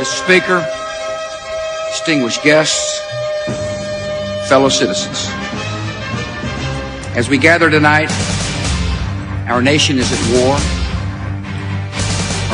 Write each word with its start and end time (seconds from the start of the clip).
Mr. 0.00 0.24
Speaker, 0.24 0.66
distinguished 1.90 2.42
guests, 2.42 3.00
fellow 4.48 4.70
citizens. 4.70 5.28
As 7.14 7.28
we 7.28 7.36
gather 7.36 7.68
tonight, 7.68 8.08
our 9.46 9.60
nation 9.60 9.98
is 9.98 10.10
at 10.10 10.22
war, 10.32 10.56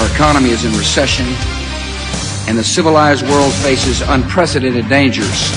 our 0.02 0.12
economy 0.12 0.50
is 0.50 0.64
in 0.64 0.72
recession, 0.72 1.24
and 2.48 2.58
the 2.58 2.64
civilized 2.64 3.24
world 3.28 3.52
faces 3.62 4.00
unprecedented 4.00 4.88
dangers. 4.88 5.52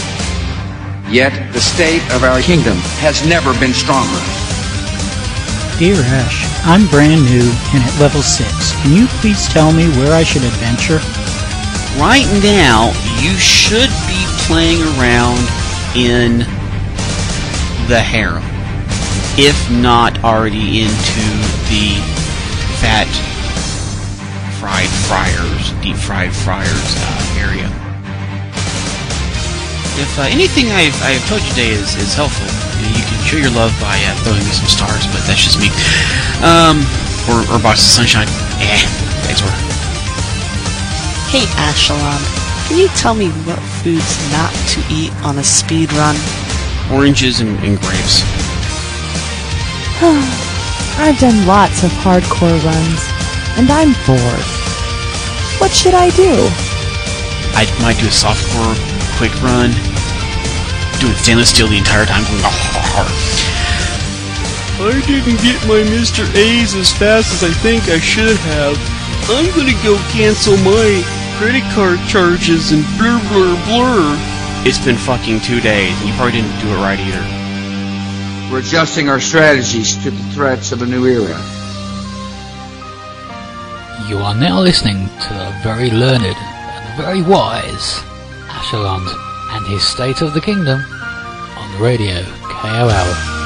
Yet 1.10 1.34
the 1.54 1.60
state 1.60 2.04
of 2.14 2.24
our 2.24 2.40
kingdom 2.42 2.78
has 3.02 3.28
never 3.28 3.52
been 3.60 3.74
stronger. 3.74 4.22
Dear 5.80 5.98
Ash, 5.98 6.46
I'm 6.68 6.86
brand 6.90 7.26
new 7.26 7.50
and 7.74 7.82
at 7.82 8.00
level 8.00 8.22
6. 8.22 8.74
Can 8.84 8.94
you 8.94 9.08
please 9.22 9.50
tell 9.50 9.74
me 9.74 9.90
where 9.98 10.14
I 10.14 10.22
should 10.22 10.44
adventure? 10.44 11.29
Right 11.98 12.28
now, 12.44 12.92
you 13.20 13.34
should 13.38 13.90
be 14.08 14.22
playing 14.46 14.82
around 15.00 15.42
in 15.96 16.40
the 17.88 18.00
harem. 18.00 18.44
If 19.38 19.58
not 19.72 20.24
already 20.24 20.84
into 20.84 21.26
the 21.72 21.98
fat 22.80 23.10
fried 24.60 24.92
fryers, 25.08 25.72
deep 25.82 25.96
fried 25.96 26.36
fryers 26.36 26.68
uh, 26.70 27.40
area. 27.40 27.68
If 30.00 30.20
uh, 30.20 30.28
anything 30.30 30.72
I've, 30.72 30.96
I've 31.02 31.26
told 31.28 31.42
you 31.42 31.50
today 31.50 31.72
is, 31.72 31.96
is 31.96 32.14
helpful, 32.14 32.48
you 32.96 33.04
can 33.04 33.20
show 33.26 33.38
your 33.38 33.52
love 33.52 33.76
by 33.82 34.00
uh, 34.06 34.16
throwing 34.24 34.44
me 34.44 34.52
some 34.52 34.68
stars, 34.68 35.06
but 35.08 35.24
that's 35.28 35.44
just 35.44 35.60
me. 35.60 35.68
Um, 36.44 36.84
or, 37.28 37.44
or 37.52 37.60
box 37.62 37.82
of 37.82 37.92
sunshine. 37.92 38.28
Eh, 38.60 38.84
thanks, 39.26 39.42
or. 39.42 39.69
Hey, 41.30 41.46
Ashalon, 41.62 42.18
can 42.68 42.80
you 42.80 42.88
tell 42.98 43.14
me 43.14 43.30
what 43.46 43.60
foods 43.86 44.18
not 44.32 44.50
to 44.74 44.82
eat 44.90 45.14
on 45.22 45.38
a 45.38 45.44
speed 45.44 45.94
run? 45.94 46.16
Oranges 46.92 47.40
and, 47.40 47.54
and 47.62 47.78
grapes. 47.78 48.26
I've 50.98 51.20
done 51.20 51.46
lots 51.46 51.84
of 51.84 51.92
hardcore 52.02 52.58
runs, 52.66 53.02
and 53.62 53.70
I'm 53.70 53.94
bored. 54.10 54.48
What 55.62 55.70
should 55.70 55.94
I 55.94 56.10
do? 56.18 56.34
I 57.54 57.70
might 57.86 58.02
do 58.02 58.08
a 58.08 58.10
softcore 58.10 58.74
quick 59.22 59.36
run, 59.46 59.70
doing 60.98 61.14
stainless 61.14 61.52
steel 61.52 61.68
the 61.68 61.78
entire 61.78 62.08
time, 62.08 62.24
going 62.26 62.42
hard. 62.42 63.06
I 64.82 64.98
didn't 65.06 65.38
get 65.46 65.62
my 65.70 65.86
Mr. 65.94 66.26
A's 66.34 66.74
as 66.74 66.92
fast 66.92 67.32
as 67.38 67.44
I 67.44 67.54
think 67.62 67.84
I 67.88 68.00
should 68.00 68.36
have. 68.58 68.74
I'm 69.30 69.46
gonna 69.54 69.78
go 69.84 69.96
cancel 70.10 70.58
my 70.66 71.19
credit 71.40 71.64
card 71.74 71.98
charges 72.10 72.74
and 72.74 72.84
blur 72.98 73.18
blur 73.32 73.56
blur. 73.64 74.16
It's 74.68 74.84
been 74.84 74.98
fucking 74.98 75.40
two 75.40 75.62
days, 75.62 75.98
and 76.02 76.10
you 76.10 76.14
probably 76.16 76.34
didn't 76.34 76.60
do 76.60 76.68
it 76.68 76.76
right 76.84 77.00
either. 77.00 78.52
We're 78.52 78.60
adjusting 78.60 79.08
our 79.08 79.22
strategies 79.22 79.96
to 80.04 80.12
the 80.12 80.24
threats 80.34 80.74
of 80.74 80.82
a 80.82 80.86
new 80.86 81.06
era. 81.06 81.40
You 84.10 84.18
are 84.18 84.36
now 84.36 84.60
listening 84.60 85.08
to 85.08 85.34
the 85.34 85.58
very 85.64 85.90
learned 85.90 86.26
and 86.26 86.98
very 86.98 87.22
wise 87.22 88.04
Ashalond 88.50 89.08
and 89.56 89.66
his 89.66 89.82
State 89.82 90.22
of 90.22 90.34
the 90.34 90.42
Kingdom 90.42 90.82
on 90.82 91.72
the 91.72 91.82
radio 91.82 92.22
KOL. 92.52 93.39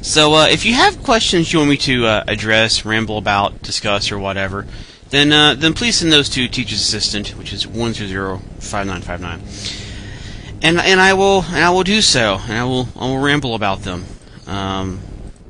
So 0.00 0.34
uh, 0.34 0.46
if 0.46 0.64
you 0.64 0.74
have 0.74 1.02
questions 1.02 1.52
you 1.52 1.58
want 1.58 1.70
me 1.70 1.76
to 1.78 2.06
uh, 2.06 2.24
address, 2.28 2.84
ramble 2.84 3.18
about, 3.18 3.62
discuss, 3.62 4.12
or 4.12 4.18
whatever, 4.20 4.64
then 5.10 5.32
uh, 5.32 5.54
then 5.54 5.74
please 5.74 5.96
send 5.96 6.12
those 6.12 6.28
to 6.30 6.46
Teacher's 6.46 6.80
Assistant, 6.80 7.30
which 7.36 7.52
is 7.52 7.66
one 7.66 7.92
two 7.92 8.06
zero 8.06 8.40
five 8.60 8.86
nine 8.86 9.02
five 9.02 9.20
nine, 9.20 9.42
and 10.62 10.78
and 10.78 11.00
I 11.00 11.12
will 11.14 11.42
and 11.48 11.64
I 11.64 11.70
will 11.70 11.82
do 11.82 12.00
so, 12.00 12.38
and 12.44 12.52
I 12.52 12.62
will 12.62 12.86
I 12.94 13.06
will 13.06 13.18
ramble 13.18 13.56
about 13.56 13.80
them, 13.80 14.04
um, 14.46 15.00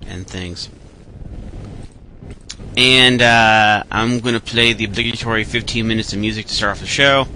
and 0.06 0.26
things. 0.26 0.70
And 2.74 3.20
uh, 3.20 3.84
I'm 3.90 4.20
going 4.20 4.34
to 4.34 4.40
play 4.40 4.72
the 4.72 4.84
obligatory 4.84 5.44
15 5.44 5.86
minutes 5.86 6.14
of 6.14 6.20
music 6.20 6.46
to 6.46 6.54
start 6.54 6.72
off 6.72 6.80
the 6.80 6.86
show. 6.86 7.26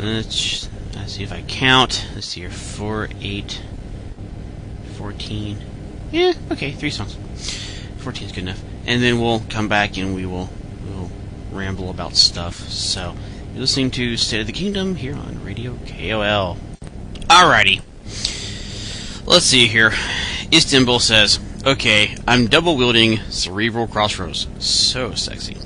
Let's, 0.00 0.68
let's 0.94 1.12
see 1.12 1.22
if 1.22 1.30
I 1.30 1.42
count. 1.42 2.06
Let's 2.14 2.28
see 2.28 2.40
here. 2.40 2.50
4, 2.50 3.10
8, 3.20 3.62
14. 4.94 5.58
Yeah, 6.10 6.32
okay, 6.50 6.72
three 6.72 6.88
songs. 6.88 7.16
14 7.98 8.26
is 8.26 8.32
good 8.32 8.44
enough. 8.44 8.62
And 8.86 9.02
then 9.02 9.20
we'll 9.20 9.40
come 9.50 9.68
back 9.68 9.98
and 9.98 10.14
we 10.14 10.24
will 10.24 10.48
we'll 10.86 11.10
ramble 11.52 11.90
about 11.90 12.16
stuff. 12.16 12.54
So, 12.70 13.14
you're 13.52 13.60
listening 13.60 13.90
to 13.92 14.16
State 14.16 14.40
of 14.40 14.46
the 14.46 14.54
Kingdom 14.54 14.94
here 14.94 15.14
on 15.14 15.44
Radio 15.44 15.76
KOL. 15.86 16.56
Alrighty. 17.26 17.82
Let's 19.26 19.44
see 19.44 19.66
here. 19.66 19.92
Istanbul 20.50 20.98
says, 20.98 21.38
Okay, 21.66 22.16
I'm 22.26 22.46
double 22.46 22.78
wielding 22.78 23.18
Cerebral 23.28 23.86
Crossroads. 23.86 24.46
So 24.58 25.14
sexy. 25.14 25.58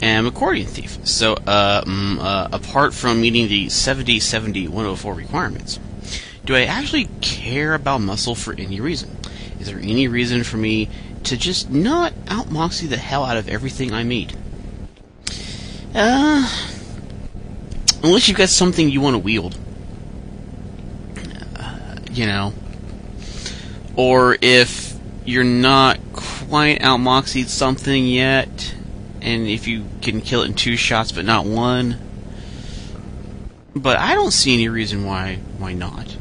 And 0.00 0.26
accordion 0.26 0.66
thief. 0.66 0.98
So, 1.04 1.34
uh, 1.46 1.82
mm, 1.82 2.18
uh, 2.20 2.48
apart 2.52 2.94
from 2.94 3.20
meeting 3.20 3.48
the 3.48 3.68
70 3.68 4.20
70 4.20 4.68
104 4.68 5.14
requirements, 5.14 5.80
do 6.44 6.54
I 6.54 6.64
actually 6.64 7.08
care 7.20 7.74
about 7.74 8.00
muscle 8.00 8.34
for 8.34 8.54
any 8.54 8.80
reason? 8.80 9.16
Is 9.60 9.66
there 9.66 9.78
any 9.78 10.06
reason 10.06 10.44
for 10.44 10.56
me 10.56 10.88
to 11.24 11.36
just 11.36 11.70
not 11.70 12.12
outmoxie 12.26 12.88
the 12.88 12.96
hell 12.96 13.24
out 13.24 13.36
of 13.36 13.48
everything 13.48 13.92
I 13.92 14.04
meet? 14.04 14.34
Uh, 15.94 16.48
unless 18.02 18.28
you've 18.28 18.38
got 18.38 18.48
something 18.48 18.88
you 18.88 19.00
want 19.00 19.14
to 19.14 19.18
wield. 19.18 19.58
Uh, 21.56 21.96
you 22.12 22.26
know. 22.26 22.52
Or 23.96 24.36
if 24.40 24.96
you're 25.24 25.44
not 25.44 25.98
quite 26.12 26.80
outmoxied 26.80 27.48
something 27.48 28.06
yet, 28.06 28.74
and 29.28 29.46
if 29.46 29.68
you 29.68 29.84
can 30.00 30.22
kill 30.22 30.42
it 30.42 30.46
in 30.46 30.54
two 30.54 30.76
shots 30.76 31.12
but 31.12 31.24
not 31.26 31.44
one. 31.44 31.98
But 33.76 33.98
I 33.98 34.14
don't 34.14 34.30
see 34.30 34.54
any 34.54 34.70
reason 34.70 35.04
why 35.04 35.40
why 35.58 35.74
not. 35.74 36.16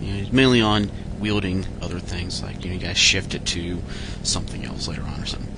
You 0.00 0.12
know, 0.12 0.18
it's 0.20 0.32
mainly 0.32 0.60
on 0.60 0.90
wielding 1.18 1.66
other 1.80 1.98
things 1.98 2.42
like 2.42 2.62
you 2.62 2.68
know 2.68 2.74
you 2.74 2.80
guys 2.80 2.98
shift 2.98 3.34
it 3.34 3.46
to 3.46 3.82
something 4.22 4.64
else 4.64 4.86
later 4.86 5.02
on 5.02 5.22
or 5.22 5.26
something. 5.26 5.54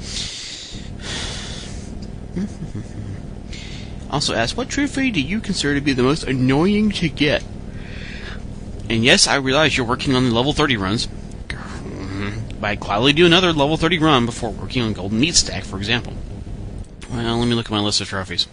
also 4.11 4.35
ask 4.35 4.57
what 4.57 4.69
trophy 4.69 5.11
do 5.11 5.21
you 5.21 5.41
consider 5.41 5.75
to 5.75 5.81
be 5.81 5.93
the 5.93 6.05
most 6.05 6.23
annoying 6.23 6.91
to 6.93 7.09
get? 7.09 7.43
And 8.89 9.05
yes, 9.05 9.27
I 9.27 9.35
realize 9.37 9.77
you're 9.77 9.87
working 9.87 10.15
on 10.15 10.29
the 10.29 10.35
level 10.35 10.53
30 10.53 10.77
runs. 10.77 11.09
But 12.61 12.69
I'd 12.69 12.81
gladly 12.81 13.13
do 13.13 13.27
another 13.27 13.53
level 13.53 13.77
30 13.77 13.99
run 13.99 14.25
before 14.25 14.51
working 14.51 14.83
on 14.83 14.93
Golden 14.93 15.21
Meat 15.21 15.35
Stack, 15.35 15.65
for 15.65 15.77
example. 15.77 16.15
Well, 17.11 17.39
let 17.39 17.47
me 17.47 17.55
look 17.55 17.67
at 17.67 17.73
my 17.73 17.81
list 17.81 18.01
of 18.01 18.09
trophies. 18.09 18.47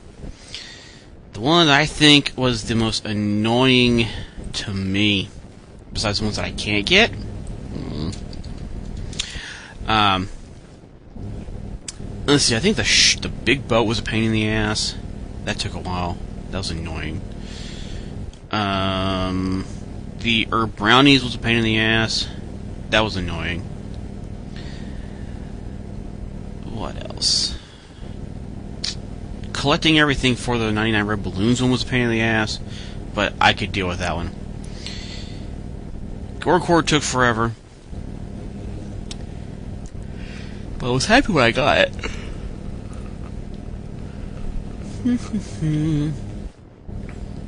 the 1.33 1.39
one 1.39 1.67
that 1.67 1.79
I 1.79 1.85
think 1.85 2.33
was 2.35 2.65
the 2.65 2.75
most 2.75 3.05
annoying 3.05 4.07
to 4.53 4.71
me, 4.73 5.29
besides 5.91 6.19
the 6.19 6.25
ones 6.25 6.35
that 6.35 6.45
I 6.45 6.51
can't 6.51 6.85
get, 6.85 7.11
mm, 7.11 8.15
um, 9.87 10.29
let's 12.27 12.43
see. 12.43 12.55
I 12.55 12.59
think 12.59 12.77
the 12.77 12.83
sh- 12.83 13.17
the 13.17 13.29
big 13.29 13.67
boat 13.67 13.83
was 13.83 13.97
a 13.99 14.03
pain 14.03 14.23
in 14.23 14.31
the 14.31 14.47
ass. 14.47 14.95
That 15.45 15.57
took 15.59 15.73
a 15.73 15.79
while. 15.79 16.17
That 16.51 16.59
was 16.59 16.69
annoying. 16.69 17.21
Um, 18.51 19.65
the 20.19 20.47
herb 20.51 20.75
brownies 20.75 21.23
was 21.23 21.33
a 21.33 21.39
pain 21.39 21.57
in 21.57 21.63
the 21.63 21.79
ass. 21.79 22.27
That 22.91 23.01
was 23.01 23.15
annoying. 23.17 23.61
What 26.65 27.03
else? 27.09 27.55
Collecting 29.63 29.97
everything 29.97 30.35
for 30.35 30.57
the 30.57 30.73
99 30.73 31.05
red 31.05 31.23
balloons 31.23 31.61
one 31.61 31.71
was 31.71 31.83
a 31.83 31.85
pain 31.85 32.01
in 32.01 32.09
the 32.09 32.19
ass, 32.19 32.59
but 33.15 33.31
I 33.39 33.53
could 33.53 33.71
deal 33.71 33.87
with 33.87 33.99
that 33.99 34.13
one. 34.13 34.31
Gorecore 36.39 36.85
took 36.85 37.01
forever. 37.01 37.53
But 40.79 40.87
I 40.87 40.89
was 40.89 41.05
happy 41.05 41.31
when 41.31 41.45
I 41.45 41.51
got 41.51 41.77
it. 41.77 41.93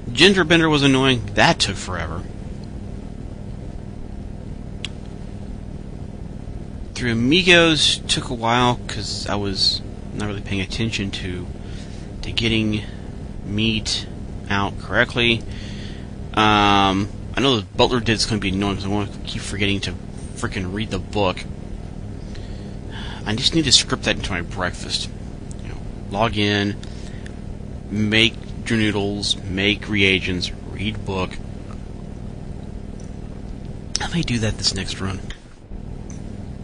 Ginger 0.13 0.45
Bender 0.45 0.69
was 0.69 0.83
annoying. 0.83 1.21
That 1.33 1.59
took 1.59 1.75
forever. 1.75 2.23
Three 6.94 7.12
Amigos 7.12 7.97
took 8.07 8.29
a 8.29 8.33
while 8.33 8.75
because 8.75 9.27
I 9.27 9.35
was 9.35 9.81
not 10.13 10.27
really 10.27 10.39
paying 10.39 10.62
attention 10.62 11.12
to 11.12 11.45
to 12.25 12.31
getting 12.31 12.83
meat 13.45 14.07
out 14.50 14.80
correctly. 14.80 15.44
Um, 16.33 17.07
I 17.36 17.42
know 17.42 17.60
the 17.60 17.66
Butler 17.66 18.00
did 18.00 18.13
is 18.13 18.25
going 18.25 18.39
to 18.39 18.42
be 18.42 18.50
annoying 18.50 18.75
because 18.75 18.86
I 18.86 18.94
want 18.94 19.13
to 19.13 19.19
keep 19.19 19.42
forgetting 19.42 19.80
to 19.81 19.94
freaking 20.36 20.74
read 20.74 20.89
the 20.89 21.00
book. 21.00 21.44
I 23.25 23.36
just 23.36 23.54
need 23.54 23.66
to 23.66 23.72
script 23.72 24.04
that 24.04 24.18
into 24.18 24.31
my 24.31 24.42
breakfast. 24.42 25.10
You 25.63 25.69
know, 25.69 25.77
log 26.10 26.36
in, 26.36 26.75
make 27.92 28.33
your 28.68 28.80
noodles, 28.80 29.38
make 29.44 29.88
reagents, 29.88 30.51
read 30.72 31.06
book. 31.06 31.31
I 34.01 34.07
may 34.13 34.24
do 34.24 34.39
that 34.39 34.57
this 34.57 34.74
next 34.74 35.00
run. 35.00 35.19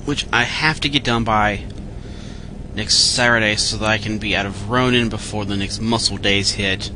Which 0.06 0.25
I 0.34 0.44
have 0.44 0.80
to 0.81 0.90
get 0.90 1.04
done 1.04 1.24
by 1.24 1.66
next 2.74 2.96
Saturday 2.96 3.56
so 3.56 3.78
that 3.78 3.88
I 3.88 3.98
can 3.98 4.18
be 4.18 4.36
out 4.36 4.46
of 4.46 4.70
Ronin 4.70 5.10
before 5.10 5.46
the 5.46 5.58
next 5.58 5.80
muscle 5.80 6.18
days 6.18 6.52
hit. 6.52 6.92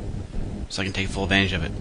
So 0.69 0.81
I 0.81 0.85
can 0.85 0.93
take 0.93 1.07
full 1.07 1.23
advantage 1.23 1.53
of 1.53 1.63
it. 1.63 1.71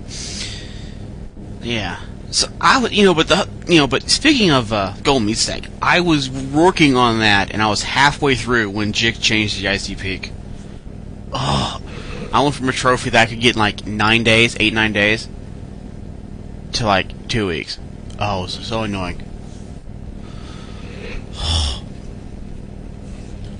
Yeah. 1.65 2.01
So 2.31 2.49
I 2.61 2.83
would, 2.83 2.93
you 2.93 3.05
know, 3.05 3.15
but 3.15 3.29
the, 3.29 3.49
you 3.67 3.79
know, 3.79 3.87
but 3.87 4.11
speaking 4.11 4.51
of 4.51 4.73
uh, 4.73 4.95
Golden 5.03 5.27
Meat 5.27 5.39
Stack, 5.39 5.65
I 5.81 6.01
was 6.01 6.29
working 6.29 6.97
on 6.97 7.21
that 7.21 7.53
and 7.53 7.63
I 7.63 7.69
was 7.69 7.83
halfway 7.83 8.35
through 8.35 8.71
when 8.71 8.93
Jick 8.93 9.21
changed 9.21 9.61
the 9.61 9.69
icy 9.69 9.95
peak. 9.95 10.33
Oh, 11.33 11.81
I 12.33 12.43
went 12.43 12.55
from 12.57 12.69
a 12.69 12.73
trophy 12.73 13.11
that 13.11 13.29
I 13.29 13.31
could 13.31 13.41
get 13.41 13.55
in 13.55 13.61
like 13.61 13.87
nine 13.87 14.25
days, 14.25 14.57
eight 14.59 14.73
nine 14.73 14.93
days, 14.93 15.29
to 16.73 16.87
like 16.87 17.29
two 17.29 17.47
weeks. 17.47 17.79
Oh, 18.19 18.41
it 18.41 18.43
was 18.43 18.67
so 18.67 18.83
annoying. 18.83 19.23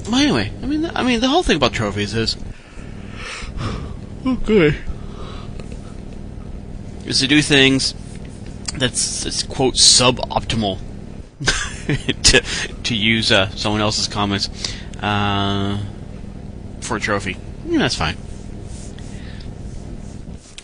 well, 0.07 0.17
anyway, 0.17 0.53
I 0.63 0.67
mean, 0.67 0.91
I 0.95 1.03
mean, 1.03 1.21
the 1.21 1.29
whole 1.29 1.43
thing 1.43 1.57
about 1.57 1.73
trophies 1.73 2.15
is 2.15 2.37
okay 4.27 4.77
is 7.07 7.21
to 7.21 7.27
do 7.27 7.43
things 7.43 7.95
that's, 8.79 9.25
that's 9.25 9.43
quote 9.43 9.75
suboptimal 9.75 10.79
to 12.23 12.41
to 12.83 12.95
use 12.95 13.31
uh, 13.31 13.49
someone 13.51 13.81
else's 13.81 14.09
comments 14.09 14.49
uh, 15.03 15.79
for 16.81 16.97
a 16.97 17.01
trophy. 17.01 17.37
Yeah, 17.67 17.79
that's 17.79 17.95
fine. 17.95 18.17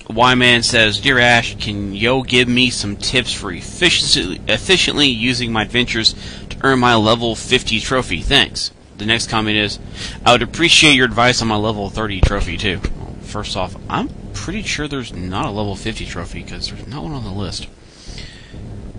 Y 0.08 0.34
Man 0.34 0.62
says, 0.62 1.00
Dear 1.00 1.18
Ash, 1.20 1.56
can 1.56 1.94
yo 1.94 2.22
give 2.22 2.48
me 2.48 2.70
some 2.70 2.96
tips 2.96 3.32
for 3.32 3.52
efficiently, 3.52 4.40
efficiently 4.48 5.06
using 5.06 5.52
my 5.52 5.62
adventures 5.62 6.14
to 6.48 6.56
earn 6.62 6.80
my 6.80 6.96
level 6.96 7.36
50 7.36 7.78
trophy? 7.78 8.20
Thanks. 8.20 8.72
The 9.00 9.06
next 9.06 9.30
comment 9.30 9.56
is, 9.56 9.78
I 10.26 10.32
would 10.32 10.42
appreciate 10.42 10.94
your 10.94 11.06
advice 11.06 11.40
on 11.40 11.48
my 11.48 11.56
level 11.56 11.88
30 11.88 12.20
trophy 12.20 12.58
too. 12.58 12.82
Well, 12.98 13.14
first 13.22 13.56
off, 13.56 13.74
I'm 13.88 14.10
pretty 14.34 14.60
sure 14.62 14.88
there's 14.88 15.14
not 15.14 15.46
a 15.46 15.50
level 15.50 15.74
50 15.74 16.04
trophy 16.04 16.42
because 16.42 16.68
there's 16.68 16.86
not 16.86 17.04
one 17.04 17.12
on 17.12 17.24
the 17.24 17.30
list. 17.30 17.66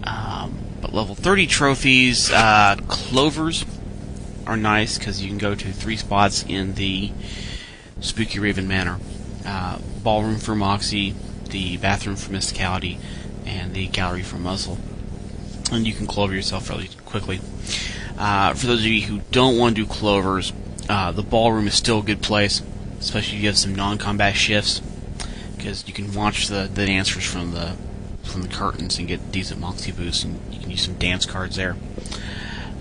Um, 0.03 0.57
but 0.81 0.91
level 0.91 1.13
30 1.13 1.45
trophies, 1.45 2.31
uh, 2.31 2.77
clovers 2.87 3.63
are 4.47 4.57
nice 4.57 4.97
because 4.97 5.21
you 5.21 5.29
can 5.29 5.37
go 5.37 5.53
to 5.53 5.71
three 5.71 5.97
spots 5.97 6.43
in 6.47 6.73
the 6.73 7.11
Spookyraven 7.99 8.65
Manor. 8.65 8.97
Uh, 9.45 9.77
ballroom 10.01 10.37
for 10.37 10.55
Moxie, 10.55 11.13
the 11.51 11.77
bathroom 11.77 12.15
for 12.15 12.31
Mysticality, 12.33 12.97
and 13.45 13.75
the 13.75 13.85
gallery 13.85 14.23
for 14.23 14.37
Muscle. 14.37 14.79
And 15.71 15.85
you 15.85 15.93
can 15.93 16.07
clover 16.07 16.33
yourself 16.33 16.65
fairly 16.65 16.89
quickly. 17.05 17.39
Uh, 18.21 18.53
for 18.53 18.67
those 18.67 18.81
of 18.81 18.85
you 18.85 19.01
who 19.01 19.19
don't 19.31 19.57
want 19.57 19.75
to 19.75 19.81
do 19.81 19.91
clovers, 19.91 20.53
uh, 20.87 21.11
the 21.11 21.23
ballroom 21.23 21.65
is 21.65 21.73
still 21.73 22.01
a 22.01 22.03
good 22.03 22.21
place, 22.21 22.61
especially 22.99 23.37
if 23.37 23.41
you 23.41 23.49
have 23.49 23.57
some 23.57 23.73
non-combat 23.73 24.35
shifts, 24.35 24.79
because 25.57 25.87
you 25.87 25.93
can 25.93 26.13
watch 26.13 26.47
the, 26.47 26.69
the 26.71 26.85
dancers 26.85 27.25
from 27.25 27.53
the 27.53 27.75
from 28.21 28.43
the 28.43 28.47
curtains 28.47 28.99
and 28.99 29.07
get 29.07 29.31
decent 29.31 29.59
Moxie 29.59 29.91
boosts, 29.91 30.23
and 30.23 30.39
you 30.53 30.59
can 30.59 30.69
use 30.69 30.83
some 30.83 30.93
dance 30.99 31.25
cards 31.25 31.55
there, 31.55 31.75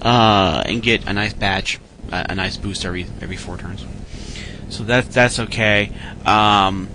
uh, 0.03 0.63
and 0.67 0.83
get 0.83 1.09
a 1.09 1.13
nice 1.15 1.33
batch, 1.33 1.81
a, 2.13 2.27
a 2.29 2.35
nice 2.35 2.59
boost 2.59 2.85
every 2.85 3.07
every 3.23 3.37
four 3.37 3.57
turns. 3.57 3.87
So 4.69 4.85
that 4.85 5.11
that's 5.11 5.39
okay. 5.39 5.91
Um, 6.27 6.91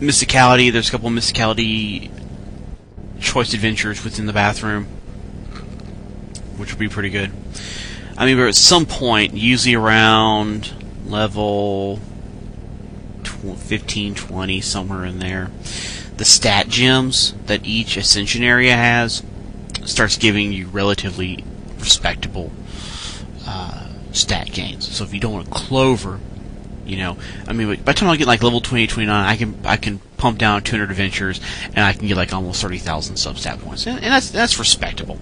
Mysticality, 0.00 0.70
there's 0.70 0.88
a 0.88 0.90
couple 0.90 1.08
of 1.08 1.14
Mysticality 1.14 2.10
choice 3.20 3.54
adventures 3.54 4.04
within 4.04 4.26
the 4.26 4.34
bathroom, 4.34 4.86
which 6.56 6.72
would 6.72 6.78
be 6.78 6.88
pretty 6.88 7.10
good. 7.10 7.30
I 8.16 8.26
mean, 8.26 8.36
but 8.36 8.48
at 8.48 8.54
some 8.54 8.86
point, 8.86 9.34
usually 9.34 9.74
around 9.74 10.72
level 11.06 12.00
15, 13.24 14.14
20, 14.14 14.60
somewhere 14.60 15.04
in 15.04 15.18
there, 15.18 15.50
the 16.16 16.24
stat 16.24 16.68
gems 16.68 17.34
that 17.46 17.64
each 17.64 17.96
ascension 17.96 18.42
area 18.42 18.76
has 18.76 19.22
starts 19.84 20.16
giving 20.16 20.52
you 20.52 20.66
relatively 20.68 21.44
respectable 21.78 22.52
uh, 23.46 23.88
stat 24.12 24.50
gains. 24.52 24.90
So 24.96 25.04
if 25.04 25.12
you 25.12 25.20
don't 25.20 25.32
want 25.32 25.48
a 25.48 25.50
clover, 25.50 26.20
you 26.86 26.96
know, 26.96 27.16
I 27.46 27.52
mean, 27.52 27.68
by 27.68 27.92
the 27.92 27.94
time 27.94 28.10
I 28.10 28.16
get 28.16 28.26
like 28.26 28.42
level 28.42 28.60
20, 28.60 28.86
29, 28.86 29.26
I 29.26 29.36
can 29.36 29.58
I 29.64 29.76
can 29.76 29.98
pump 30.16 30.38
down 30.38 30.62
200 30.62 30.90
adventures 30.90 31.40
and 31.68 31.80
I 31.80 31.92
can 31.92 32.06
get 32.06 32.16
like 32.16 32.32
almost 32.32 32.62
30,000 32.62 33.16
substat 33.16 33.60
points, 33.60 33.86
and, 33.86 33.96
and 33.96 34.12
that's 34.12 34.30
that's 34.30 34.58
respectable. 34.58 35.18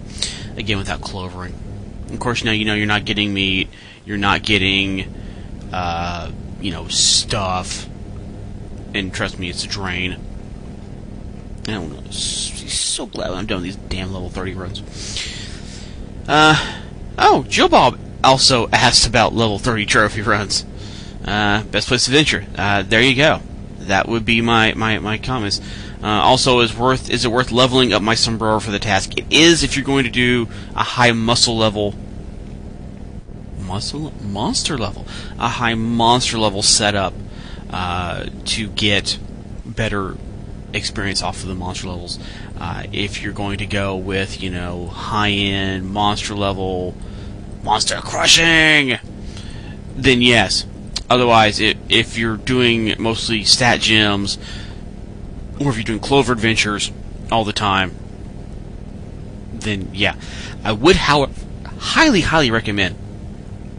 Again, 0.57 0.77
without 0.77 1.01
clovering. 1.01 1.53
Of 2.11 2.19
course, 2.19 2.43
now 2.43 2.51
you 2.51 2.65
know 2.65 2.75
you're 2.75 2.85
not 2.85 3.05
getting 3.05 3.33
meat, 3.33 3.69
you're 4.05 4.17
not 4.17 4.43
getting, 4.43 5.11
uh, 5.71 6.31
you 6.61 6.71
know, 6.71 6.87
stuff, 6.87 7.87
and 8.93 9.13
trust 9.13 9.39
me, 9.39 9.49
it's 9.49 9.65
a 9.65 9.67
drain. 9.67 10.19
I 11.67 11.71
don't 11.71 11.91
know. 11.91 12.11
So 12.11 13.05
glad 13.05 13.31
I'm 13.31 13.45
done 13.45 13.63
these 13.63 13.75
damn 13.75 14.13
level 14.13 14.29
30 14.29 14.53
runs. 14.53 14.83
Uh, 16.27 16.79
oh, 17.17 17.45
Joe 17.47 17.67
Bob 17.67 17.97
also 18.23 18.69
asked 18.69 19.07
about 19.07 19.33
level 19.33 19.59
30 19.59 19.85
trophy 19.85 20.21
runs. 20.21 20.65
Uh, 21.25 21.63
best 21.63 21.87
place 21.87 22.05
to 22.05 22.11
venture. 22.11 22.45
Uh, 22.57 22.83
there 22.83 23.01
you 23.01 23.15
go. 23.15 23.41
That 23.79 24.07
would 24.07 24.25
be 24.25 24.41
my, 24.41 24.73
my, 24.73 24.99
my 24.99 25.17
comments. 25.17 25.61
Uh, 26.03 26.21
also, 26.21 26.59
is 26.59 26.75
worth 26.75 27.09
is 27.09 27.23
it 27.23 27.29
worth 27.29 27.49
leveling 27.49 27.93
up 27.93 28.01
my 28.01 28.13
sombrero 28.13 28.59
for 28.59 28.71
the 28.71 28.79
task? 28.79 29.17
It 29.17 29.25
is 29.29 29.63
if 29.63 29.77
you're 29.77 29.85
going 29.85 30.03
to 30.03 30.09
do 30.09 30.49
a 30.75 30.83
high 30.83 31.13
muscle 31.13 31.57
level, 31.57 31.95
muscle 33.61 34.11
monster 34.21 34.77
level, 34.77 35.07
a 35.39 35.47
high 35.47 35.75
monster 35.75 36.37
level 36.37 36.61
setup 36.61 37.13
uh, 37.69 38.25
to 38.45 38.67
get 38.67 39.17
better 39.65 40.17
experience 40.73 41.23
off 41.23 41.41
of 41.41 41.47
the 41.47 41.55
monster 41.55 41.87
levels. 41.87 42.19
Uh, 42.59 42.83
if 42.91 43.21
you're 43.21 43.31
going 43.31 43.59
to 43.59 43.65
go 43.65 43.95
with 43.95 44.43
you 44.43 44.49
know 44.49 44.87
high 44.87 45.31
end 45.31 45.89
monster 45.89 46.35
level, 46.35 46.97
monster 47.63 47.95
crushing, 48.01 48.99
then 49.95 50.21
yes. 50.21 50.65
Otherwise, 51.09 51.61
it, 51.61 51.77
if 51.87 52.17
you're 52.17 52.37
doing 52.37 52.93
mostly 52.99 53.45
stat 53.45 53.79
gems 53.79 54.37
or 55.65 55.69
if 55.71 55.77
you're 55.77 55.83
doing 55.83 55.99
Clover 55.99 56.33
Adventures 56.33 56.91
all 57.31 57.43
the 57.43 57.53
time, 57.53 57.95
then 59.53 59.89
yeah, 59.93 60.15
I 60.63 60.71
would, 60.73 60.95
highly, 60.95 62.21
highly 62.21 62.51
recommend 62.51 62.95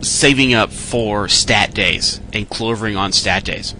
saving 0.00 0.52
up 0.54 0.70
for 0.72 1.28
stat 1.28 1.74
days 1.74 2.20
and 2.32 2.48
clovering 2.48 2.96
on 2.96 3.12
stat 3.12 3.44
days. 3.44 3.74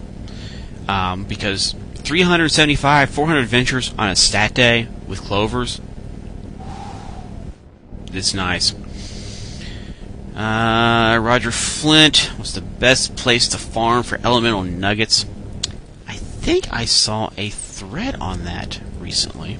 um, 0.87 1.23
because 1.25 1.75
375, 1.95 3.09
400 3.09 3.39
adventures 3.39 3.93
on 3.97 4.09
a 4.09 4.15
stat 4.15 4.53
day 4.53 4.87
with 5.07 5.21
clovers. 5.21 5.81
It's 8.13 8.33
nice. 8.33 8.73
Uh, 10.35 11.17
Roger 11.21 11.51
Flint 11.51 12.31
was 12.37 12.53
the 12.53 12.61
best 12.61 13.15
place 13.15 13.47
to 13.49 13.57
farm 13.57 14.03
for 14.03 14.19
elemental 14.23 14.63
nuggets. 14.63 15.25
I 16.07 16.13
think 16.13 16.67
I 16.71 16.85
saw 16.85 17.29
a 17.37 17.49
thread 17.75 18.15
on 18.15 18.45
that 18.45 18.79
recently. 18.99 19.57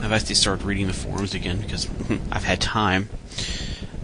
I've 0.00 0.12
actually 0.12 0.36
started 0.36 0.64
reading 0.64 0.86
the 0.86 0.92
forums 0.92 1.34
again 1.34 1.60
because 1.60 1.88
I've 2.32 2.44
had 2.44 2.60
time. 2.60 3.08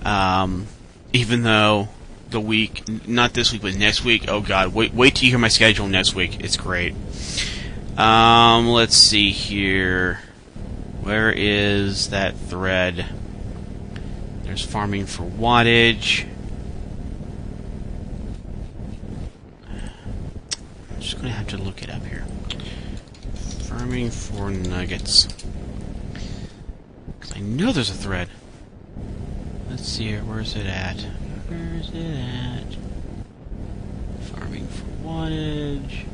Um, 0.04 0.66
even 1.12 1.42
though 1.42 1.88
the 2.30 2.40
week, 2.40 2.83
not 3.09 3.33
this 3.33 3.52
week, 3.52 3.62
but 3.62 3.76
next 3.76 4.04
week, 4.04 4.26
oh 4.28 4.40
god, 4.40 4.75
wait, 4.75 4.92
wait 4.92 5.14
till 5.14 5.26
you 5.26 5.33
hear 5.33 5.38
my 5.38 5.49
schedule 5.49 5.87
next 5.87 6.14
week. 6.14 6.40
It's 6.40 6.56
great. 6.56 6.95
Um, 7.97 8.68
let's 8.68 8.97
see 8.97 9.30
here. 9.30 10.21
Where 11.02 11.33
is 11.33 12.11
that 12.11 12.37
thread? 12.37 13.06
There's 14.42 14.64
farming 14.64 15.06
for 15.06 15.23
wattage. 15.23 16.26
I'm 20.90 20.96
just 21.07 21.23
to 21.23 21.29
have 21.29 21.47
to 21.47 21.57
look 21.57 21.85
it 21.85 21.91
up 21.91 22.05
here. 22.05 22.25
Farming 23.69 24.11
for 24.11 24.51
nuggets. 24.51 25.29
Because 27.13 27.37
I 27.37 27.39
know 27.39 27.71
there's 27.71 27.91
a 27.91 27.95
thread. 27.95 28.29
Let's 29.71 29.87
see 29.87 30.09
here. 30.09 30.23
Where's 30.23 30.57
it 30.57 30.67
at? 30.67 31.01
Where's 31.49 31.91
it 31.91 32.17
at? 32.17 32.77
Farming 34.33 34.67
for 34.67 34.85
wattage. 35.07 36.07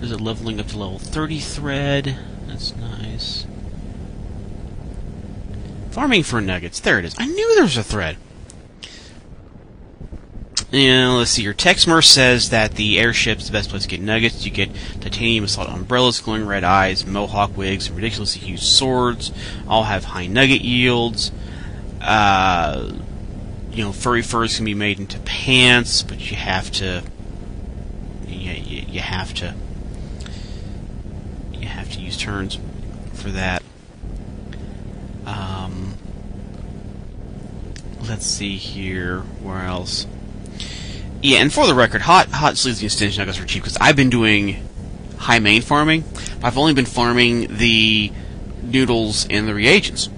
There's 0.00 0.12
a 0.12 0.18
leveling 0.18 0.60
up 0.60 0.66
to 0.68 0.78
level 0.78 0.98
30 0.98 1.38
thread. 1.40 2.18
That's 2.46 2.76
nice. 2.76 3.46
Farming 5.92 6.24
for 6.24 6.42
nuggets. 6.42 6.78
There 6.78 6.98
it 6.98 7.06
is. 7.06 7.14
I 7.18 7.24
knew 7.24 7.54
there 7.54 7.64
was 7.64 7.78
a 7.78 7.82
thread. 7.82 8.18
And 10.70 11.16
let's 11.16 11.30
see. 11.30 11.42
Your 11.42 11.54
Texmer 11.54 12.04
says 12.04 12.50
that 12.50 12.72
the 12.74 12.98
airship's 12.98 13.46
the 13.46 13.52
best 13.52 13.70
place 13.70 13.84
to 13.84 13.88
get 13.88 14.02
nuggets. 14.02 14.44
You 14.44 14.50
get 14.50 14.70
titanium 15.00 15.44
assault 15.44 15.70
umbrellas, 15.70 16.20
glowing 16.20 16.46
red 16.46 16.62
eyes, 16.62 17.06
mohawk 17.06 17.56
wigs, 17.56 17.86
and 17.86 17.96
ridiculously 17.96 18.46
huge 18.46 18.62
swords. 18.62 19.32
All 19.66 19.84
have 19.84 20.04
high 20.04 20.26
nugget 20.26 20.60
yields. 20.60 21.32
Uh, 22.02 22.92
you 23.72 23.82
know, 23.82 23.92
furry 23.92 24.20
furs 24.20 24.56
can 24.56 24.66
be 24.66 24.74
made 24.74 24.98
into 24.98 25.18
pants, 25.20 26.02
but 26.02 26.30
you 26.30 26.36
have 26.36 26.70
to. 26.72 27.02
You, 28.26 28.52
you, 28.52 28.84
you 28.88 29.00
have 29.00 29.32
to. 29.34 29.54
You 31.54 31.66
have 31.66 31.90
to 31.92 32.00
use 32.00 32.18
turns 32.18 32.58
for 33.14 33.30
that. 33.30 33.62
Um, 35.24 35.94
let's 38.06 38.26
see 38.26 38.56
here. 38.58 39.20
Where 39.20 39.64
else? 39.64 40.06
Yeah, 41.20 41.38
and 41.38 41.52
for 41.52 41.66
the 41.66 41.74
record, 41.74 42.02
hot 42.02 42.28
hot 42.28 42.56
sleeves 42.56 42.80
and 42.80 42.86
extension 42.86 43.20
nuggets 43.20 43.40
are 43.40 43.44
cheap 43.44 43.62
because 43.62 43.76
I've 43.80 43.96
been 43.96 44.10
doing 44.10 44.64
hi 45.16 45.38
mein 45.40 45.62
farming. 45.62 46.04
I've 46.42 46.56
only 46.56 46.74
been 46.74 46.86
farming 46.86 47.56
the 47.56 48.12
noodles 48.62 49.26
and 49.28 49.48
the 49.48 49.54
reagents. 49.54 50.08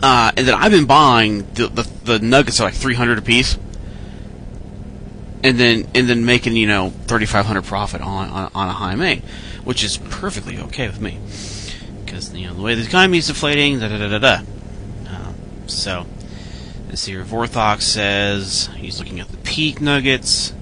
Uh, 0.00 0.30
and 0.36 0.46
then 0.46 0.54
I've 0.54 0.70
been 0.70 0.84
buying 0.84 1.50
the, 1.54 1.66
the, 1.66 1.82
the 2.04 2.18
nuggets 2.18 2.60
are 2.60 2.64
like 2.64 2.74
three 2.74 2.94
hundred 2.94 3.18
a 3.18 3.22
piece, 3.22 3.58
and 5.42 5.58
then 5.58 5.88
and 5.94 6.08
then 6.08 6.24
making 6.24 6.54
you 6.54 6.68
know 6.68 6.90
thirty 7.06 7.26
five 7.26 7.46
hundred 7.46 7.64
profit 7.64 8.02
on, 8.02 8.28
on 8.28 8.50
on 8.54 8.68
a 8.68 8.72
hi 8.72 8.94
mein, 8.94 9.22
which 9.64 9.82
is 9.82 9.96
perfectly 9.96 10.58
okay 10.58 10.86
with 10.86 11.00
me 11.00 11.18
because 12.04 12.32
you 12.34 12.46
know 12.46 12.54
the 12.54 12.62
way 12.62 12.74
the 12.76 12.84
economy 12.84 13.18
is 13.18 13.26
deflating, 13.26 13.80
da 13.80 13.88
da 13.88 13.98
da 13.98 14.08
da 14.08 14.18
da. 14.18 14.42
Uh, 15.08 15.32
so 15.66 16.06
let's 16.94 17.02
see 17.02 17.10
here. 17.10 17.24
Vorthok 17.24 17.82
says 17.82 18.70
he's 18.76 19.00
looking 19.00 19.18
at 19.18 19.26
the 19.26 19.36
peak 19.38 19.80
nuggets. 19.80 20.52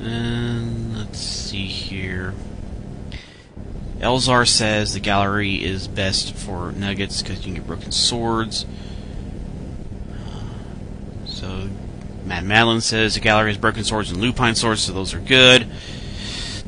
And 0.00 0.96
let's 0.96 1.18
see 1.18 1.66
here. 1.66 2.32
Elzar 3.98 4.48
says 4.48 4.94
the 4.94 5.00
gallery 5.00 5.62
is 5.62 5.86
best 5.86 6.34
for 6.34 6.72
nuggets 6.72 7.20
because 7.20 7.40
you 7.40 7.44
can 7.44 7.54
get 7.56 7.66
broken 7.66 7.92
swords. 7.92 8.64
So, 11.26 11.68
Matt 12.24 12.44
Madeline 12.44 12.80
says 12.80 13.12
the 13.12 13.20
gallery 13.20 13.50
has 13.50 13.58
broken 13.58 13.84
swords 13.84 14.10
and 14.10 14.18
lupine 14.18 14.54
swords, 14.54 14.84
so 14.84 14.94
those 14.94 15.12
are 15.12 15.20
good. 15.20 15.66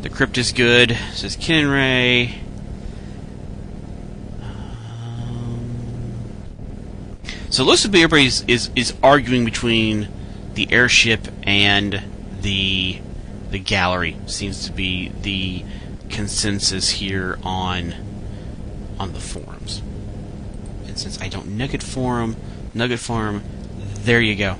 The 0.02 0.10
crypt 0.10 0.36
is 0.36 0.52
good, 0.52 0.98
says 1.14 1.34
Kinray. 1.34 2.43
So 7.54 7.62
it 7.62 7.66
looks 7.66 7.86
be 7.86 8.02
everybody 8.02 8.26
is, 8.26 8.44
is, 8.48 8.70
is 8.74 8.94
arguing 9.00 9.44
between 9.44 10.08
the 10.54 10.72
airship 10.72 11.28
and 11.44 12.02
the 12.40 13.00
the 13.50 13.60
gallery. 13.60 14.16
Seems 14.26 14.66
to 14.66 14.72
be 14.72 15.12
the 15.22 15.64
consensus 16.10 16.90
here 16.90 17.38
on 17.44 17.94
on 18.98 19.12
the 19.12 19.20
forums. 19.20 19.82
And 20.88 20.98
since 20.98 21.20
I 21.20 21.28
don't 21.28 21.56
nugget 21.56 21.84
forum, 21.84 22.34
nugget 22.74 22.98
farm, 22.98 23.44
there 24.00 24.20
you 24.20 24.34
go. 24.34 24.56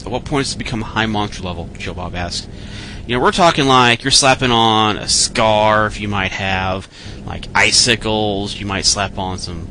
At 0.00 0.08
what 0.08 0.24
point 0.24 0.46
does 0.46 0.54
it 0.56 0.58
become 0.58 0.82
high 0.82 1.06
monster 1.06 1.44
level? 1.44 1.70
Joe 1.78 1.94
Bob 1.94 2.16
asks. 2.16 2.48
You 3.10 3.16
know, 3.16 3.24
we're 3.24 3.32
talking 3.32 3.66
like 3.66 4.04
you're 4.04 4.12
slapping 4.12 4.52
on 4.52 4.96
a 4.96 5.08
scarf. 5.08 5.98
You 6.00 6.06
might 6.06 6.30
have 6.30 6.88
like 7.26 7.46
icicles. 7.56 8.54
You 8.54 8.66
might 8.66 8.84
slap 8.84 9.18
on 9.18 9.38
some 9.38 9.66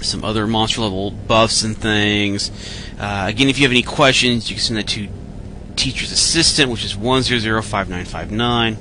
some 0.00 0.24
other 0.24 0.44
monster 0.44 0.80
level 0.80 1.12
buffs 1.12 1.62
and 1.62 1.78
things. 1.78 2.50
Uh, 2.98 3.26
again, 3.28 3.48
if 3.48 3.60
you 3.60 3.64
have 3.64 3.70
any 3.70 3.84
questions, 3.84 4.50
you 4.50 4.56
can 4.56 4.64
send 4.64 4.76
that 4.76 4.88
to 4.88 5.06
teacher's 5.76 6.10
assistant, 6.10 6.68
which 6.72 6.84
is 6.84 6.96
one 6.96 7.22
zero 7.22 7.38
zero 7.38 7.62
five 7.62 7.88
nine 7.88 8.04
five 8.04 8.32
nine. 8.32 8.76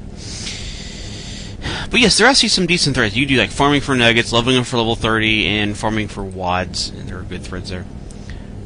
But 1.91 1.99
yes, 1.99 2.17
there 2.17 2.25
are 2.25 2.31
actually 2.31 2.49
some 2.49 2.65
decent 2.65 2.95
threads. 2.95 3.15
You 3.15 3.27
do 3.27 3.37
like 3.37 3.51
farming 3.51 3.81
for 3.81 3.95
nuggets, 3.95 4.33
leveling 4.33 4.55
them 4.55 4.63
for 4.63 4.77
level 4.77 4.95
thirty, 4.95 5.45
and 5.45 5.77
farming 5.77 6.07
for 6.07 6.23
wads, 6.23 6.89
and 6.89 7.07
there 7.07 7.19
are 7.19 7.21
good 7.21 7.43
threads 7.43 7.69
there. 7.69 7.85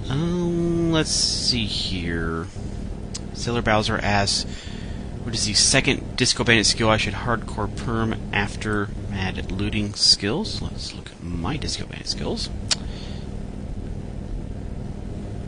Um, 0.08 0.94
let's 0.94 1.12
see 1.12 1.66
here. 1.66 2.48
Sailor 3.34 3.62
Bowser 3.62 3.98
asks, 3.98 4.46
"What 5.24 5.34
is 5.34 5.46
the 5.46 5.54
second 5.54 6.16
Disco 6.18 6.44
Bandit 6.44 6.66
skill 6.66 6.90
I 6.90 6.98
should 6.98 7.14
hardcore 7.14 7.76
perm 7.76 8.16
after 8.34 8.90
mad 9.10 9.52
looting 9.52 9.94
skills?" 9.94 10.62
Let's 10.62 10.94
look 10.94 11.12
at 11.12 11.24
my 11.24 11.58
Disco 11.58 11.86
Bandit 11.86 12.08
skills. 12.08 12.50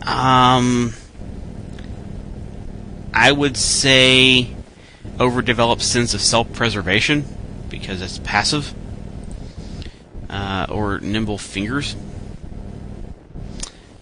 Um, 0.05 0.93
I 3.13 3.31
would 3.31 3.55
say 3.55 4.49
overdeveloped 5.19 5.81
sense 5.81 6.13
of 6.13 6.21
self-preservation 6.21 7.25
because 7.69 8.01
it's 8.01 8.19
passive, 8.19 8.73
uh, 10.29 10.67
or 10.69 10.99
nimble 10.99 11.37
fingers. 11.37 11.95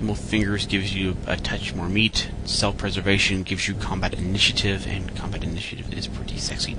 Nimble 0.01 0.15
fingers 0.15 0.65
gives 0.65 0.95
you 0.95 1.15
a 1.27 1.37
touch 1.37 1.75
more 1.75 1.87
meat. 1.87 2.27
Self-preservation 2.45 3.43
gives 3.43 3.67
you 3.67 3.75
combat 3.75 4.15
initiative, 4.15 4.87
and 4.87 5.15
combat 5.15 5.43
initiative 5.43 5.93
is 5.93 6.07
pretty 6.07 6.39
sexy. 6.39 6.75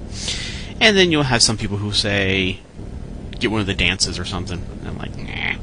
And 0.81 0.97
then 0.97 1.12
you'll 1.12 1.23
have 1.23 1.41
some 1.41 1.57
people 1.57 1.76
who 1.76 1.93
say, 1.93 2.59
"Get 3.38 3.52
one 3.52 3.61
of 3.61 3.69
the 3.69 3.75
dances 3.75 4.19
or 4.19 4.25
something." 4.25 4.67
And 4.81 4.88
I'm 4.88 4.99
like, 4.99 5.17
nah. 5.17 5.55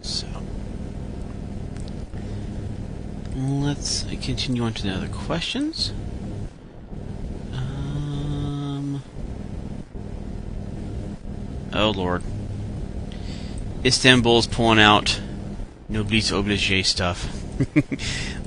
So 0.00 0.26
let's 3.36 4.04
continue 4.20 4.64
on 4.64 4.74
to 4.74 4.82
the 4.82 4.90
other 4.90 5.06
questions. 5.06 5.92
Um. 7.52 9.00
Oh 11.72 11.90
lord. 11.90 12.22
Istanbul's 13.84 14.46
pulling 14.46 14.78
out 14.78 15.20
nobody's 15.88 16.30
obligé 16.30 16.84
stuff. 16.84 17.28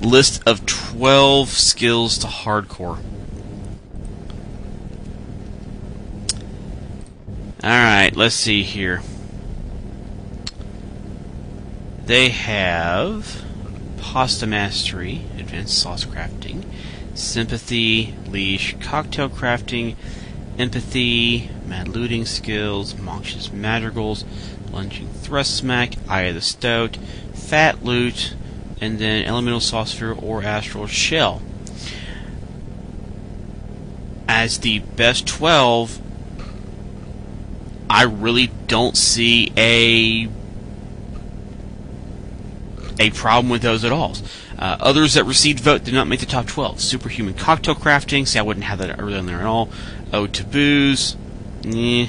List 0.00 0.42
of 0.46 0.64
12 0.66 1.48
skills 1.48 2.18
to 2.18 2.26
hardcore. 2.26 2.98
Alright, 7.62 8.16
let's 8.16 8.34
see 8.34 8.62
here. 8.62 9.02
They 12.04 12.28
have 12.28 13.42
pasta 13.98 14.46
mastery, 14.46 15.22
advanced 15.38 15.76
sauce 15.76 16.04
crafting, 16.04 16.64
sympathy, 17.14 18.14
leash, 18.28 18.76
cocktail 18.80 19.28
crafting, 19.28 19.96
Empathy, 20.58 21.50
Mad 21.66 21.88
Looting 21.88 22.24
Skills, 22.24 22.96
Monstrous 22.98 23.52
Madrigals, 23.52 24.24
Lunging 24.72 25.08
Thrust 25.08 25.56
Smack, 25.56 25.94
Eye 26.08 26.22
of 26.22 26.34
the 26.34 26.40
Stoat, 26.40 26.96
Fat 27.34 27.84
Loot, 27.84 28.34
and 28.80 28.98
then 28.98 29.24
Elemental 29.24 29.60
Saucer 29.60 30.12
or 30.12 30.42
Astral 30.42 30.86
Shell. 30.86 31.42
As 34.28 34.58
the 34.58 34.80
best 34.80 35.26
12, 35.26 36.00
I 37.88 38.02
really 38.02 38.50
don't 38.66 38.96
see 38.96 39.52
a 39.56 40.28
a 42.98 43.10
problem 43.10 43.50
with 43.50 43.62
those 43.62 43.84
at 43.84 43.92
all. 43.92 44.16
Uh, 44.58 44.76
others 44.80 45.14
that 45.14 45.24
received 45.24 45.60
vote 45.60 45.84
did 45.84 45.92
not 45.92 46.08
make 46.08 46.20
the 46.20 46.26
top 46.26 46.46
12. 46.46 46.80
Superhuman 46.80 47.34
cocktail 47.34 47.74
crafting, 47.74 48.26
see, 48.26 48.38
I 48.38 48.42
wouldn't 48.42 48.64
have 48.64 48.78
that 48.78 48.98
early 48.98 49.16
on 49.16 49.26
there 49.26 49.40
at 49.40 49.46
all. 49.46 49.68
Ode 50.12 50.32
to 50.34 50.44
booze, 50.44 51.16
eh. 51.66 52.06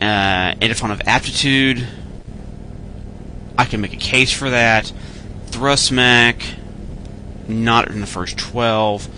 Uh, 0.00 0.54
Antiphon 0.60 0.90
of 0.90 1.02
aptitude, 1.06 1.86
I 3.58 3.64
can 3.66 3.80
make 3.80 3.92
a 3.92 3.98
case 3.98 4.32
for 4.32 4.50
that. 4.50 4.92
Thrust 5.46 5.86
smack, 5.86 6.42
not 7.46 7.90
in 7.90 8.00
the 8.00 8.06
first 8.06 8.38
12. 8.38 9.08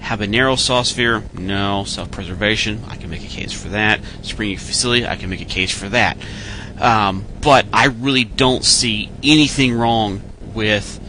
Habanero 0.00 0.58
sauce 0.58 0.90
sphere, 0.90 1.22
no. 1.32 1.84
Self 1.84 2.10
preservation, 2.10 2.82
I 2.88 2.96
can 2.96 3.10
make 3.10 3.24
a 3.24 3.28
case 3.28 3.52
for 3.52 3.68
that. 3.68 4.00
Springy 4.22 4.56
Fusilli, 4.56 5.06
I 5.08 5.16
can 5.16 5.30
make 5.30 5.40
a 5.40 5.46
case 5.46 5.76
for 5.76 5.88
that. 5.88 6.16
Um, 6.78 7.24
but 7.40 7.66
I 7.72 7.86
really 7.86 8.24
don't 8.24 8.64
see 8.64 9.10
anything 9.22 9.72
wrong 9.72 10.22
with 10.54 11.00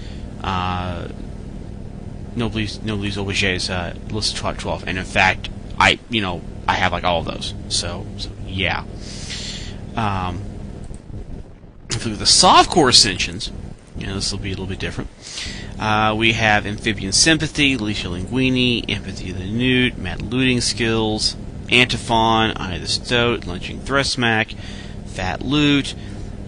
uh, 0.44 1.08
Noblesse, 2.36 2.82
Noblesse 2.82 3.18
Oblige's 3.18 3.70
uh, 3.70 3.96
list 4.10 4.34
of 4.34 4.40
top 4.40 4.58
12. 4.58 4.88
And 4.88 4.98
in 4.98 5.06
fact, 5.06 5.50
I, 5.78 6.00
you 6.10 6.22
know, 6.22 6.42
I 6.70 6.74
have 6.74 6.92
like 6.92 7.04
all 7.04 7.20
of 7.20 7.26
those. 7.26 7.56
So, 7.70 8.06
so 8.18 8.30
yeah. 8.46 8.84
Um, 9.96 10.44
at 11.90 12.00
the 12.00 12.26
softcore 12.26 12.90
ascensions, 12.90 13.52
you 13.98 14.06
know, 14.06 14.14
this 14.14 14.32
will 14.32 14.40
be 14.40 14.50
a 14.50 14.52
little 14.52 14.68
bit 14.68 14.78
different. 14.78 15.10
Uh, 15.80 16.14
we 16.16 16.34
have 16.34 16.68
Amphibian 16.68 17.12
Sympathy, 17.12 17.74
Alicia 17.74 18.08
Linguini, 18.08 18.88
Empathy 18.88 19.32
of 19.32 19.40
the 19.40 19.46
Newt, 19.46 19.98
Mad 19.98 20.22
Looting 20.22 20.62
Skills, 20.62 21.36
Antiphon, 21.72 22.56
Eye 22.56 22.76
of 22.76 22.82
the 22.82 22.88
Stoat, 22.88 23.48
Lunging 23.48 23.80
Thrust 23.80 24.14
Smack, 24.14 24.52
Fat 25.08 25.42
Loot, 25.42 25.96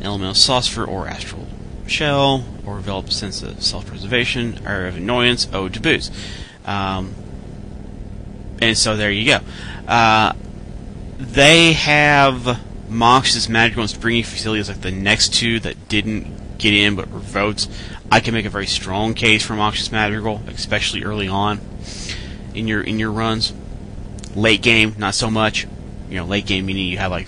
Elemental 0.03 0.35
Saucer 0.35 0.85
or 0.85 1.07
Astral 1.07 1.47
Shell, 1.87 2.45
or 2.63 2.77
Develop 2.77 3.11
Sense 3.11 3.41
of 3.41 3.63
Self-Preservation, 3.63 4.67
or 4.67 4.85
of 4.85 4.97
Annoyance, 4.97 5.47
Ode 5.51 5.73
to 5.73 5.81
Booze. 5.81 6.11
Um, 6.63 7.15
and 8.61 8.77
so 8.77 8.95
there 8.95 9.11
you 9.11 9.25
go. 9.25 9.39
Uh, 9.87 10.33
they 11.17 11.73
have 11.73 12.59
Mox's 12.89 13.49
Magical 13.49 13.81
and 13.81 13.89
Springy 13.89 14.23
Facilities 14.23 14.69
like 14.69 14.81
the 14.81 14.91
next 14.91 15.33
two 15.33 15.59
that 15.61 15.89
didn't 15.89 16.57
get 16.57 16.73
in 16.73 16.95
but 16.95 17.09
were 17.09 17.19
votes. 17.19 17.67
I 18.11 18.19
can 18.19 18.33
make 18.33 18.45
a 18.45 18.49
very 18.49 18.67
strong 18.67 19.13
case 19.13 19.45
for 19.45 19.53
Moxious 19.53 19.91
Madrigal, 19.91 20.41
especially 20.47 21.03
early 21.03 21.27
on 21.27 21.59
in 22.53 22.67
your 22.67 22.81
in 22.81 22.99
your 22.99 23.11
runs. 23.11 23.53
Late 24.35 24.61
game, 24.61 24.95
not 24.97 25.15
so 25.15 25.29
much. 25.29 25.67
You 26.09 26.17
know, 26.17 26.25
late 26.25 26.45
game 26.45 26.65
meaning 26.65 26.87
you 26.87 26.97
have 26.97 27.11
like 27.11 27.27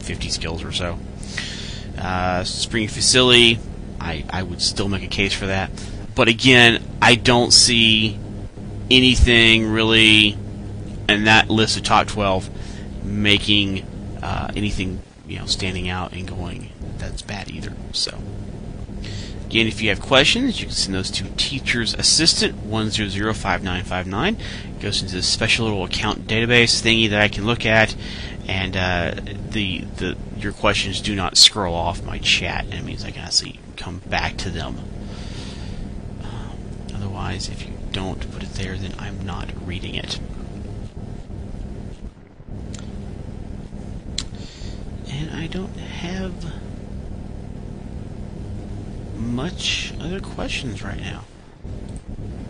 50 0.00 0.28
skills 0.30 0.64
or 0.64 0.72
so. 0.72 0.98
Uh, 1.98 2.44
Spring 2.44 2.88
Facility, 2.88 3.58
I, 4.00 4.24
I 4.30 4.42
would 4.42 4.60
still 4.60 4.88
make 4.88 5.02
a 5.02 5.08
case 5.08 5.32
for 5.32 5.46
that. 5.46 5.70
But 6.14 6.28
again, 6.28 6.82
I 7.00 7.14
don't 7.14 7.52
see 7.52 8.18
anything 8.90 9.70
really 9.70 10.36
in 11.12 11.24
that 11.24 11.50
list 11.50 11.76
of 11.76 11.82
top 11.82 12.06
12 12.06 12.50
making 13.04 13.86
uh, 14.22 14.50
anything 14.54 15.00
you 15.26 15.38
know 15.38 15.46
standing 15.46 15.88
out 15.88 16.12
and 16.12 16.26
going 16.28 16.70
that's 16.98 17.22
bad 17.22 17.50
either. 17.50 17.72
So. 17.92 18.18
Again, 19.46 19.66
if 19.66 19.82
you 19.82 19.90
have 19.90 20.00
questions, 20.00 20.60
you 20.60 20.66
can 20.66 20.74
send 20.74 20.94
those 20.94 21.10
to 21.10 21.24
Teacher's 21.36 21.92
Assistant 21.92 22.70
1005959. 22.70 24.38
It 24.38 24.80
goes 24.80 25.02
into 25.02 25.16
the 25.16 25.22
special 25.22 25.66
little 25.66 25.84
account 25.84 26.26
database 26.26 26.80
thingy 26.80 27.10
that 27.10 27.20
I 27.20 27.28
can 27.28 27.44
look 27.44 27.66
at, 27.66 27.94
and 28.48 28.74
uh, 28.74 29.14
the 29.50 29.80
the 29.96 30.16
your 30.38 30.54
questions 30.54 31.02
do 31.02 31.14
not 31.14 31.36
scroll 31.36 31.74
off 31.74 32.02
my 32.02 32.16
chat. 32.16 32.64
And 32.64 32.74
it 32.74 32.84
means 32.84 33.04
I 33.04 33.10
can 33.10 33.24
actually 33.24 33.60
come 33.76 33.98
back 34.08 34.38
to 34.38 34.48
them. 34.48 34.78
Um, 36.22 36.56
otherwise, 36.94 37.50
if 37.50 37.66
you 37.66 37.74
don't 37.92 38.32
put 38.32 38.42
it 38.42 38.54
there, 38.54 38.78
then 38.78 38.94
I'm 38.98 39.26
not 39.26 39.50
reading 39.66 39.94
it. 39.94 40.18
And 45.12 45.30
I 45.36 45.46
don't 45.46 45.76
have 45.76 46.32
much 49.16 49.92
other 50.00 50.20
questions 50.20 50.82
right 50.82 51.00
now. 51.00 51.24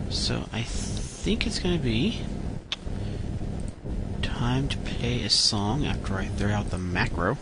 So 0.09 0.45
I 0.51 0.63
think 0.63 1.45
it's 1.45 1.59
going 1.59 1.77
to 1.77 1.83
be 1.83 2.21
time 4.21 4.67
to 4.67 4.77
play 4.77 5.23
a 5.23 5.29
song 5.29 5.85
after 5.85 6.15
I 6.15 6.25
throw 6.25 6.51
out 6.51 6.69
the 6.69 6.77
macro, 6.77 7.37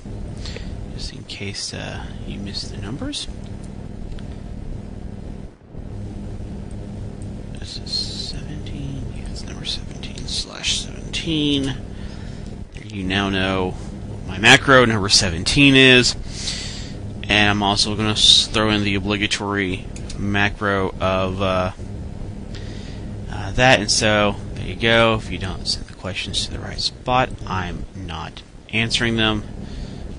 just 0.94 1.14
in 1.14 1.24
case 1.24 1.74
uh, 1.74 2.06
you 2.28 2.40
missed 2.40 2.72
the 2.72 2.82
numbers. 2.82 3.28
This 7.54 7.78
is 7.78 7.92
17. 7.92 9.04
Yeah, 9.16 9.30
it's 9.30 9.44
number 9.44 9.66
17 9.66 10.28
slash 10.28 10.82
17. 10.82 11.76
You 12.86 13.04
now 13.04 13.30
know 13.30 13.76
my 14.32 14.38
macro 14.38 14.86
number 14.86 15.10
17 15.10 15.76
is. 15.76 16.16
And 17.24 17.50
I'm 17.50 17.62
also 17.62 17.96
going 17.96 18.16
to 18.16 18.22
throw 18.22 18.70
in 18.70 18.86
the 18.86 18.96
obligatory 18.96 19.86
macro 20.18 20.96
of 21.02 21.42
uh, 21.42 21.72
uh, 23.30 23.52
that. 23.52 23.82
And 23.82 23.92
so, 23.92 24.38
there 24.54 24.68
you 24.68 24.78
go. 24.78 25.16
If 25.16 25.30
you 25.30 25.38
don't 25.38 25.68
send 25.68 25.88
the 25.88 25.96
questions 25.96 26.46
to 26.46 26.52
the 26.52 26.60
right 26.60 26.80
spot, 26.80 27.30
I'm 27.46 27.86
not 27.94 28.42
answering 28.72 29.18
them 29.18 29.44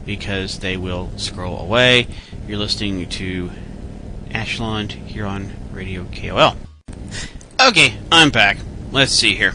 because 0.04 0.58
they 0.58 0.76
will 0.76 1.10
scroll 1.16 1.58
away. 1.58 2.06
You're 2.46 2.58
listening 2.58 3.08
to 3.08 3.50
Ashland 4.30 4.92
here 4.92 5.24
on 5.24 5.52
Radio 5.72 6.04
KOL. 6.14 6.58
Okay, 7.58 7.94
I'm 8.10 8.28
back. 8.28 8.58
Let's 8.90 9.12
see 9.12 9.34
here. 9.36 9.54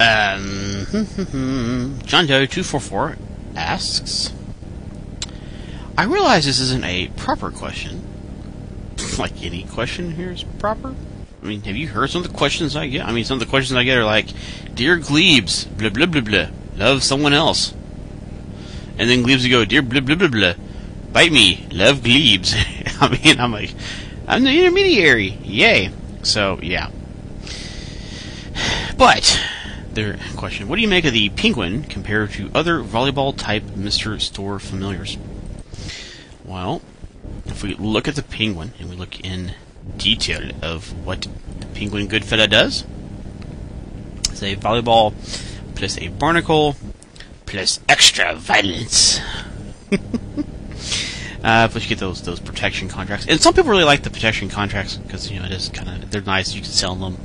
Um, 0.00 0.86
John 2.06 2.26
Doe 2.26 2.46
244 2.46 3.18
asks. 3.54 4.32
I 5.98 6.04
realize 6.04 6.46
this 6.46 6.58
isn't 6.58 6.84
a 6.84 7.08
proper 7.18 7.50
question. 7.50 8.02
like 9.18 9.42
any 9.42 9.64
question 9.64 10.12
here 10.12 10.30
is 10.30 10.42
proper. 10.42 10.94
I 11.42 11.46
mean, 11.46 11.60
have 11.64 11.76
you 11.76 11.88
heard 11.88 12.08
some 12.08 12.22
of 12.22 12.30
the 12.30 12.36
questions 12.36 12.76
I 12.76 12.86
get? 12.86 13.06
I 13.06 13.12
mean, 13.12 13.24
some 13.24 13.34
of 13.34 13.40
the 13.40 13.50
questions 13.50 13.76
I 13.76 13.84
get 13.84 13.98
are 13.98 14.04
like, 14.04 14.28
Dear 14.74 14.96
Glebes, 14.96 15.66
blah 15.76 15.90
blah 15.90 16.06
blah 16.06 16.22
blah, 16.22 16.46
love 16.76 17.02
someone 17.02 17.34
else. 17.34 17.74
And 18.98 19.10
then 19.10 19.22
Glebes 19.22 19.42
would 19.42 19.50
go, 19.50 19.66
Dear 19.66 19.82
blah 19.82 20.00
blah 20.00 20.16
blah 20.16 20.28
blah, 20.28 20.54
bite 21.12 21.32
me, 21.32 21.66
love 21.72 22.02
Glebes. 22.02 22.54
I 23.02 23.08
mean, 23.08 23.38
I'm 23.38 23.52
like, 23.52 23.74
I'm 24.26 24.44
the 24.44 24.58
intermediary, 24.58 25.38
yay. 25.44 25.90
So, 26.22 26.58
yeah. 26.62 26.90
But, 28.96 29.38
question, 30.36 30.68
what 30.68 30.76
do 30.76 30.82
you 30.82 30.88
make 30.88 31.04
of 31.04 31.12
the 31.12 31.28
penguin 31.30 31.84
compared 31.84 32.30
to 32.32 32.50
other 32.54 32.82
volleyball 32.82 33.36
type 33.36 33.62
Mr. 33.62 34.20
Store 34.20 34.58
familiars? 34.58 35.16
Well, 36.44 36.82
if 37.46 37.62
we 37.62 37.74
look 37.74 38.08
at 38.08 38.16
the 38.16 38.22
penguin 38.22 38.72
and 38.78 38.90
we 38.90 38.96
look 38.96 39.20
in 39.20 39.54
detail 39.96 40.50
of 40.62 40.92
what 41.04 41.26
the 41.60 41.66
penguin 41.66 42.06
good 42.06 42.24
fella 42.24 42.46
does, 42.46 42.84
it's 44.30 44.42
a 44.42 44.56
volleyball 44.56 45.12
plus 45.74 45.98
a 45.98 46.08
barnacle 46.08 46.76
plus 47.46 47.80
extra 47.88 48.34
violence. 48.34 49.20
uh, 51.44 51.68
plus 51.68 51.82
you 51.82 51.88
get 51.88 51.98
those 51.98 52.22
those 52.22 52.40
protection 52.40 52.88
contracts, 52.88 53.26
and 53.26 53.40
some 53.40 53.54
people 53.54 53.70
really 53.70 53.84
like 53.84 54.02
the 54.02 54.10
protection 54.10 54.48
contracts 54.48 54.96
because 54.96 55.30
you 55.30 55.38
know 55.38 55.46
it 55.46 55.52
is 55.52 55.68
kind 55.68 55.88
of 55.88 56.10
they're 56.10 56.22
nice. 56.22 56.54
You 56.54 56.62
can 56.62 56.70
sell 56.70 56.94
them, 56.94 57.16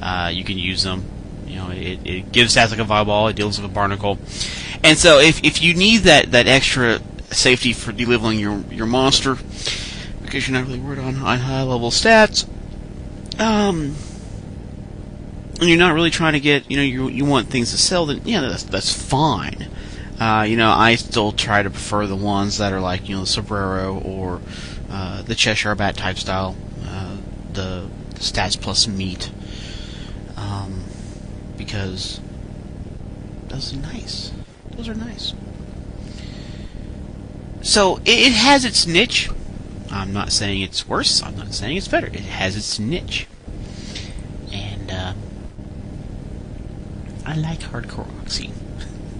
uh, 0.00 0.30
you 0.32 0.44
can 0.44 0.58
use 0.58 0.82
them. 0.82 1.04
You 1.52 1.58
know, 1.58 1.70
it, 1.70 2.00
it 2.04 2.32
gives 2.32 2.56
stats 2.56 2.70
like 2.70 2.80
a 2.80 2.84
volleyball, 2.84 3.30
it 3.30 3.36
deals 3.36 3.60
with 3.60 3.70
a 3.70 3.74
barnacle, 3.74 4.18
and 4.82 4.96
so 4.96 5.18
if 5.18 5.44
if 5.44 5.62
you 5.62 5.74
need 5.74 5.98
that 6.02 6.32
that 6.32 6.46
extra 6.46 7.00
safety 7.30 7.72
for 7.72 7.92
deleveling 7.92 8.40
your 8.40 8.58
your 8.74 8.86
monster 8.86 9.36
because 10.22 10.48
you're 10.48 10.58
not 10.58 10.66
really 10.66 10.80
worried 10.80 10.98
on 10.98 11.14
high 11.14 11.36
high 11.36 11.62
level 11.62 11.90
stats. 11.90 12.48
Um, 13.38 13.96
and 15.60 15.68
you're 15.68 15.78
not 15.78 15.94
really 15.94 16.10
trying 16.10 16.32
to 16.32 16.40
get 16.40 16.70
you 16.70 16.76
know 16.76 16.82
you 16.82 17.08
you 17.08 17.24
want 17.24 17.48
things 17.48 17.70
to 17.70 17.78
sell. 17.78 18.06
Then 18.06 18.22
yeah, 18.24 18.40
that's 18.40 18.64
that's 18.64 18.92
fine. 18.92 19.68
Uh, 20.18 20.42
you 20.42 20.56
know, 20.56 20.70
I 20.70 20.94
still 20.94 21.32
try 21.32 21.62
to 21.62 21.70
prefer 21.70 22.06
the 22.06 22.16
ones 22.16 22.58
that 22.58 22.72
are 22.72 22.80
like 22.80 23.08
you 23.08 23.14
know 23.14 23.22
the 23.22 23.26
sombrero 23.26 23.98
or 23.98 24.40
uh, 24.90 25.22
the 25.22 25.34
Cheshire 25.34 25.74
Bat 25.74 25.96
type 25.96 26.18
style, 26.18 26.56
uh, 26.86 27.16
the, 27.52 27.88
stats 28.14 28.60
plus 28.60 28.86
meat, 28.86 29.30
because 31.64 32.20
Those 33.46 33.72
are 33.72 33.76
nice. 33.76 34.32
Those 34.72 34.88
are 34.88 34.94
nice. 34.94 35.32
So 37.60 38.00
it, 38.04 38.32
has 38.32 38.64
its 38.64 38.86
niche. 38.86 39.30
I'm 39.90 40.12
not 40.12 40.32
saying 40.32 40.62
it's 40.62 40.88
worse. 40.88 41.22
I'm 41.22 41.36
not 41.36 41.54
saying 41.54 41.76
it's 41.76 41.86
better. 41.86 42.08
It 42.08 42.20
has 42.20 42.56
its 42.56 42.80
niche. 42.80 43.28
And 44.52 44.90
uh, 44.90 45.12
I 47.24 47.36
like 47.36 47.60
hardcore 47.60 48.08
Oxy. 48.22 48.50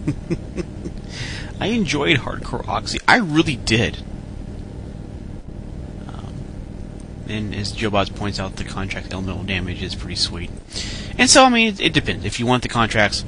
I 1.61 1.66
enjoyed 1.66 2.18
hardcore 2.18 2.66
Oxy. 2.66 2.98
I 3.07 3.18
really 3.18 3.57
did. 3.57 3.98
Um, 6.09 6.35
and 7.28 7.55
as 7.55 7.70
Joe 7.70 7.90
Boz 7.90 8.09
points 8.09 8.40
out, 8.40 8.57
the 8.57 8.64
contract 8.64 9.12
elemental 9.12 9.44
damage 9.44 9.81
is 9.81 9.94
pretty 9.94 10.16
sweet. 10.16 10.50
And 11.18 11.29
so, 11.29 11.44
I 11.44 11.48
mean, 11.48 11.68
it, 11.68 11.81
it 11.81 11.92
depends. 11.92 12.25
If 12.25 12.40
you 12.40 12.46
want 12.46 12.62
the 12.62 12.68
contracts, 12.68 13.25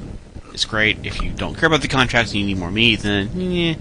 it's 0.53 0.65
great. 0.65 1.05
If 1.05 1.21
you 1.21 1.31
don't 1.31 1.55
care 1.55 1.67
about 1.67 1.81
the 1.81 1.87
contracts 1.87 2.31
and 2.31 2.41
you 2.41 2.47
need 2.47 2.57
more 2.57 2.71
meat, 2.71 2.99
then 3.01 3.27
eh, 3.35 3.75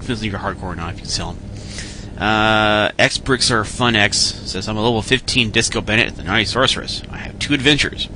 depends 0.00 0.22
if 0.22 0.30
you're 0.30 0.40
hardcore 0.40 0.62
or 0.64 0.76
not. 0.76 0.94
If 0.94 0.96
you 0.96 1.02
can 1.02 1.10
sell 1.10 1.32
them. 1.32 1.50
Uh, 2.20 2.92
X 2.98 3.16
Brixer 3.18 3.64
Fun 3.64 3.96
X 3.96 4.18
says 4.18 4.68
I'm 4.68 4.76
a 4.76 4.82
level 4.82 5.00
15 5.00 5.50
Disco 5.50 5.80
Bandit, 5.80 6.16
the 6.16 6.22
Naughty 6.22 6.44
Sorceress. 6.44 7.02
I 7.10 7.16
have 7.16 7.38
two 7.38 7.54
adventures 7.54 8.08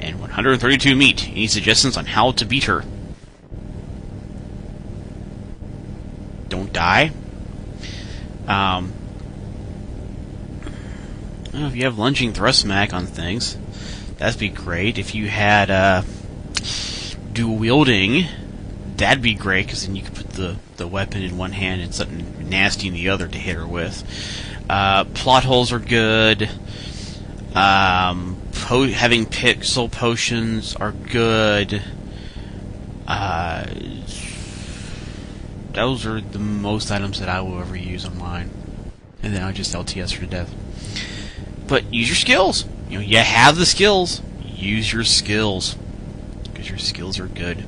and 0.00 0.20
132 0.20 0.96
meat. 0.96 1.28
Any 1.28 1.46
suggestions 1.46 1.96
on 1.96 2.06
how 2.06 2.32
to 2.32 2.44
beat 2.44 2.64
her? 2.64 2.84
Don't 6.48 6.72
die. 6.72 7.12
Um, 8.48 8.92
I 10.60 11.50
don't 11.52 11.60
know 11.60 11.66
if 11.68 11.76
you 11.76 11.84
have 11.84 11.98
lunging 11.98 12.32
thrust 12.32 12.60
smack 12.60 12.92
on 12.92 13.06
things. 13.06 13.56
That'd 14.22 14.38
be 14.38 14.50
great. 14.50 14.98
If 14.98 15.16
you 15.16 15.28
had 15.28 15.68
uh, 15.68 16.02
dual 17.32 17.56
wielding, 17.56 18.28
that'd 18.96 19.20
be 19.20 19.34
great 19.34 19.66
because 19.66 19.84
then 19.84 19.96
you 19.96 20.04
could 20.04 20.14
put 20.14 20.28
the, 20.28 20.58
the 20.76 20.86
weapon 20.86 21.24
in 21.24 21.36
one 21.36 21.50
hand 21.50 21.82
and 21.82 21.92
something 21.92 22.48
nasty 22.48 22.86
in 22.86 22.94
the 22.94 23.08
other 23.08 23.26
to 23.26 23.36
hit 23.36 23.56
her 23.56 23.66
with. 23.66 24.04
Uh, 24.70 25.06
plot 25.06 25.42
holes 25.42 25.72
are 25.72 25.80
good. 25.80 26.48
Um, 27.56 28.36
po- 28.52 28.86
having 28.86 29.26
pixel 29.26 29.90
potions 29.90 30.76
are 30.76 30.92
good. 30.92 31.82
Uh, 33.08 33.66
those 35.72 36.06
are 36.06 36.20
the 36.20 36.38
most 36.38 36.92
items 36.92 37.18
that 37.18 37.28
I 37.28 37.40
will 37.40 37.58
ever 37.58 37.74
use 37.74 38.06
online. 38.06 38.50
And 39.20 39.34
then 39.34 39.42
I 39.42 39.50
just 39.50 39.74
LTS 39.74 40.12
her 40.12 40.20
to 40.20 40.26
death. 40.28 40.54
But 41.66 41.92
use 41.92 42.08
your 42.08 42.14
skills. 42.14 42.66
You 42.92 42.98
know, 42.98 43.04
you 43.04 43.16
have 43.16 43.56
the 43.56 43.64
skills. 43.64 44.20
Use 44.44 44.92
your 44.92 45.02
skills. 45.02 45.76
Because 46.44 46.68
your 46.68 46.76
skills 46.76 47.18
are 47.18 47.26
good. 47.26 47.64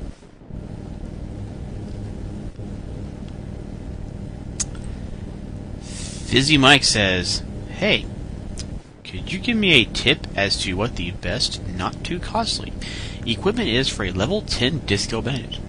Fizzy 5.81 6.59
Mike 6.59 6.83
says, 6.83 7.41
Hey, 7.69 8.05
could 9.03 9.33
you 9.33 9.39
give 9.39 9.57
me 9.57 9.81
a 9.81 9.85
tip 9.85 10.27
as 10.35 10.57
to 10.57 10.75
what 10.75 10.95
the 10.95 11.09
best, 11.09 11.59
not 11.69 12.03
too 12.03 12.19
costly, 12.19 12.71
equipment 13.25 13.69
is 13.69 13.89
for 13.89 14.03
a 14.03 14.11
level 14.11 14.43
10 14.43 14.85
Disco 14.85 15.23
Bandit? 15.23 15.59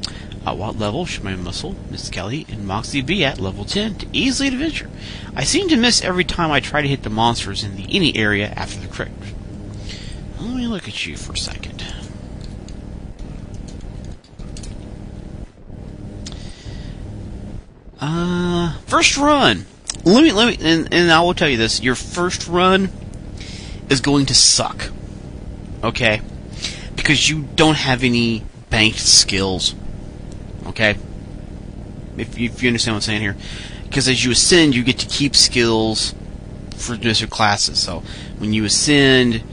At 0.43 0.49
uh, 0.49 0.55
what 0.55 0.79
level 0.79 1.07
should 1.07 1.25
my 1.25 1.35
muscle, 1.35 1.77
Miss 1.91 2.11
Kelly, 2.11 2.45
and 2.51 2.67
Moxie 2.67 3.01
be 3.01 3.25
at 3.25 3.41
level 3.41 3.65
10 3.65 3.95
to 3.95 4.07
easily 4.13 4.49
adventure? 4.49 4.91
I 5.35 5.45
seem 5.45 5.71
to 5.71 5.79
miss 5.79 6.05
every 6.05 6.25
time 6.25 6.53
I 6.53 6.61
try 6.61 6.83
to 6.83 6.89
hit 6.89 7.05
the 7.05 7.11
monsters 7.11 7.65
in 7.65 7.77
the 7.77 7.87
any 7.89 8.15
area 8.17 8.49
after 8.55 8.79
the 8.79 8.87
crit. 8.87 9.09
Look 10.67 10.89
at 10.89 11.07
you 11.07 11.17
for 11.17 11.33
a 11.33 11.37
second. 11.37 11.85
Uh, 18.01 18.77
first 18.87 19.17
run. 19.17 19.65
Let 20.05 20.25
me 20.25 20.33
let 20.33 20.49
me, 20.49 20.69
and, 20.69 20.93
and 20.93 21.13
I 21.13 21.21
will 21.21 21.35
tell 21.35 21.49
you 21.49 21.57
this: 21.57 21.81
your 21.83 21.95
first 21.95 22.49
run 22.49 22.91
is 23.89 24.01
going 24.01 24.27
to 24.27 24.35
suck. 24.35 24.91
Okay, 25.85 26.21
because 26.97 27.31
you 27.31 27.45
don't 27.55 27.77
have 27.77 28.03
any 28.03 28.43
banked 28.69 28.99
skills. 28.99 29.75
Okay, 30.67 30.97
if 32.17 32.37
you, 32.37 32.51
if 32.51 32.63
you 32.63 32.69
understand 32.69 32.97
what 32.97 32.99
I'm 32.99 33.03
saying 33.03 33.23
here, 33.23 33.37
because 33.85 34.09
as 34.09 34.25
you 34.25 34.33
ascend, 34.33 34.75
you 34.75 34.83
get 34.83 34.99
to 34.99 35.07
keep 35.07 35.37
skills 35.37 36.13
for 36.75 36.97
different 36.97 37.33
classes. 37.33 37.79
So 37.79 38.03
when 38.39 38.53
you 38.53 38.65
ascend, 38.65 39.45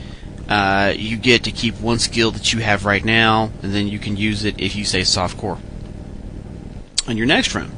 uh, 0.49 0.93
you 0.95 1.17
get 1.17 1.43
to 1.45 1.51
keep 1.51 1.79
one 1.79 1.99
skill 1.99 2.32
that 2.32 2.53
you 2.53 2.60
have 2.60 2.86
right 2.86 3.03
now, 3.03 3.51
and 3.62 3.73
then 3.73 3.88
you 3.88 3.99
can 3.99 4.17
use 4.17 4.43
it 4.43 4.60
if 4.60 4.75
you 4.75 4.86
say 4.86 5.03
soft 5.03 5.38
core 5.38 5.60
on 7.08 7.17
your 7.17 7.25
next 7.25 7.53
run. 7.56 7.71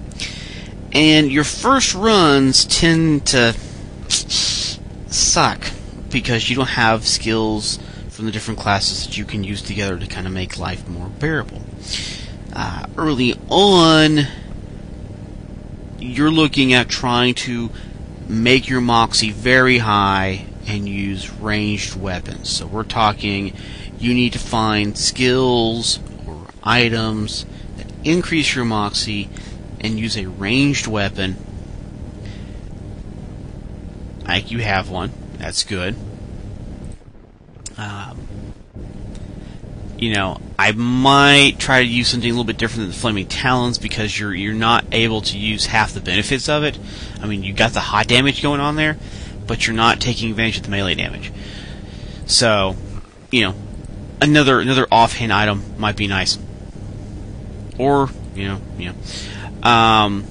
And 0.92 1.32
your 1.32 1.44
first 1.44 1.94
runs 1.94 2.66
tend 2.66 3.28
to 3.28 3.54
suck 4.10 5.68
because 6.10 6.50
you 6.50 6.56
don't 6.56 6.70
have 6.70 7.06
skills 7.06 7.80
from 8.10 8.26
the 8.26 8.32
different 8.32 8.60
classes 8.60 9.06
that 9.06 9.18
you 9.18 9.26
can 9.26 9.44
use 9.44 9.62
together 9.62 10.00
to 10.00 10.08
kind 10.08 10.26
of 10.26 10.34
make 10.34 10.58
life 10.58 10.88
more 10.88 11.10
bearable. 11.10 11.62
Uh, 12.54 12.86
early 12.98 13.34
on, 13.50 14.20
you're 16.00 16.32
looking 16.32 16.74
at 16.74 16.88
trying 16.88 17.36
to 17.36 17.70
make 18.28 18.70
your 18.70 18.82
moxie 18.82 19.32
very 19.32 19.80
high 19.80 20.46
and 20.68 20.88
use 20.88 21.32
ranged 21.32 21.96
weapons. 21.96 22.50
So 22.50 22.66
we're 22.66 22.84
talking 22.84 23.54
you 24.00 24.14
need 24.14 24.34
to 24.34 24.40
find 24.40 24.98
skills 24.98 26.00
or 26.28 26.48
items 26.64 27.46
that 27.78 27.88
increase 28.04 28.56
your 28.56 28.66
moxie 28.66 29.30
and 29.80 30.00
use 30.00 30.18
a 30.18 30.26
ranged 30.26 30.88
weapon. 30.88 31.38
Like 34.28 34.52
you 34.52 34.60
have 34.60 34.90
one, 34.90 35.12
that's 35.38 35.64
good. 35.64 35.96
Um, 37.78 38.28
you 39.98 40.14
know, 40.14 40.40
I 40.58 40.72
might 40.72 41.56
try 41.60 41.82
to 41.82 41.88
use 41.88 42.08
something 42.10 42.30
a 42.30 42.34
little 42.34 42.44
bit 42.46 42.58
different 42.58 42.82
than 42.82 42.90
the 42.90 42.96
flaming 42.96 43.28
talons 43.28 43.78
because 43.78 44.18
you're 44.20 44.34
you're 44.34 44.54
not 44.54 44.86
able 44.92 45.22
to 45.22 45.38
use 45.38 45.68
half 45.68 45.94
the 45.94 46.02
benefits 46.02 46.50
of 46.50 46.64
it. 46.64 46.78
I 47.22 47.28
mean, 47.28 47.44
you 47.44 47.54
got 47.54 47.72
the 47.72 47.80
hot 47.80 48.08
damage 48.08 48.42
going 48.42 48.60
on 48.60 48.76
there, 48.76 48.98
but 49.48 49.66
you're 49.66 49.76
not 49.76 50.00
taking 50.00 50.30
advantage 50.32 50.58
of 50.58 50.64
the 50.64 50.70
melee 50.70 50.96
damage. 50.96 51.32
So, 52.26 52.76
you 53.32 53.42
know, 53.42 53.56
another 54.22 54.60
another 54.60 54.88
offhand 54.92 55.32
item 55.32 55.64
might 55.78 55.96
be 55.96 56.08
nice. 56.08 56.38
Or, 57.78 58.10
you 58.36 58.48
know, 58.48 58.62
you 58.78 58.92
know. 58.92 59.70
Um 59.70 60.26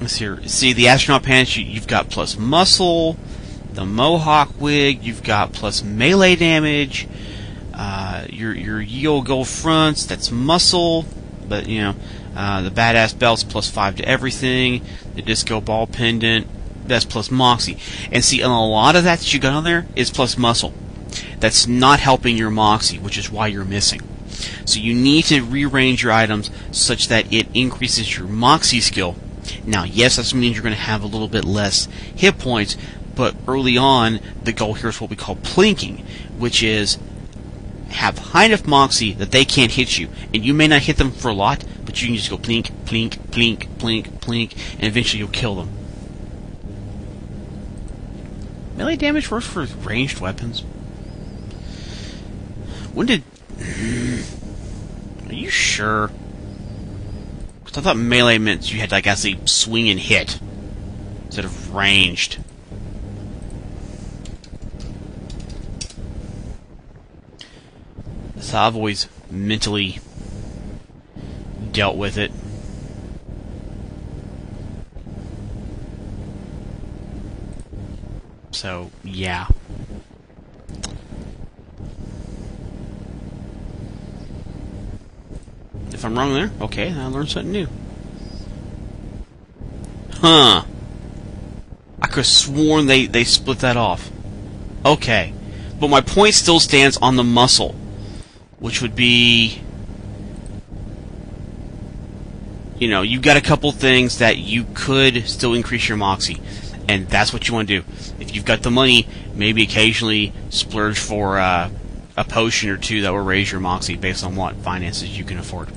let's 0.00 0.14
see 0.14 0.24
here. 0.24 0.46
See 0.46 0.72
the 0.72 0.88
astronaut 0.88 1.22
pants 1.22 1.56
you, 1.56 1.64
you've 1.64 1.86
got 1.86 2.10
plus 2.10 2.36
muscle, 2.36 3.16
the 3.72 3.84
mohawk 3.84 4.60
wig, 4.60 5.04
you've 5.04 5.22
got 5.22 5.52
plus 5.52 5.82
melee 5.82 6.36
damage, 6.36 7.06
uh, 7.74 8.26
your 8.30 8.54
your 8.54 8.80
Yeo 8.80 9.20
gold 9.20 9.48
fronts, 9.48 10.06
that's 10.06 10.30
muscle, 10.30 11.04
but 11.48 11.68
you 11.68 11.80
know, 11.80 11.94
uh, 12.34 12.62
the 12.62 12.70
badass 12.70 13.16
belts 13.18 13.44
plus 13.44 13.70
five 13.70 13.96
to 13.96 14.04
everything, 14.04 14.82
the 15.14 15.22
disco 15.22 15.60
ball 15.60 15.86
pendant, 15.86 16.46
that's 16.88 17.04
plus 17.04 17.30
moxie. 17.30 17.78
And 18.10 18.24
see, 18.24 18.40
and 18.40 18.50
a 18.50 18.56
lot 18.56 18.96
of 18.96 19.04
that 19.04 19.20
that 19.20 19.34
you 19.34 19.40
got 19.40 19.54
on 19.54 19.64
there 19.64 19.86
is 19.94 20.10
plus 20.10 20.36
muscle. 20.36 20.72
That's 21.40 21.66
not 21.66 22.00
helping 22.00 22.36
your 22.36 22.50
moxie, 22.50 22.98
which 22.98 23.18
is 23.18 23.30
why 23.30 23.48
you're 23.48 23.64
missing. 23.64 24.00
So 24.64 24.80
you 24.80 24.94
need 24.94 25.24
to 25.26 25.42
rearrange 25.42 26.02
your 26.02 26.12
items 26.12 26.50
such 26.70 27.08
that 27.08 27.32
it 27.32 27.48
increases 27.54 28.16
your 28.16 28.26
moxie 28.26 28.80
skill. 28.80 29.16
Now, 29.64 29.84
yes, 29.84 30.16
that 30.16 30.34
means 30.34 30.56
you're 30.56 30.62
going 30.62 30.74
to 30.74 30.80
have 30.80 31.02
a 31.02 31.06
little 31.06 31.28
bit 31.28 31.44
less 31.44 31.88
hit 32.14 32.38
points, 32.38 32.76
but 33.14 33.34
early 33.46 33.78
on, 33.78 34.20
the 34.42 34.52
goal 34.52 34.74
here 34.74 34.90
is 34.90 35.00
what 35.00 35.10
we 35.10 35.16
call 35.16 35.36
plinking, 35.36 36.04
which 36.38 36.62
is 36.62 36.98
have 37.90 38.18
high 38.18 38.44
enough 38.44 38.66
moxie 38.66 39.12
that 39.12 39.30
they 39.30 39.44
can't 39.44 39.72
hit 39.72 39.98
you, 39.98 40.08
and 40.34 40.44
you 40.44 40.52
may 40.52 40.66
not 40.66 40.82
hit 40.82 40.96
them 40.96 41.12
for 41.12 41.28
a 41.28 41.34
lot, 41.34 41.64
but 41.84 42.02
you 42.02 42.08
can 42.08 42.16
just 42.16 42.28
go 42.28 42.36
plink, 42.36 42.70
plink, 42.84 43.16
plink, 43.30 43.68
plink, 43.78 44.08
plink, 44.18 44.52
and 44.74 44.84
eventually 44.84 45.20
you'll 45.20 45.28
kill 45.28 45.54
them. 45.54 45.70
Melee 48.76 48.96
damage 48.96 49.30
works 49.30 49.46
for 49.46 49.64
ranged 49.64 50.20
weapons. 50.20 50.60
When 52.92 53.06
did? 53.06 53.22
Are 55.28 55.34
you 55.34 55.50
sure? 55.50 56.10
Because 57.64 57.78
I 57.78 57.80
thought 57.80 57.96
melee 57.96 58.38
meant 58.38 58.72
you 58.72 58.80
had 58.80 58.90
to 58.90 58.94
like 58.94 59.06
actually 59.06 59.38
swing 59.46 59.88
and 59.88 59.98
hit 59.98 60.38
instead 61.26 61.44
of 61.44 61.74
ranged. 61.74 62.38
So 68.40 68.58
I've 68.58 68.76
always 68.76 69.08
mentally 69.30 69.98
dealt 71.72 71.96
with 71.96 72.16
it. 72.16 72.30
So, 78.66 78.90
yeah. 79.04 79.46
If 85.92 86.04
I'm 86.04 86.18
wrong 86.18 86.34
there, 86.34 86.50
okay, 86.62 86.92
I 86.92 87.06
learned 87.06 87.30
something 87.30 87.52
new. 87.52 87.68
Huh. 90.14 90.64
I 92.02 92.06
could 92.08 92.16
have 92.16 92.26
sworn 92.26 92.86
they, 92.86 93.06
they 93.06 93.22
split 93.22 93.60
that 93.60 93.76
off. 93.76 94.10
Okay. 94.84 95.32
But 95.78 95.86
my 95.86 96.00
point 96.00 96.34
still 96.34 96.58
stands 96.58 96.96
on 96.96 97.14
the 97.14 97.22
muscle, 97.22 97.76
which 98.58 98.82
would 98.82 98.96
be. 98.96 99.60
You 102.80 102.88
know, 102.88 103.02
you've 103.02 103.22
got 103.22 103.36
a 103.36 103.40
couple 103.40 103.70
things 103.70 104.18
that 104.18 104.38
you 104.38 104.66
could 104.74 105.28
still 105.28 105.54
increase 105.54 105.88
your 105.88 105.98
moxie, 105.98 106.42
and 106.88 107.08
that's 107.08 107.32
what 107.32 107.48
you 107.48 107.54
want 107.54 107.68
to 107.68 107.80
do. 107.80 107.86
If 108.20 108.34
you've 108.34 108.44
got 108.44 108.62
the 108.62 108.70
money, 108.70 109.08
maybe 109.34 109.62
occasionally 109.62 110.32
splurge 110.50 110.98
for 110.98 111.38
uh, 111.38 111.70
a 112.16 112.24
potion 112.24 112.70
or 112.70 112.76
two 112.76 113.02
that 113.02 113.12
will 113.12 113.20
raise 113.20 113.52
your 113.52 113.60
moxie 113.60 113.96
based 113.96 114.24
on 114.24 114.34
what 114.36 114.56
finances 114.56 115.16
you 115.16 115.24
can 115.24 115.38
afford. 115.38 115.68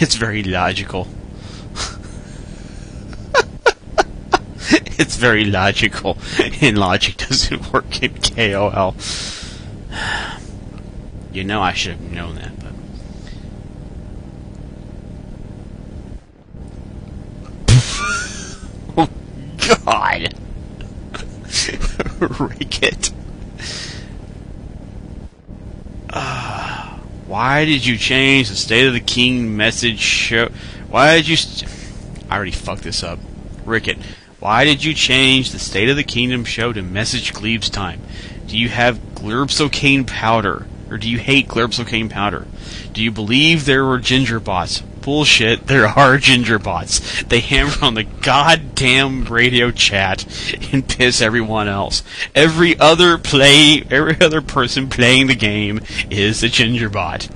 it's 0.00 0.14
very 0.16 0.42
logical. 0.42 1.08
it's 4.98 5.16
very 5.16 5.44
logical, 5.44 6.18
and 6.60 6.76
logic 6.76 7.16
doesn't 7.16 7.72
work 7.72 8.02
in 8.02 8.14
KOL. 8.20 8.94
You 11.30 11.44
know 11.44 11.60
I 11.60 11.74
should 11.74 11.92
have 11.92 12.10
known 12.10 12.36
that, 12.36 12.58
but. 12.58 12.72
oh, 18.96 19.10
God! 19.84 20.34
Ricket. 22.60 23.12
Uh, 26.10 26.98
why 27.26 27.64
did 27.64 27.84
you 27.84 27.96
change 27.96 28.48
the 28.48 28.56
State 28.56 28.86
of 28.86 28.92
the 28.92 29.00
King 29.00 29.56
message 29.56 29.98
show? 29.98 30.48
Why 30.88 31.16
did 31.16 31.28
you. 31.28 31.36
St- 31.36 31.70
I 32.30 32.36
already 32.36 32.52
fucked 32.52 32.82
this 32.82 33.02
up. 33.02 33.18
Ricket, 33.64 33.98
why 34.38 34.64
did 34.64 34.84
you 34.84 34.94
change 34.94 35.50
the 35.50 35.58
State 35.58 35.88
of 35.88 35.96
the 35.96 36.04
Kingdom 36.04 36.44
show 36.44 36.72
to 36.72 36.82
Message 36.82 37.32
Glebes 37.32 37.68
time? 37.68 38.00
Do 38.46 38.56
you 38.56 38.68
have 38.68 38.98
Glurbsocaine 39.14 40.06
powder? 40.06 40.66
Or 40.90 40.96
do 40.96 41.10
you 41.10 41.18
hate 41.18 41.48
Glurbsocaine 41.48 42.08
powder? 42.08 42.46
Do 42.92 43.02
you 43.02 43.10
believe 43.10 43.64
there 43.64 43.84
were 43.84 43.98
ginger 43.98 44.40
bots? 44.40 44.82
Bullshit, 45.02 45.66
there 45.66 45.86
are 45.86 46.16
ginger 46.18 46.58
bots. 46.58 47.22
They 47.24 47.40
hammer 47.40 47.74
on 47.82 47.94
the 47.94 48.04
goddamn 48.04 49.24
radio 49.24 49.70
chat 49.70 50.24
and 50.72 50.88
piss 50.88 51.20
everyone 51.20 51.68
else. 51.68 52.02
Every 52.34 52.78
other 52.78 53.18
play, 53.18 53.84
every 53.90 54.18
other 54.20 54.40
person 54.40 54.88
playing 54.88 55.26
the 55.28 55.34
game 55.34 55.80
is 56.10 56.42
a 56.42 56.48
ginger 56.48 56.88
bot. 56.88 57.28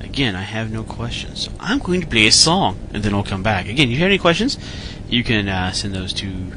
Again, 0.00 0.34
I 0.34 0.42
have 0.42 0.72
no 0.72 0.82
questions. 0.82 1.44
So 1.44 1.52
I'm 1.60 1.80
going 1.80 2.00
to 2.00 2.06
play 2.06 2.26
a 2.26 2.32
song, 2.32 2.78
and 2.94 3.02
then 3.02 3.14
I'll 3.14 3.22
come 3.22 3.42
back. 3.42 3.68
Again, 3.68 3.88
if 3.88 3.94
you 3.94 3.98
have 3.98 4.06
any 4.06 4.18
questions, 4.18 4.56
you 5.08 5.22
can 5.22 5.48
uh, 5.48 5.72
send 5.72 5.94
those 5.94 6.14
to 6.14 6.52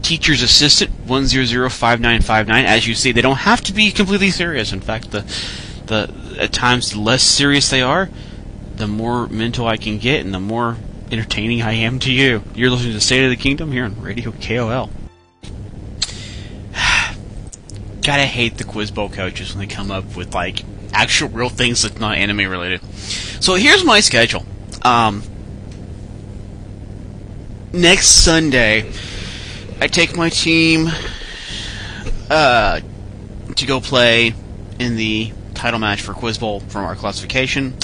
teacher's 0.00 0.42
assistant 0.42 0.90
1005959 1.06 2.64
as 2.64 2.86
you 2.86 2.94
see 2.94 3.10
they 3.10 3.20
don't 3.20 3.38
have 3.38 3.60
to 3.60 3.72
be 3.72 3.90
completely 3.90 4.30
serious 4.30 4.72
in 4.72 4.80
fact 4.80 5.10
the 5.10 5.20
the 5.86 6.08
at 6.40 6.52
times 6.52 6.92
the 6.92 7.00
less 7.00 7.22
serious 7.22 7.68
they 7.68 7.82
are 7.82 8.08
the 8.78 8.86
more 8.86 9.26
mental 9.28 9.66
I 9.66 9.76
can 9.76 9.98
get 9.98 10.24
and 10.24 10.32
the 10.32 10.40
more 10.40 10.76
entertaining 11.10 11.62
I 11.62 11.72
am 11.72 11.98
to 12.00 12.12
you. 12.12 12.42
You're 12.54 12.70
listening 12.70 12.94
to 12.94 13.00
State 13.00 13.24
of 13.24 13.30
the 13.30 13.36
Kingdom 13.36 13.72
here 13.72 13.84
on 13.84 14.00
Radio 14.00 14.32
KOL 14.32 14.90
gotta 18.02 18.24
hate 18.24 18.56
the 18.56 18.64
quiz 18.64 18.90
bowl 18.90 19.08
coaches 19.08 19.54
when 19.54 19.66
they 19.66 19.74
come 19.74 19.90
up 19.90 20.16
with 20.16 20.34
like 20.34 20.64
actual 20.92 21.28
real 21.28 21.48
things 21.48 21.82
that's 21.82 21.98
not 21.98 22.16
anime 22.16 22.48
related. 22.50 22.80
So 23.40 23.54
here's 23.54 23.84
my 23.84 24.00
schedule. 24.00 24.46
Um 24.82 25.22
next 27.72 28.06
Sunday 28.06 28.90
I 29.80 29.86
take 29.86 30.16
my 30.16 30.28
team 30.28 30.88
uh, 32.30 32.80
to 33.56 33.66
go 33.66 33.80
play 33.80 34.34
in 34.78 34.96
the 34.96 35.32
title 35.54 35.78
match 35.78 36.00
for 36.02 36.14
Quiz 36.14 36.38
Bowl 36.38 36.60
from 36.60 36.84
our 36.84 36.94
classification. 36.94 37.74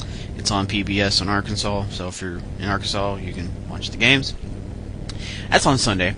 It's 0.45 0.51
on 0.51 0.67
PBS 0.67 1.23
in 1.23 1.31
Arkansas, 1.31 1.87
so 1.89 2.09
if 2.09 2.21
you're 2.21 2.39
in 2.59 2.69
Arkansas, 2.69 3.17
you 3.17 3.33
can 3.33 3.49
watch 3.71 3.89
the 3.89 3.97
games. 3.97 4.35
That's 5.49 5.65
on 5.65 5.79
Sunday. 5.79 6.15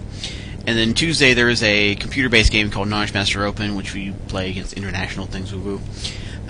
And 0.66 0.76
then 0.76 0.94
Tuesday, 0.94 1.32
there 1.32 1.48
is 1.48 1.62
a 1.62 1.94
computer 1.94 2.28
based 2.28 2.50
game 2.50 2.72
called 2.72 2.88
Knowledge 2.88 3.14
Master 3.14 3.44
Open, 3.44 3.76
which 3.76 3.94
we 3.94 4.10
play 4.26 4.50
against 4.50 4.72
international 4.72 5.26
things, 5.26 5.54
woo 5.54 5.60
woo, 5.60 5.80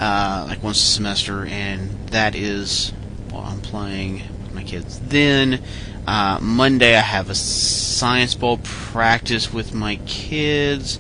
uh, 0.01 0.47
like 0.49 0.63
once 0.63 0.79
a 0.79 0.87
semester, 0.87 1.45
and 1.45 1.91
that 2.09 2.35
is 2.35 2.95
what 3.29 3.45
I'm 3.45 3.61
playing 3.61 4.23
with 4.43 4.55
my 4.55 4.63
kids. 4.63 4.99
Then 4.99 5.63
uh, 6.07 6.39
Monday, 6.41 6.97
I 6.97 7.03
have 7.03 7.29
a 7.29 7.35
science 7.35 8.35
bowl 8.35 8.59
practice 8.63 9.53
with 9.53 9.75
my 9.75 9.97
kids. 10.07 10.99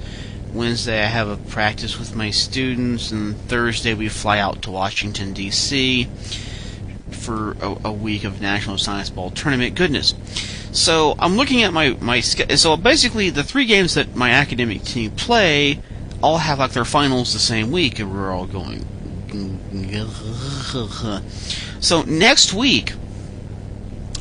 Wednesday, 0.53 1.03
I 1.03 1.07
have 1.07 1.29
a 1.29 1.39
practice 1.39 1.99
with 1.99 2.15
my 2.15 2.31
students, 2.31 3.13
and 3.13 3.35
Thursday, 3.49 3.95
we 3.95 4.11
fly 4.11 4.39
out 4.39 4.61
to 4.61 4.71
Washington 4.71 5.33
D.C. 5.33 6.07
for 7.11 7.53
a, 7.61 7.77
a 7.87 7.93
week 7.93 8.25
of 8.25 8.41
National 8.41 8.79
Science 8.79 9.11
Bowl 9.11 9.31
tournament. 9.31 9.75
Goodness. 9.75 10.15
So 10.73 11.15
I'm 11.19 11.37
looking 11.37 11.63
at 11.63 11.73
my 11.73 11.97
my 12.01 12.21
so 12.21 12.77
basically 12.77 13.31
the 13.31 13.43
three 13.43 13.65
games 13.65 13.95
that 13.95 14.15
my 14.15 14.31
academic 14.31 14.83
team 14.85 15.11
play 15.13 15.81
all 16.23 16.39
have 16.39 16.59
like 16.59 16.73
their 16.73 16.85
finals 16.85 17.33
the 17.33 17.39
same 17.39 17.71
week, 17.71 17.99
and 17.99 18.13
we're 18.13 18.33
all 18.33 18.47
going. 18.47 18.85
So 21.79 22.03
next 22.03 22.53
week, 22.53 22.93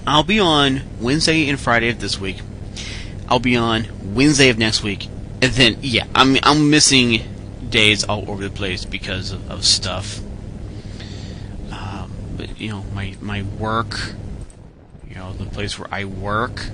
I'll 0.05 0.23
be 0.23 0.39
on 0.39 0.81
Wednesday 0.99 1.49
and 1.49 1.59
Friday 1.59 1.89
of 1.89 1.99
this 1.99 2.19
week. 2.19 2.41
I'll 3.27 3.39
be 3.39 3.55
on 3.55 3.87
Wednesday 4.13 4.49
of 4.49 4.57
next 4.57 4.83
week, 4.83 5.07
and 5.41 5.51
then 5.53 5.77
yeah, 5.81 6.05
I'm 6.13 6.37
I'm 6.43 6.69
missing 6.69 7.23
days 7.69 8.03
all 8.03 8.29
over 8.29 8.43
the 8.43 8.49
place 8.49 8.85
because 8.85 9.31
of, 9.31 9.49
of 9.49 9.65
stuff. 9.65 10.19
But 12.37 12.59
you 12.59 12.69
know, 12.69 12.83
my 12.93 13.15
my 13.21 13.43
work, 13.43 14.13
you 15.07 15.15
know, 15.15 15.33
the 15.33 15.45
place 15.45 15.77
where 15.79 15.87
I 15.91 16.05
work. 16.05 16.67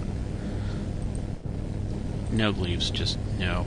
No 2.32 2.52
leaves, 2.52 2.90
just 2.90 3.18
no. 3.38 3.66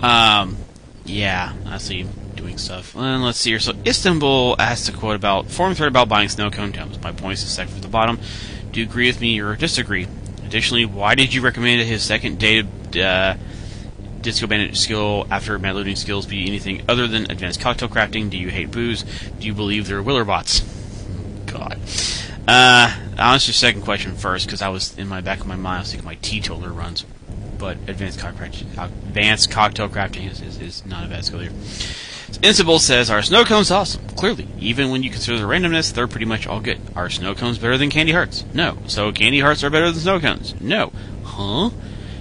Um, 0.00 0.56
yeah, 1.04 1.54
I 1.66 1.78
see 1.78 2.06
doing 2.36 2.58
stuff. 2.58 2.94
And 2.96 3.22
let's 3.22 3.38
see 3.38 3.50
here. 3.50 3.60
So 3.60 3.72
Istanbul 3.86 4.56
asked 4.58 4.88
a 4.88 4.92
quote 4.92 5.16
about 5.16 5.50
forum 5.50 5.74
thread 5.74 5.88
about 5.88 6.08
buying 6.08 6.28
snow 6.28 6.50
cone 6.50 6.72
tomes. 6.72 7.00
My 7.02 7.12
points 7.12 7.42
is 7.42 7.50
second 7.50 7.72
from 7.72 7.82
the 7.82 7.88
bottom. 7.88 8.18
Do 8.72 8.80
you 8.80 8.86
agree 8.86 9.06
with 9.06 9.20
me 9.20 9.40
or 9.40 9.56
disagree? 9.56 10.06
Additionally, 10.44 10.84
why 10.84 11.14
did 11.14 11.34
you 11.34 11.42
recommend 11.42 11.82
his 11.82 12.02
second 12.02 12.38
date 12.38 12.66
uh, 12.96 13.34
disco 14.28 14.46
bandit 14.46 14.76
skill 14.76 15.26
after 15.30 15.58
mad 15.58 15.74
looting 15.74 15.96
skills 15.96 16.26
be 16.26 16.46
anything 16.46 16.82
other 16.86 17.06
than 17.06 17.30
advanced 17.30 17.62
cocktail 17.62 17.88
crafting? 17.88 18.28
Do 18.28 18.36
you 18.36 18.50
hate 18.50 18.70
booze? 18.70 19.02
Do 19.38 19.46
you 19.46 19.54
believe 19.54 19.86
they're 19.86 20.02
willer 20.02 20.24
bots? 20.24 20.60
God. 21.46 21.80
Uh, 22.46 22.94
I'll 23.16 23.32
answer 23.32 23.48
your 23.48 23.54
second 23.54 23.82
question 23.82 24.16
first 24.16 24.46
because 24.46 24.60
I 24.60 24.68
was 24.68 24.96
in 24.98 25.08
my 25.08 25.22
back 25.22 25.40
of 25.40 25.46
my 25.46 25.56
mind. 25.56 25.78
I 25.78 25.80
was 25.80 25.90
thinking 25.92 26.04
my 26.04 26.16
teetotaler 26.16 26.70
runs, 26.70 27.06
but 27.56 27.78
advanced 27.86 28.20
cocktail 28.20 28.50
advanced 28.84 29.50
cocktail 29.50 29.88
crafting 29.88 30.30
is, 30.30 30.42
is, 30.42 30.60
is 30.60 30.84
not 30.84 31.06
a 31.06 31.08
bad 31.08 31.24
skill 31.24 31.40
here. 31.40 31.52
Invincible 32.28 32.78
says, 32.78 33.08
Our 33.08 33.22
snow 33.22 33.44
cone's 33.44 33.70
awesome. 33.70 34.06
Clearly, 34.08 34.46
even 34.58 34.90
when 34.90 35.02
you 35.02 35.08
consider 35.08 35.38
the 35.38 35.44
randomness, 35.44 35.94
they're 35.94 36.06
pretty 36.06 36.26
much 36.26 36.46
all 36.46 36.60
good. 36.60 36.78
Are 36.94 37.08
snow 37.08 37.34
cones 37.34 37.56
better 37.56 37.78
than 37.78 37.88
candy 37.88 38.12
hearts? 38.12 38.44
No. 38.52 38.76
So 38.88 39.10
candy 39.10 39.40
hearts 39.40 39.64
are 39.64 39.70
better 39.70 39.90
than 39.90 40.00
snow 40.00 40.20
cones? 40.20 40.54
No. 40.60 40.92
Huh? 41.24 41.70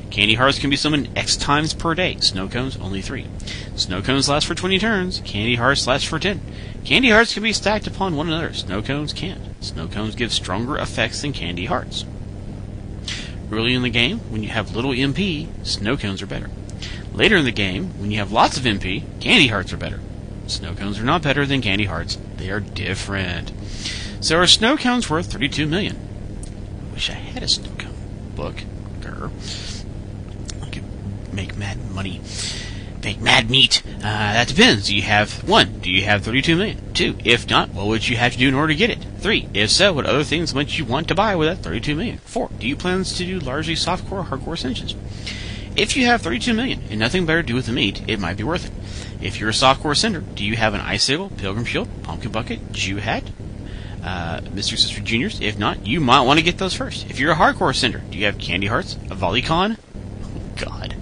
Candy 0.10 0.36
hearts 0.36 0.60
can 0.60 0.70
be 0.70 0.76
summoned 0.76 1.10
X 1.16 1.36
times 1.38 1.74
per 1.74 1.94
day. 1.94 2.18
Snow 2.20 2.48
cones, 2.48 2.78
only 2.78 3.02
3. 3.02 3.28
Snow 3.76 4.02
cones 4.02 4.30
last 4.30 4.48
for 4.48 4.56
20 4.56 4.80
turns. 4.80 5.22
Candy 5.26 5.56
hearts 5.56 5.86
last 5.86 6.08
for 6.08 6.18
10. 6.18 6.42
Candy 6.86 7.10
hearts 7.10 7.34
can 7.34 7.44
be 7.44 7.54
stacked 7.54 7.88
upon 7.88 8.16
one 8.16 8.28
another. 8.28 8.54
Snow 8.54 8.82
cones 8.82 9.14
can't. 9.14 9.42
Snow 9.64 9.88
cones 9.88 10.16
give 10.16 10.32
stronger 10.32 10.78
effects 10.78 11.22
than 11.22 11.34
candy 11.34 11.66
hearts. 11.66 12.06
Early 13.52 13.74
in 13.74 13.82
the 13.82 13.90
game, 13.90 14.20
when 14.32 14.44
you 14.44 14.50
have 14.50 14.76
little 14.76 14.92
MP, 14.92 15.48
snow 15.66 15.98
cones 15.98 16.22
are 16.22 16.28
better. 16.28 16.50
Later 17.14 17.38
in 17.38 17.46
the 17.46 17.52
game, 17.52 18.00
when 18.00 18.12
you 18.12 18.18
have 18.20 18.32
lots 18.32 18.58
of 18.58 18.64
MP, 18.64 19.04
candy 19.20 19.48
hearts 19.48 19.74
are 19.74 19.78
better. 19.78 20.00
Snow 20.48 20.74
cones 20.74 21.00
are 21.00 21.04
not 21.04 21.22
better 21.22 21.46
than 21.46 21.62
candy 21.62 21.86
hearts. 21.86 22.18
They 22.38 22.50
are 22.50 22.60
different. 22.60 23.52
So 24.20 24.38
are 24.38 24.48
snow 24.48 24.78
cones 24.78 25.10
worth 25.10 25.32
32 25.32 25.66
million? 25.66 25.98
I 26.90 26.94
wish 26.94 27.10
I 27.10 27.14
had 27.14 27.44
a 27.44 27.48
snow 27.48 27.72
cone 27.78 27.94
book. 28.36 28.64
Grr. 29.02 29.32
Make 31.38 31.56
mad 31.56 31.92
money. 31.92 32.20
Make 33.04 33.22
mad 33.22 33.48
meat. 33.48 33.84
Uh, 33.98 34.02
that 34.02 34.48
depends. 34.48 34.88
Do 34.88 34.96
you 34.96 35.04
have 35.04 35.48
one? 35.48 35.82
Do 35.82 35.92
you 35.92 36.04
have 36.04 36.24
32 36.24 36.56
million? 36.56 36.94
Two. 36.96 37.16
If 37.24 37.48
not, 37.48 37.70
what 37.70 37.86
would 37.86 38.10
you 38.10 38.18
have 38.18 38.32
to 38.32 38.40
do 38.40 38.48
in 38.48 38.56
order 38.56 38.74
to 38.74 38.76
get 38.76 38.90
it? 38.90 39.06
Three. 39.20 39.48
If 39.54 39.70
so, 39.70 39.94
what 39.94 40.08
other 40.08 40.24
things 40.24 40.56
might 40.56 40.80
you 40.80 40.84
want 40.84 41.08
to 41.10 41.14
buy 41.14 41.36
with 41.36 41.48
that 41.48 41.64
32 41.64 41.94
million? 41.94 42.18
Four. 42.26 42.50
Do 42.58 42.68
you 42.68 42.76
plan 42.76 43.04
to 43.04 43.24
do 43.24 43.40
largely 43.40 43.76
softcore 43.76 44.14
or 44.14 44.24
hardcore 44.24 44.54
ascensions? 44.54 44.96
If 45.76 45.96
you 45.96 46.08
have 46.08 46.24
32 46.24 46.56
million 46.56 46.82
and 46.90 47.00
nothing 47.00 47.28
better 47.28 47.44
to 47.44 47.48
do 47.48 47.54
with 47.54 47.68
the 47.68 47.72
meat, 47.72 48.02
it 48.10 48.20
might 48.20 48.38
be 48.38 48.44
worth 48.44 48.66
it. 48.66 49.24
If 49.24 49.40
you're 49.40 49.50
a 49.50 49.54
softcore 49.54 49.96
sender, 49.96 50.22
do 50.22 50.44
you 50.44 50.56
have 50.56 50.74
an 50.74 50.82
icicle, 50.82 51.30
pilgrim 51.30 51.66
shield, 51.66 51.88
pumpkin 52.02 52.32
bucket, 52.32 52.72
Jew 52.72 52.98
hat, 52.98 53.30
uh, 54.04 54.40
Mr. 54.40 54.76
Sister 54.76 55.02
Juniors? 55.02 55.40
If 55.40 55.60
not, 55.60 55.86
you 55.86 56.00
might 56.02 56.22
want 56.22 56.40
to 56.40 56.44
get 56.44 56.58
those 56.58 56.74
first. 56.74 57.08
If 57.12 57.20
you're 57.20 57.34
a 57.34 57.36
hardcore 57.36 57.76
sender, 57.76 58.00
do 58.10 58.18
you 58.18 58.26
have 58.26 58.40
candy 58.40 58.66
hearts, 58.66 58.96
a 59.12 59.16
volleycon? 59.16 59.78
God. 60.58 60.96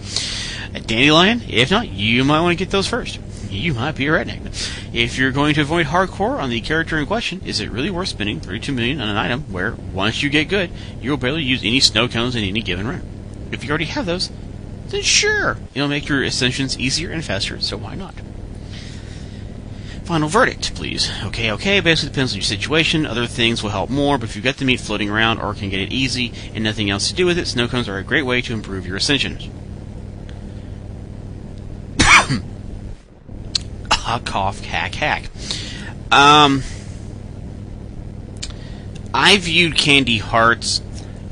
A 0.74 0.80
dandelion? 0.80 1.42
If 1.48 1.72
not, 1.72 1.90
you 1.90 2.24
might 2.24 2.42
want 2.42 2.58
to 2.58 2.64
get 2.64 2.72
those 2.72 2.88
first. 2.88 3.20
You 3.50 3.74
might 3.74 3.96
be 3.96 4.08
a 4.08 4.12
redneck. 4.12 4.42
If 4.94 5.18
you're 5.18 5.32
going 5.32 5.54
to 5.56 5.62
avoid 5.62 5.86
hardcore 5.86 6.40
on 6.40 6.50
the 6.50 6.60
character 6.62 6.98
in 6.98 7.06
question, 7.06 7.42
is 7.46 7.60
it 7.60 7.72
really 7.72 7.90
worth 7.90 8.10
spending 8.10 8.40
32 8.40 8.74
million 8.74 9.00
on 9.00 9.08
an 9.08 9.18
item 9.18 9.42
where, 9.52 9.76
once 9.94 10.22
you 10.22 10.30
get 10.30 10.50
good, 10.50 10.70
you'll 11.02 11.18
barely 11.18 11.44
use 11.44 11.62
any 11.62 11.80
snow 11.80 12.08
cones 12.08 12.36
in 12.36 12.44
any 12.44 12.62
given 12.62 12.88
run? 12.88 13.04
If 13.52 13.64
you 13.64 13.70
already 13.70 13.86
have 13.86 14.06
those, 14.06 14.30
then 14.88 15.02
sure, 15.02 15.58
it'll 15.74 15.88
make 15.88 16.10
your 16.10 16.24
ascensions 16.24 16.78
easier 16.78 17.12
and 17.12 17.24
faster, 17.24 17.62
so 17.62 17.78
why 17.78 17.96
not? 17.96 18.16
Final 20.06 20.30
verdict, 20.30 20.76
please. 20.76 21.12
Okay, 21.24 21.52
okay, 21.54 21.80
basically 21.80 22.12
depends 22.12 22.34
on 22.34 22.38
your 22.38 22.44
situation. 22.44 23.08
Other 23.08 23.26
things 23.26 23.64
will 23.64 23.72
help 23.72 23.90
more, 23.90 24.20
but 24.20 24.30
if 24.30 24.36
you've 24.36 24.46
got 24.46 24.58
the 24.58 24.66
meat 24.66 24.80
floating 24.80 25.10
around 25.10 25.40
or 25.40 25.56
can 25.56 25.72
get 25.72 25.80
it 25.80 25.92
easy 25.92 26.32
and 26.54 26.64
nothing 26.64 26.92
else 26.92 27.08
to 27.08 27.16
do 27.16 27.26
with 27.26 27.40
it, 27.40 27.48
snow 27.48 27.68
cones 27.68 27.90
are 27.90 27.98
a 27.98 28.04
great 28.04 28.22
way 28.22 28.40
to 28.44 28.54
improve 28.54 28.86
your 28.86 28.98
ascensions. 28.98 29.50
ah, 33.90 34.22
cough, 34.24 34.60
hack, 34.60 34.94
hack. 34.94 35.32
Um, 36.12 36.62
I 39.12 39.38
viewed 39.38 39.76
Candy 39.76 40.20
Hearts 40.20 40.84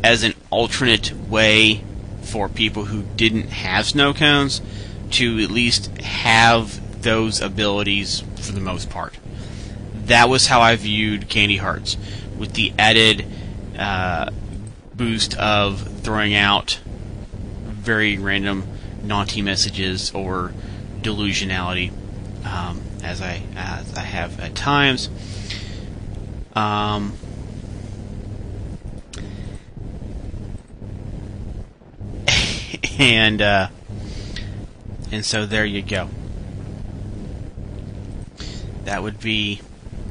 as 0.03 0.23
an 0.23 0.33
alternate 0.49 1.13
way 1.29 1.83
for 2.23 2.49
people 2.49 2.85
who 2.85 3.03
didn't 3.17 3.49
have 3.49 3.85
snow 3.85 4.15
cones 4.15 4.63
to 5.11 5.37
at 5.43 5.51
least 5.51 5.95
have 5.99 7.03
those 7.03 7.39
abilities 7.39 8.23
for 8.43 8.51
the 8.51 8.61
most 8.61 8.89
part. 8.89 9.17
That 10.05 10.29
was 10.29 10.47
how 10.47 10.61
I 10.61 10.75
viewed 10.75 11.29
Candy 11.29 11.57
Hearts, 11.57 11.97
with 12.37 12.53
the 12.53 12.73
added 12.77 13.25
uh, 13.77 14.29
boost 14.93 15.35
of 15.37 16.01
throwing 16.01 16.35
out 16.35 16.79
very 17.63 18.17
random 18.17 18.67
naughty 19.03 19.41
messages 19.41 20.11
or 20.11 20.53
delusionality, 21.01 21.91
um, 22.45 22.81
as 23.03 23.21
I 23.21 23.41
as 23.55 23.93
I 23.95 24.01
have 24.01 24.39
at 24.39 24.55
times. 24.55 25.09
Um, 26.53 27.13
and 32.99 33.41
uh, 33.41 33.67
and 35.11 35.25
so 35.25 35.45
there 35.45 35.65
you 35.65 35.81
go. 35.81 36.09
That 38.83 39.03
would 39.03 39.19
be 39.19 39.61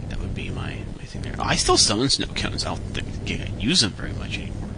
that 0.08 0.20
would 0.20 0.35
be 0.35 0.50
my, 0.50 0.78
my 0.96 1.04
thing 1.04 1.22
there. 1.22 1.35
Oh, 1.38 1.42
I 1.44 1.56
still 1.56 1.76
summon 1.76 2.08
snow 2.08 2.26
cones. 2.35 2.64
I 2.64 2.74
don't 2.74 2.80
think 2.94 3.40
I 3.40 3.58
use 3.58 3.80
them 3.80 3.92
very 3.92 4.12
much 4.12 4.38
anymore. 4.38 4.70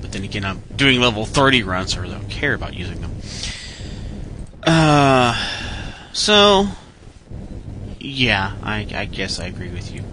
But 0.00 0.12
then 0.12 0.24
again, 0.24 0.44
I'm 0.44 0.62
doing 0.74 1.00
level 1.00 1.24
30 1.24 1.62
runs, 1.62 1.94
so 1.94 2.02
I 2.02 2.08
don't 2.08 2.28
care 2.30 2.54
about 2.54 2.74
using 2.74 3.00
them. 3.00 3.14
Uh, 4.62 5.34
so 6.12 6.68
yeah, 7.98 8.54
I, 8.62 8.86
I 8.94 9.04
guess 9.06 9.40
I 9.40 9.46
agree 9.46 9.70
with 9.70 9.92
you. 9.92 10.04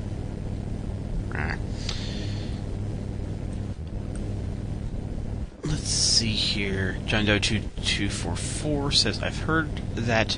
Let's 5.65 5.89
see 5.89 6.29
here. 6.29 6.97
John 7.07 7.25
Doe 7.25 7.39
two 7.39 7.61
two 7.83 8.09
four 8.09 8.35
four 8.35 8.91
says 8.91 9.21
I've 9.23 9.39
heard 9.39 9.81
that 9.95 10.37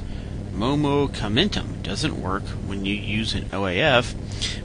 Momo 0.57 1.07
Commentum 1.07 1.83
doesn't 1.83 2.19
work 2.19 2.41
when 2.65 2.83
you 2.83 2.95
use 2.95 3.35
an 3.35 3.43
OAF 3.49 4.15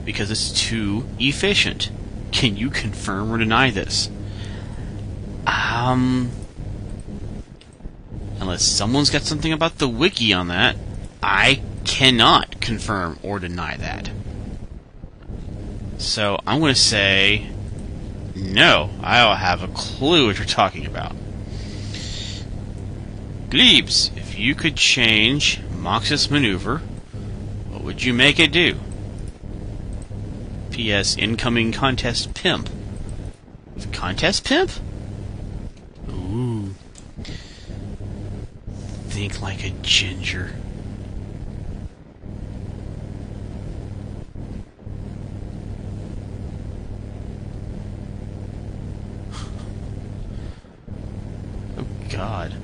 because 0.07 0.31
it's 0.31 0.51
too 0.51 1.07
efficient. 1.19 1.91
Can 2.31 2.57
you 2.57 2.71
confirm 2.71 3.31
or 3.31 3.37
deny 3.37 3.71
this? 3.71 4.09
Um 5.47 6.31
unless 8.41 8.65
someone's 8.65 9.11
got 9.11 9.23
something 9.23 9.53
about 9.53 9.79
the 9.79 9.89
wiki 9.89 10.33
on 10.33 10.49
that, 10.49 10.77
I 11.23 11.61
cannot 11.85 12.61
confirm 12.61 13.19
or 13.23 13.39
deny 13.39 13.77
that. 13.77 14.11
So 15.99 16.41
I'm 16.47 16.61
going 16.61 16.75
to 16.75 16.81
say 16.81 17.51
no, 18.35 18.89
I 19.03 19.23
don't 19.23 19.37
have 19.37 19.63
a 19.63 19.69
clue 19.69 20.27
what 20.27 20.39
you're 20.39 20.47
talking 20.47 20.87
about. 20.87 21.15
Glebes, 23.51 24.11
if 24.17 24.39
you 24.39 24.55
could 24.55 24.77
change 24.77 25.61
Moxious 25.83 26.31
Maneuver, 26.31 26.79
what 27.69 27.83
would 27.83 28.05
you 28.05 28.15
make 28.15 28.39
it 28.39 28.53
do? 28.53 28.77
P.S. 30.71 31.17
Incoming 31.17 31.73
contest 31.73 32.35
pimp. 32.35 32.71
The 33.77 33.89
Contest 33.89 34.45
pimp? 34.45 34.71
Ooh. 36.09 36.73
Think 39.09 39.43
like 39.43 39.65
a 39.65 39.71
ginger. 39.83 40.55
Oh, 51.77 51.87
God. 52.11 52.55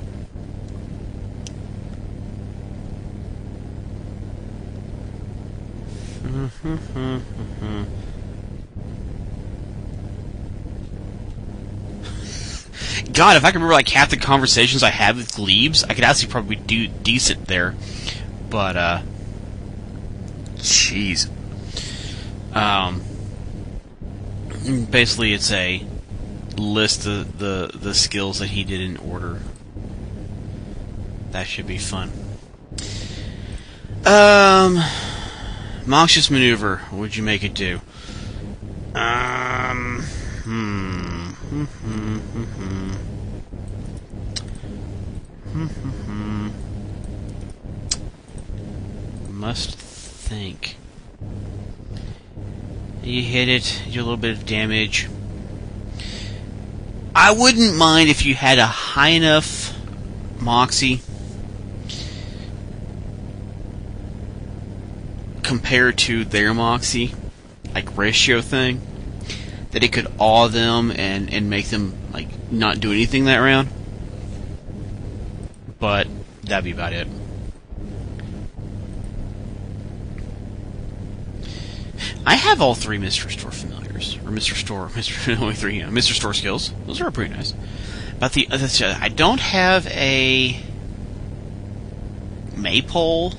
God, 13.13 13.37
if 13.37 13.45
I 13.45 13.51
can 13.51 13.61
remember 13.61 13.73
like 13.73 13.89
half 13.89 14.11
the 14.11 14.17
conversations 14.17 14.83
I 14.83 14.91
had 14.91 15.17
with 15.17 15.35
Glebes, 15.35 15.85
I 15.85 15.95
could 15.95 16.05
actually 16.05 16.31
probably 16.31 16.57
do 16.57 16.87
decent 16.89 17.47
there. 17.47 17.75
But 18.51 18.77
uh 18.77 19.03
jeez. 20.57 21.29
Um 22.55 23.03
basically 24.91 25.33
it's 25.33 25.51
a 25.51 25.85
list 26.57 27.07
of 27.07 27.39
the 27.39 27.71
the 27.75 27.95
skills 27.95 28.41
that 28.41 28.49
he 28.49 28.65
did 28.65 28.81
in 28.81 28.97
order. 28.99 29.41
That 31.31 31.47
should 31.47 31.67
be 31.67 31.79
fun. 31.79 32.13
Um 34.05 34.83
Moxious 35.89 36.31
maneuver, 36.31 36.83
what 36.91 36.99
would 36.99 37.17
you 37.17 37.23
make 37.23 37.43
it 37.43 37.55
do? 37.55 37.81
Um 38.95 40.03
hmm. 40.45 41.31
Hmm, 41.31 41.65
hmm, 41.65 42.19
hmm, 42.19 42.45
hmm. 42.45 42.91
Hmm, 45.51 45.67
hmm, 45.67 46.51
hmm. 49.31 49.41
Must 49.41 49.71
think. 49.79 50.77
You 53.03 53.23
hit 53.23 53.49
it, 53.49 53.87
you 53.87 53.95
do 53.95 54.01
a 54.01 54.03
little 54.03 54.19
bit 54.19 54.33
of 54.33 54.45
damage. 54.45 55.09
I 57.15 57.33
wouldn't 57.33 57.75
mind 57.77 58.11
if 58.11 58.27
you 58.27 58.35
had 58.35 58.59
a 58.59 58.67
high 58.67 59.09
enough 59.09 59.75
moxie 60.39 61.01
compared 65.49 65.97
to 65.97 66.27
their 66.27 66.53
moxie, 66.53 67.15
like 67.75 67.97
ratio 67.97 68.43
thing, 68.43 68.83
that 69.71 69.83
it 69.83 69.91
could 69.95 70.07
awe 70.19 70.47
them 70.47 70.91
and, 70.91 71.33
and 71.33 71.49
make 71.49 71.69
them 71.69 71.95
like 72.13 72.29
not 72.53 72.81
do 72.81 72.93
anything 72.93 73.25
that 73.25 73.39
round. 73.39 73.71
But 75.79 76.07
that'd 76.43 76.65
be 76.65 76.73
about 76.73 76.93
it. 76.93 77.09
I 82.27 82.35
have 82.35 82.61
all 82.61 82.75
three 82.75 82.99
Mr. 82.99 83.31
Store 83.31 83.51
familiars, 83.51 84.17
or 84.17 84.31
Mr. 84.31 84.55
Store, 84.55 84.89
Mr. 84.93 85.41
only 85.41 85.55
three, 85.55 85.77
you 85.77 85.87
know, 85.87 85.89
Mr. 85.89 86.13
Store 86.13 86.35
skills. 86.35 86.75
Those 86.85 87.01
are 87.01 87.11
pretty 87.11 87.33
nice. 87.33 87.55
But 88.21 88.35
the 88.35 88.47
uh, 88.51 88.99
I 89.01 89.09
don't 89.09 89.41
have 89.41 89.87
a 89.87 90.61
maypole 92.55 93.33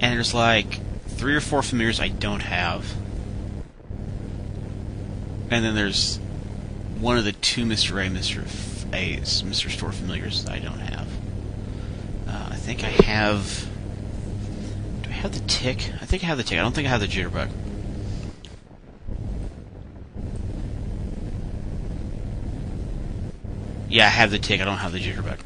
and 0.00 0.14
there's 0.14 0.34
like 0.34 0.80
three 1.08 1.34
or 1.34 1.40
four 1.40 1.62
familiars 1.62 2.00
I 2.00 2.08
don't 2.08 2.42
have, 2.42 2.94
and 5.50 5.64
then 5.64 5.74
there's 5.74 6.18
one 7.00 7.18
of 7.18 7.24
the 7.24 7.32
two 7.32 7.64
Mr. 7.64 8.04
A, 8.04 8.08
Mr. 8.10 8.42
A, 8.92 9.16
Mr. 9.18 9.70
Store 9.70 9.92
familiars 9.92 10.44
that 10.44 10.52
I 10.52 10.58
don't 10.58 10.80
have. 10.80 11.08
Uh, 12.26 12.48
I 12.52 12.56
think 12.56 12.84
I 12.84 12.88
have. 12.88 13.68
Do 15.02 15.10
I 15.10 15.12
have 15.12 15.32
the 15.32 15.46
tick? 15.46 15.92
I 16.00 16.06
think 16.06 16.22
I 16.22 16.26
have 16.26 16.38
the 16.38 16.44
tick. 16.44 16.58
I 16.58 16.62
don't 16.62 16.74
think 16.74 16.86
I 16.86 16.90
have 16.90 17.00
the 17.00 17.06
jitterbug. 17.06 17.50
Yeah, 23.88 24.06
I 24.06 24.10
have 24.10 24.30
the 24.30 24.38
tick. 24.38 24.60
I 24.60 24.64
don't 24.64 24.76
have 24.78 24.92
the 24.92 25.00
jitterbug. 25.00 25.38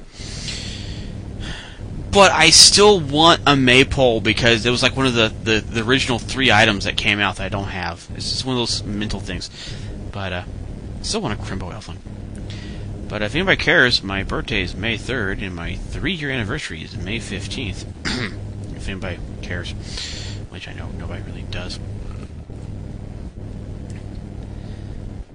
But 2.12 2.30
I 2.30 2.50
still 2.50 3.00
want 3.00 3.40
a 3.46 3.56
maypole 3.56 4.20
because 4.20 4.66
it 4.66 4.70
was 4.70 4.82
like 4.82 4.96
one 4.96 5.06
of 5.06 5.14
the, 5.14 5.32
the, 5.44 5.60
the 5.60 5.82
original 5.82 6.18
three 6.18 6.52
items 6.52 6.84
that 6.84 6.98
came 6.98 7.20
out 7.20 7.36
that 7.36 7.44
I 7.44 7.48
don't 7.48 7.68
have. 7.68 8.06
It's 8.14 8.30
just 8.30 8.44
one 8.44 8.54
of 8.54 8.60
those 8.60 8.84
mental 8.84 9.18
things. 9.18 9.48
But 10.12 10.32
uh, 10.34 10.44
still 11.00 11.22
want 11.22 11.40
a 11.40 11.42
Crimbo 11.42 11.72
Elfling. 11.72 11.96
But 13.08 13.22
if 13.22 13.34
anybody 13.34 13.56
cares, 13.56 14.02
my 14.02 14.24
birthday 14.24 14.62
is 14.62 14.74
May 14.74 14.98
3rd 14.98 15.42
and 15.42 15.56
my 15.56 15.76
three 15.76 16.12
year 16.12 16.30
anniversary 16.30 16.82
is 16.82 16.94
May 16.96 17.18
15th. 17.18 17.86
if 18.76 18.88
anybody 18.88 19.18
cares, 19.40 19.72
which 20.50 20.68
I 20.68 20.74
know 20.74 20.88
nobody 20.98 21.22
really 21.22 21.42
does. 21.50 21.78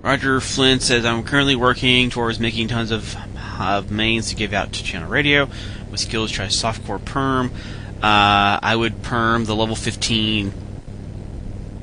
Roger 0.02 0.40
Flynn 0.40 0.80
says, 0.80 1.06
I'm 1.06 1.24
currently 1.24 1.56
working 1.56 2.12
towards 2.12 2.40
making 2.40 2.68
tons 2.68 2.92
of, 2.92 3.18
of 3.60 3.92
mains 3.92 4.30
to 4.30 4.36
give 4.36 4.54
out 4.54 4.74
to 4.74 4.84
channel 4.84 5.10
radio. 5.10 5.50
With 5.92 6.00
skills, 6.00 6.32
try 6.32 6.46
softcore 6.48 7.04
perm. 7.04 7.52
Uh, 8.02 8.60
I 8.62 8.76
would 8.76 9.02
perm 9.02 9.46
the 9.46 9.56
level 9.56 9.76
15 9.76 10.54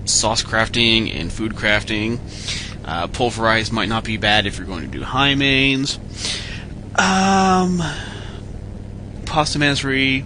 sauce 0.04 0.42
crafting 0.42 1.14
and 1.14 1.32
food 1.32 1.52
crafting. 1.52 2.18
Uh, 2.84 3.06
pulverize 3.08 3.72
might 3.72 3.88
not 3.88 4.04
be 4.04 4.16
bad 4.16 4.46
if 4.46 4.58
you're 4.58 4.66
going 4.66 4.82
to 4.82 4.98
do 4.98 5.02
hi 5.02 5.34
meins. 5.34 5.98
Um, 6.96 7.82
pasta 9.24 9.58
mastery 9.58 10.24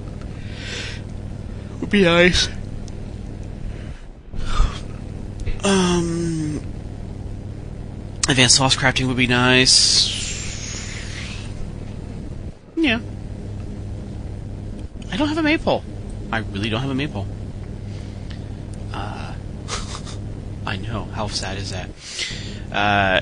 would 1.80 1.90
be 1.90 2.02
nice. 2.02 2.48
Um, 5.64 6.60
advanced 8.28 8.56
sauce 8.56 8.76
crafting 8.76 9.06
would 9.06 9.16
be 9.16 9.26
nice. 9.26 10.17
Yeah. 12.78 13.00
I 15.10 15.16
don't 15.16 15.28
have 15.28 15.38
a 15.38 15.42
maypole. 15.42 15.82
I 16.30 16.38
really 16.38 16.70
don't 16.70 16.80
have 16.80 16.90
a 16.90 16.94
maypole. 16.94 17.26
Uh, 18.92 19.34
I 20.66 20.76
know. 20.76 21.04
How 21.04 21.28
sad 21.28 21.58
is 21.58 21.70
that? 21.70 21.90
Uh, 22.72 23.20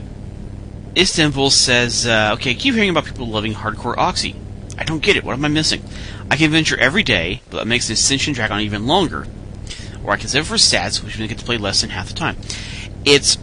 Istanbul 0.97 1.51
says, 1.51 2.07
uh, 2.07 2.33
okay, 2.35 2.51
I 2.51 2.55
keep 2.55 2.75
hearing 2.75 2.91
about 2.91 3.05
people 3.05 3.29
loving 3.29 3.55
hardcore 3.55 3.97
Oxy. 3.97 4.35
I 4.79 4.85
don't 4.85 5.03
get 5.03 5.17
it. 5.17 5.25
What 5.25 5.35
am 5.35 5.45
I 5.45 5.49
missing? 5.49 5.83
I 6.31 6.37
can 6.37 6.51
venture 6.51 6.77
every 6.77 7.03
day, 7.03 7.41
but 7.51 7.59
that 7.59 7.67
makes 7.67 7.87
the 7.87 7.95
Ascension 7.95 8.35
drag 8.35 8.51
on 8.51 8.61
even 8.61 8.87
longer. 8.87 9.27
Or 10.05 10.13
I 10.13 10.17
can 10.17 10.29
save 10.29 10.47
for 10.47 10.55
stats, 10.55 11.03
which 11.03 11.19
means 11.19 11.31
I 11.31 11.35
get 11.35 11.39
to 11.39 11.45
play 11.45 11.59
less 11.59 11.81
than 11.81 11.91
half 11.91 12.09
the 12.09 12.15
time. 12.15 12.37
It's 13.05 13.39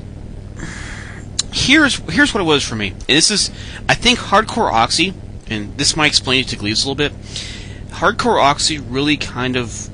here's 1.53 1.97
here's 2.11 2.33
what 2.33 2.41
it 2.41 2.45
was 2.45 2.63
for 2.63 2.75
me. 2.75 2.89
And 2.89 3.01
this 3.07 3.31
is 3.31 3.49
I 3.87 3.95
think 3.95 4.19
hardcore 4.19 4.71
Oxy, 4.71 5.13
and 5.49 5.77
this 5.77 5.95
might 5.95 6.07
explain 6.07 6.41
it 6.41 6.47
to 6.49 6.55
Gleaves 6.55 6.83
a 6.83 6.89
little 6.89 6.95
bit. 6.95 7.13
Hardcore 7.89 8.41
Oxy 8.41 8.79
really 8.79 9.17
kind 9.17 9.55
of 9.55 9.89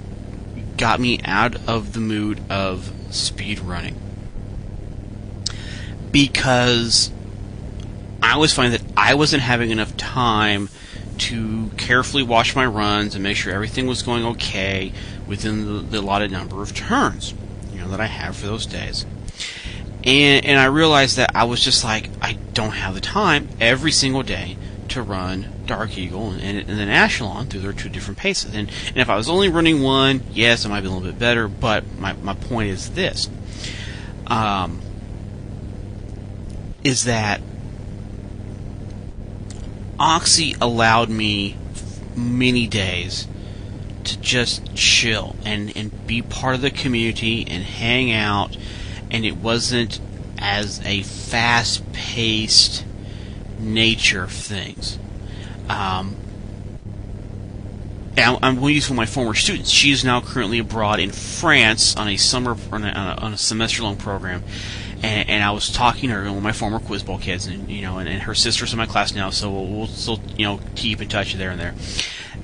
got 0.77 0.99
me 0.99 1.19
out 1.25 1.55
of 1.67 1.93
the 1.93 1.99
mood 1.99 2.39
of 2.49 2.91
speed 3.11 3.59
running 3.59 3.95
because 6.11 7.11
I 8.23 8.37
was 8.37 8.53
finding 8.53 8.81
that 8.81 8.93
I 8.95 9.13
wasn't 9.13 9.43
having 9.43 9.71
enough 9.71 9.95
time 9.97 10.69
to 11.19 11.69
carefully 11.77 12.23
watch 12.23 12.55
my 12.55 12.65
runs 12.65 13.13
and 13.13 13.23
make 13.23 13.35
sure 13.35 13.53
everything 13.53 13.87
was 13.87 14.01
going 14.01 14.25
okay 14.25 14.93
within 15.27 15.65
the, 15.65 15.81
the 15.81 15.99
allotted 15.99 16.31
number 16.31 16.61
of 16.61 16.73
turns, 16.73 17.33
you 17.73 17.79
know, 17.79 17.89
that 17.89 17.99
I 17.99 18.05
have 18.05 18.37
for 18.37 18.47
those 18.47 18.65
days. 18.65 19.05
And 20.03 20.45
and 20.45 20.57
I 20.57 20.65
realized 20.65 21.17
that 21.17 21.35
I 21.35 21.43
was 21.43 21.61
just 21.61 21.83
like 21.83 22.09
I 22.21 22.33
don't 22.53 22.71
have 22.71 22.93
the 22.93 23.01
time 23.01 23.49
every 23.59 23.91
single 23.91 24.23
day 24.23 24.57
to 24.89 25.01
run 25.01 25.47
Dark 25.65 25.97
Eagle 25.97 26.31
and, 26.31 26.57
and 26.57 26.79
then 26.79 26.89
Ashlon 26.89 27.47
through 27.47 27.61
their 27.61 27.73
two 27.73 27.89
different 27.89 28.17
paces. 28.17 28.55
And 28.55 28.69
and 28.87 28.97
if 28.97 29.09
I 29.09 29.15
was 29.15 29.29
only 29.29 29.49
running 29.49 29.81
one, 29.81 30.21
yes, 30.31 30.65
it 30.65 30.69
might 30.69 30.81
be 30.81 30.87
a 30.87 30.91
little 30.91 31.07
bit 31.07 31.19
better. 31.19 31.47
But 31.47 31.83
my 31.97 32.13
my 32.13 32.33
point 32.33 32.69
is 32.69 32.91
this: 32.91 33.29
um, 34.27 34.81
is 36.83 37.05
that 37.05 37.41
Oxy 39.99 40.55
allowed 40.61 41.09
me 41.09 41.57
many 42.15 42.67
days 42.67 43.27
to 44.05 44.19
just 44.19 44.73
chill 44.75 45.35
and, 45.43 45.75
and 45.75 46.07
be 46.07 46.21
part 46.21 46.55
of 46.55 46.61
the 46.61 46.71
community 46.71 47.45
and 47.47 47.63
hang 47.63 48.11
out, 48.11 48.57
and 49.11 49.25
it 49.25 49.37
wasn't 49.37 49.99
as 50.37 50.79
a 50.85 51.03
fast 51.03 51.91
paced 51.91 52.85
nature 53.59 54.23
of 54.23 54.31
things. 54.31 54.97
Um, 55.69 56.15
and 58.17 58.37
I'm 58.41 58.55
going 58.55 58.71
to 58.71 58.73
use 58.73 58.89
one 58.89 58.95
of 58.95 58.97
my 58.97 59.05
former 59.05 59.33
students. 59.33 59.69
She 59.69 59.91
is 59.91 60.03
now 60.03 60.19
currently 60.19 60.59
abroad 60.59 60.99
in 60.99 61.11
France 61.11 61.95
on 61.95 62.07
a 62.07 62.17
summer 62.17 62.57
on 62.71 62.83
a, 62.83 63.17
a 63.21 63.37
semester 63.37 63.83
long 63.83 63.95
program, 63.95 64.43
and, 65.01 65.29
and, 65.29 65.43
I 65.43 65.51
was 65.51 65.71
talking 65.71 66.09
to 66.09 66.15
her, 66.15 66.23
one 66.25 66.37
of 66.37 66.43
my 66.43 66.51
former 66.51 66.79
quiz 66.79 67.03
bowl 67.03 67.17
kids, 67.17 67.45
and 67.45 67.69
you 67.69 67.81
know, 67.81 67.99
and, 67.99 68.09
and 68.09 68.23
her 68.23 68.35
sister's 68.35 68.73
in 68.73 68.77
my 68.77 68.85
class 68.85 69.13
now, 69.13 69.29
so 69.29 69.49
we'll, 69.49 69.67
we'll, 69.67 69.87
still 69.87 70.19
you 70.35 70.45
know 70.45 70.59
keep 70.75 71.01
in 71.01 71.07
touch 71.07 71.33
there 71.35 71.51
and 71.51 71.59
there. 71.59 71.73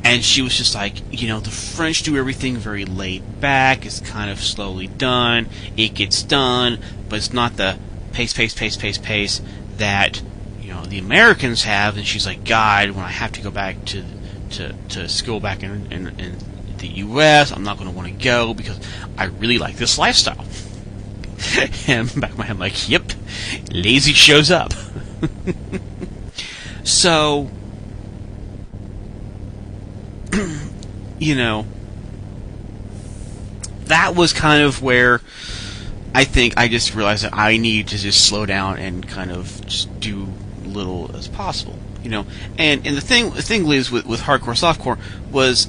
And 0.04 0.24
she 0.24 0.42
was 0.44 0.56
just 0.56 0.76
like, 0.76 1.02
you 1.12 1.28
know, 1.28 1.40
the 1.40 1.50
French 1.50 2.04
do 2.04 2.16
everything 2.16 2.58
very 2.58 2.86
laid 2.86 3.42
back. 3.42 3.86
It's 3.86 4.00
kind 4.00 4.30
of 4.30 4.40
slowly 4.40 4.88
done. 4.88 5.50
It 5.76 5.96
gets 5.96 6.22
done, 6.22 6.80
but 7.10 7.18
it's 7.18 7.34
not 7.34 7.58
the 7.58 7.80
pace, 8.14 8.32
pace, 8.32 8.54
pace, 8.54 8.78
pace, 8.78 9.00
pace 9.00 9.42
that 9.78 10.22
you 10.66 10.74
know 10.74 10.84
the 10.84 10.98
Americans 10.98 11.64
have. 11.64 11.98
And 11.98 12.06
she's 12.06 12.26
like, 12.26 12.44
God, 12.44 12.92
when 12.92 13.06
I 13.06 13.10
have 13.10 13.32
to 13.34 13.42
go 13.42 13.52
back 13.52 13.86
to 13.86 14.04
to, 14.52 14.74
to 14.90 15.08
school 15.08 15.40
back 15.40 15.64
in, 15.64 15.92
in, 15.92 16.20
in 16.20 16.38
the 16.78 16.88
U.S., 16.88 17.52
I'm 17.52 17.64
not 17.64 17.78
going 17.78 17.90
to 17.90 17.96
want 17.96 18.08
to 18.08 18.24
go 18.24 18.54
because 18.54 18.80
I 19.18 19.26
really 19.26 19.58
like 19.58 19.76
this 19.76 19.98
lifestyle. 19.98 20.46
and 21.88 22.20
back 22.20 22.32
of 22.32 22.38
my 22.38 22.46
head, 22.46 22.54
I'm 22.54 22.60
like, 22.60 22.90
yep, 22.90 23.12
lazy 23.72 24.14
shows 24.14 24.52
up. 24.52 24.74
so, 26.84 27.50
you 31.20 31.36
know, 31.36 31.66
that 33.86 34.16
was 34.16 34.34
kind 34.34 34.64
of 34.64 34.82
where 34.82 35.22
I 36.14 36.24
think 36.24 36.58
I 36.58 36.70
just 36.70 36.96
realized 36.96 37.24
that 37.24 37.34
I 37.34 37.58
need 37.58 37.90
to 37.90 37.98
just 37.98 38.26
slow 38.26 38.46
down 38.46 38.78
and 38.78 39.08
kind 39.08 39.32
of 39.32 39.66
just 39.68 40.00
do 40.00 40.28
little 40.76 41.16
as 41.16 41.28
possible, 41.28 41.78
you 42.04 42.10
know. 42.10 42.26
And 42.58 42.86
and 42.86 42.96
the 42.96 43.02
thing 43.02 43.32
the 43.32 43.42
thing 43.42 43.68
is 43.72 43.92
with 43.92 44.06
with 44.06 44.22
hardcore 44.22 44.56
softcore 44.56 45.00
was 45.32 45.68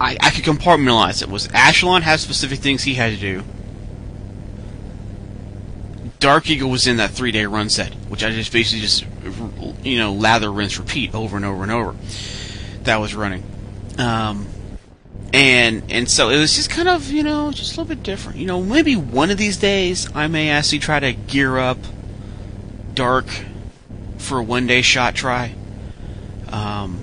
I, 0.00 0.16
I 0.20 0.30
could 0.30 0.44
compartmentalize 0.44 1.22
it. 1.22 1.28
Was 1.28 1.48
Ashlon 1.48 2.02
had 2.02 2.20
specific 2.20 2.60
things 2.60 2.84
he 2.84 2.94
had 2.94 3.12
to 3.12 3.16
do. 3.18 3.42
Dark 6.20 6.50
Eagle 6.50 6.70
was 6.70 6.86
in 6.86 6.96
that 6.96 7.10
three 7.10 7.30
day 7.30 7.46
run 7.46 7.68
set, 7.68 7.92
which 8.08 8.24
I 8.24 8.30
just 8.30 8.52
basically 8.52 8.80
just 8.80 9.04
you 9.84 9.98
know 9.98 10.12
lather, 10.12 10.50
rinse, 10.50 10.78
repeat 10.78 11.14
over 11.14 11.36
and 11.36 11.44
over 11.44 11.62
and 11.62 11.72
over. 11.72 11.94
That 12.84 13.00
was 13.00 13.14
running, 13.14 13.44
um, 13.98 14.46
and 15.32 15.84
and 15.90 16.10
so 16.10 16.30
it 16.30 16.38
was 16.38 16.54
just 16.54 16.70
kind 16.70 16.88
of 16.88 17.10
you 17.10 17.22
know 17.22 17.52
just 17.52 17.76
a 17.76 17.80
little 17.80 17.94
bit 17.94 18.02
different. 18.02 18.38
You 18.38 18.46
know, 18.46 18.62
maybe 18.62 18.96
one 18.96 19.30
of 19.30 19.38
these 19.38 19.56
days 19.56 20.08
I 20.14 20.26
may 20.26 20.50
actually 20.50 20.80
try 20.80 20.98
to 21.00 21.12
gear 21.12 21.58
up 21.58 21.78
Dark 22.94 23.26
for 24.18 24.38
a 24.38 24.42
one 24.42 24.66
day 24.66 24.82
shot 24.82 25.14
try. 25.14 25.54
Um, 26.50 27.02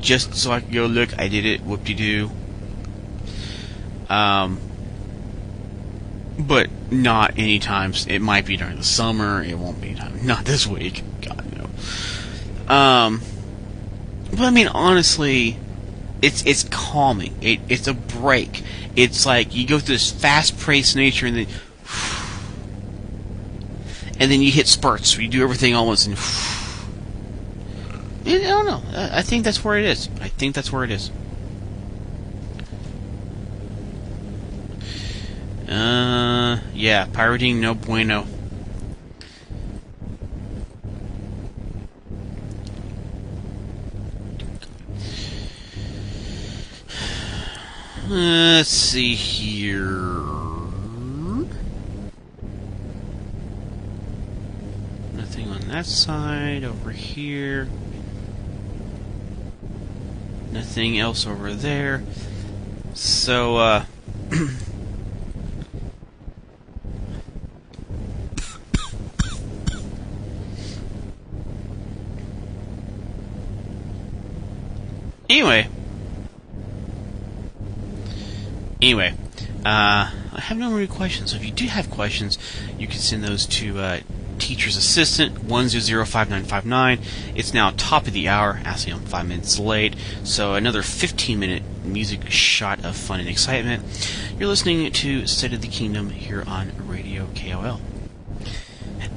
just 0.00 0.34
so 0.34 0.52
I 0.52 0.60
can 0.60 0.72
go 0.72 0.86
look, 0.86 1.18
I 1.18 1.28
did 1.28 1.46
it, 1.46 1.62
whoop 1.62 1.84
de 1.84 1.94
doo. 1.94 2.30
Um, 4.08 4.60
but 6.38 6.68
not 6.90 7.38
any 7.38 7.58
times. 7.58 8.06
It 8.06 8.20
might 8.20 8.46
be 8.46 8.56
during 8.56 8.76
the 8.76 8.84
summer. 8.84 9.42
It 9.42 9.58
won't 9.58 9.80
be 9.80 9.94
time. 9.94 10.20
Not 10.26 10.44
this 10.44 10.66
week. 10.66 11.02
God 11.22 11.44
no. 11.56 12.74
Um, 12.74 13.20
but 14.30 14.42
I 14.42 14.50
mean, 14.50 14.68
honestly, 14.68 15.56
it's 16.22 16.44
it's 16.44 16.64
calming. 16.64 17.36
It, 17.40 17.60
it's 17.68 17.86
a 17.86 17.94
break. 17.94 18.62
It's 18.94 19.26
like 19.26 19.54
you 19.54 19.66
go 19.66 19.78
through 19.78 19.94
this 19.94 20.10
fast-paced 20.10 20.96
nature, 20.96 21.26
and 21.26 21.36
then 21.36 21.46
and 24.18 24.30
then 24.30 24.40
you 24.42 24.50
hit 24.50 24.66
spurts 24.66 25.16
you 25.16 25.28
do 25.28 25.42
everything 25.42 25.74
almost, 25.74 26.06
and. 26.06 26.16
I 28.26 28.38
don't 28.38 28.66
know. 28.66 28.82
I 28.92 29.22
think 29.22 29.44
that's 29.44 29.62
where 29.62 29.78
it 29.78 29.84
is. 29.84 30.08
I 30.20 30.26
think 30.26 30.56
that's 30.56 30.72
where 30.72 30.82
it 30.82 30.90
is. 30.90 31.12
Uh, 35.68 36.58
yeah, 36.74 37.06
pirating 37.12 37.60
no 37.60 37.74
bueno. 37.74 38.26
Let's 48.08 48.68
see 48.68 49.14
here. 49.14 50.35
On 55.66 55.72
that 55.72 55.86
side. 55.86 56.62
Over 56.64 56.90
here. 56.92 57.68
Nothing 60.52 60.98
else 60.98 61.26
over 61.26 61.52
there. 61.52 62.02
So, 62.94 63.56
uh. 63.56 63.84
anyway. 75.28 75.68
Anyway, 78.80 79.14
uh, 79.64 80.12
I 80.12 80.40
have 80.40 80.58
no 80.58 80.70
more 80.70 80.86
questions. 80.86 81.32
So 81.32 81.38
if 81.38 81.44
you 81.44 81.50
do 81.50 81.66
have 81.66 81.90
questions, 81.90 82.38
you 82.78 82.86
can 82.86 82.98
send 82.98 83.24
those 83.24 83.46
to 83.46 83.78
uh, 83.80 84.00
Teacher's 84.38 84.76
Assistant 84.76 85.44
one 85.44 85.68
zero 85.68 85.80
zero 85.80 86.04
five 86.04 86.30
nine 86.30 86.44
five 86.44 86.64
nine. 86.66 87.00
It's 87.34 87.52
now 87.54 87.72
top 87.76 88.06
of 88.06 88.12
the 88.12 88.28
hour. 88.28 88.60
Actually, 88.64 88.92
I'm 88.94 89.00
five 89.00 89.26
minutes 89.26 89.58
late, 89.58 89.94
so 90.24 90.54
another 90.54 90.82
15 90.82 91.38
minute 91.38 91.62
music 91.84 92.30
shot 92.30 92.84
of 92.84 92.96
fun 92.96 93.20
and 93.20 93.28
excitement. 93.28 93.82
You're 94.38 94.48
listening 94.48 94.90
to 94.90 95.26
State 95.26 95.52
of 95.52 95.60
the 95.62 95.68
Kingdom 95.68 96.10
here 96.10 96.44
on 96.46 96.72
Radio 96.86 97.28
KOL, 97.34 97.80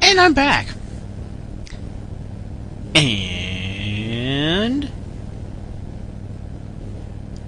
and 0.02 0.20
I'm 0.20 0.34
back. 0.34 0.70
And 2.96 4.92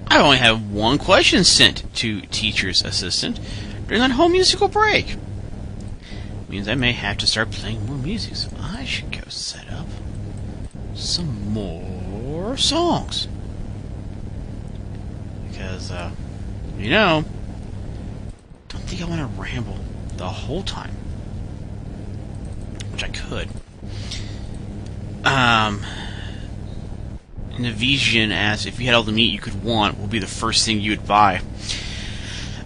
I 0.06 0.18
only 0.20 0.36
have 0.38 0.70
one 0.70 0.98
question 0.98 1.42
sent 1.42 1.82
to 1.96 2.20
Teacher's 2.22 2.84
Assistant 2.84 3.40
during 3.88 4.00
that 4.00 4.12
whole 4.12 4.28
musical 4.28 4.68
break. 4.68 5.16
Means 6.52 6.68
I 6.68 6.74
may 6.74 6.92
have 6.92 7.16
to 7.16 7.26
start 7.26 7.50
playing 7.50 7.86
more 7.86 7.96
music, 7.96 8.36
so 8.36 8.50
I 8.60 8.84
should 8.84 9.10
go 9.10 9.22
set 9.28 9.72
up 9.72 9.86
some 10.94 11.50
more 11.50 12.58
songs. 12.58 13.26
Because, 15.48 15.90
uh, 15.90 16.10
you 16.76 16.90
know, 16.90 17.24
don't 18.68 18.82
think 18.82 19.00
I 19.00 19.06
want 19.06 19.22
to 19.22 19.40
ramble 19.40 19.78
the 20.18 20.28
whole 20.28 20.62
time. 20.62 20.90
Which 22.92 23.02
I 23.02 23.08
could. 23.08 23.48
Um, 25.24 25.86
Navesian 27.52 28.30
asks 28.30 28.66
if 28.66 28.78
you 28.78 28.84
had 28.84 28.94
all 28.94 29.04
the 29.04 29.12
meat 29.12 29.32
you 29.32 29.38
could 29.38 29.64
want, 29.64 29.94
what 29.94 30.02
would 30.02 30.10
be 30.10 30.18
the 30.18 30.26
first 30.26 30.66
thing 30.66 30.82
you 30.82 30.90
would 30.90 31.06
buy? 31.06 31.40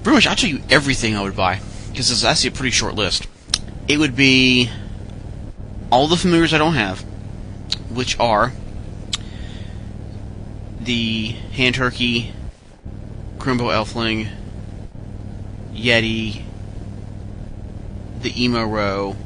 Pretty 0.02 0.16
much, 0.16 0.26
I'll 0.26 0.34
tell 0.34 0.50
you 0.50 0.60
everything 0.70 1.16
I 1.16 1.22
would 1.22 1.36
buy 1.36 1.60
because 1.92 2.10
it's 2.10 2.24
actually 2.24 2.48
a 2.48 2.52
pretty 2.52 2.72
short 2.72 2.96
list. 2.96 3.25
It 3.88 3.98
would 3.98 4.16
be 4.16 4.70
all 5.90 6.08
the 6.08 6.16
familiars 6.16 6.52
I 6.52 6.58
don't 6.58 6.74
have, 6.74 7.00
which 7.90 8.18
are 8.18 8.52
the 10.80 11.28
hand 11.52 11.76
turkey, 11.76 12.32
Crimbo 13.38 13.72
Elfling, 13.72 14.28
Yeti, 15.72 16.42
the 18.22 18.44
emo 18.44 18.64
row. 18.64 19.16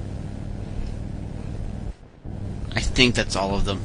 I 2.74 2.80
think 2.80 3.14
that's 3.14 3.36
all 3.36 3.54
of 3.54 3.64
them 3.64 3.80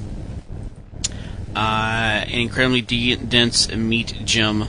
uh, 1.56 2.26
an 2.28 2.40
incredibly 2.40 2.82
de- 2.82 3.16
dense 3.16 3.70
meat 3.72 4.22
gem. 4.26 4.68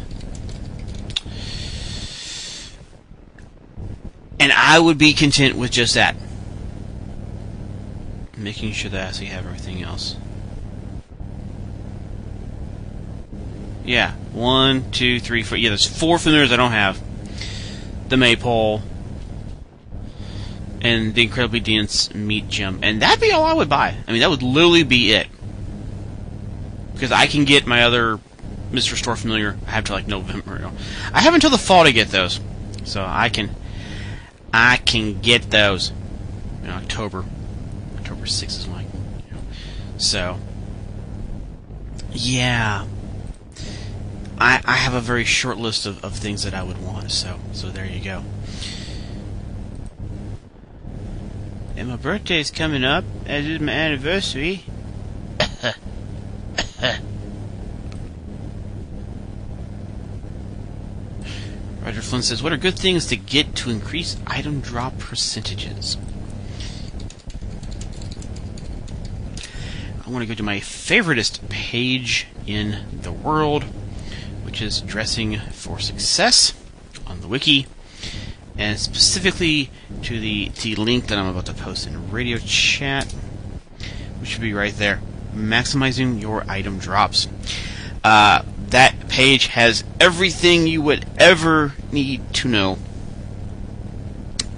And 4.46 4.52
I 4.52 4.78
would 4.78 4.96
be 4.96 5.12
content 5.12 5.56
with 5.56 5.72
just 5.72 5.94
that. 5.94 6.14
Making 8.36 8.70
sure 8.70 8.88
that 8.92 9.00
I 9.00 9.08
actually 9.08 9.26
have 9.26 9.44
everything 9.44 9.82
else. 9.82 10.14
Yeah, 13.84 14.12
one, 14.32 14.92
two, 14.92 15.18
three, 15.18 15.42
four. 15.42 15.58
Yeah, 15.58 15.70
there's 15.70 15.84
four 15.84 16.20
familiars 16.20 16.52
I 16.52 16.56
don't 16.56 16.70
have. 16.70 17.02
The 18.08 18.16
maypole, 18.16 18.82
and 20.80 21.12
the 21.16 21.24
incredibly 21.24 21.58
dense 21.58 22.14
meat 22.14 22.48
gem, 22.48 22.78
and 22.84 23.02
that'd 23.02 23.20
be 23.20 23.32
all 23.32 23.42
I 23.42 23.52
would 23.52 23.68
buy. 23.68 23.96
I 24.06 24.12
mean, 24.12 24.20
that 24.20 24.30
would 24.30 24.44
literally 24.44 24.84
be 24.84 25.10
it 25.10 25.26
because 26.94 27.10
I 27.10 27.26
can 27.26 27.46
get 27.46 27.66
my 27.66 27.82
other 27.82 28.20
Mr. 28.70 28.94
Store 28.94 29.16
familiar. 29.16 29.56
I 29.66 29.70
have 29.70 29.84
to 29.86 29.92
like 29.92 30.06
November. 30.06 30.70
I 31.12 31.20
have 31.20 31.34
until 31.34 31.50
the 31.50 31.58
fall 31.58 31.82
to 31.82 31.92
get 31.92 32.10
those, 32.10 32.38
so 32.84 33.04
I 33.04 33.28
can 33.28 33.50
I 34.58 34.78
can 34.78 35.20
get 35.20 35.50
those 35.50 35.92
in 36.64 36.70
October. 36.70 37.26
October 37.98 38.24
sixth 38.24 38.60
is 38.60 38.66
my. 38.66 38.80
You 38.80 39.34
know, 39.34 39.40
so 39.98 40.38
yeah, 42.10 42.86
I 44.38 44.62
I 44.64 44.76
have 44.76 44.94
a 44.94 45.00
very 45.02 45.24
short 45.24 45.58
list 45.58 45.84
of, 45.84 46.02
of 46.02 46.16
things 46.16 46.42
that 46.44 46.54
I 46.54 46.62
would 46.62 46.82
want. 46.82 47.10
So 47.10 47.38
so 47.52 47.68
there 47.68 47.84
you 47.84 48.02
go. 48.02 48.24
And 51.76 51.88
my 51.88 51.96
birthday 51.96 52.40
is 52.40 52.50
coming 52.50 52.82
up, 52.82 53.04
as 53.26 53.44
is 53.44 53.60
my 53.60 53.72
anniversary. 53.72 54.64
Roger 61.86 62.02
Flynn 62.02 62.22
says, 62.22 62.42
What 62.42 62.52
are 62.52 62.56
good 62.56 62.76
things 62.76 63.06
to 63.06 63.16
get 63.16 63.54
to 63.54 63.70
increase 63.70 64.16
item 64.26 64.60
drop 64.60 64.98
percentages? 64.98 65.96
I 70.04 70.10
want 70.10 70.22
to 70.22 70.26
go 70.26 70.34
to 70.34 70.42
my 70.42 70.56
favoritist 70.56 71.48
page 71.48 72.26
in 72.44 72.84
the 73.02 73.12
world, 73.12 73.62
which 74.42 74.60
is 74.60 74.80
Dressing 74.80 75.38
for 75.38 75.78
Success 75.78 76.54
on 77.06 77.20
the 77.20 77.28
wiki, 77.28 77.68
and 78.58 78.80
specifically 78.80 79.70
to 80.02 80.18
the, 80.18 80.48
the 80.62 80.74
link 80.74 81.06
that 81.06 81.18
I'm 81.18 81.28
about 81.28 81.46
to 81.46 81.54
post 81.54 81.86
in 81.86 82.10
radio 82.10 82.38
chat, 82.38 83.12
which 84.18 84.30
should 84.30 84.40
be 84.40 84.54
right 84.54 84.76
there. 84.76 85.00
Maximizing 85.36 86.20
your 86.20 86.44
item 86.50 86.80
drops. 86.80 87.28
Uh, 88.02 88.42
that 88.70 89.08
page 89.08 89.46
has 89.48 89.84
everything 90.00 90.66
you 90.66 90.82
would 90.82 91.06
ever 91.18 91.74
need 91.92 92.34
to 92.34 92.48
know 92.48 92.78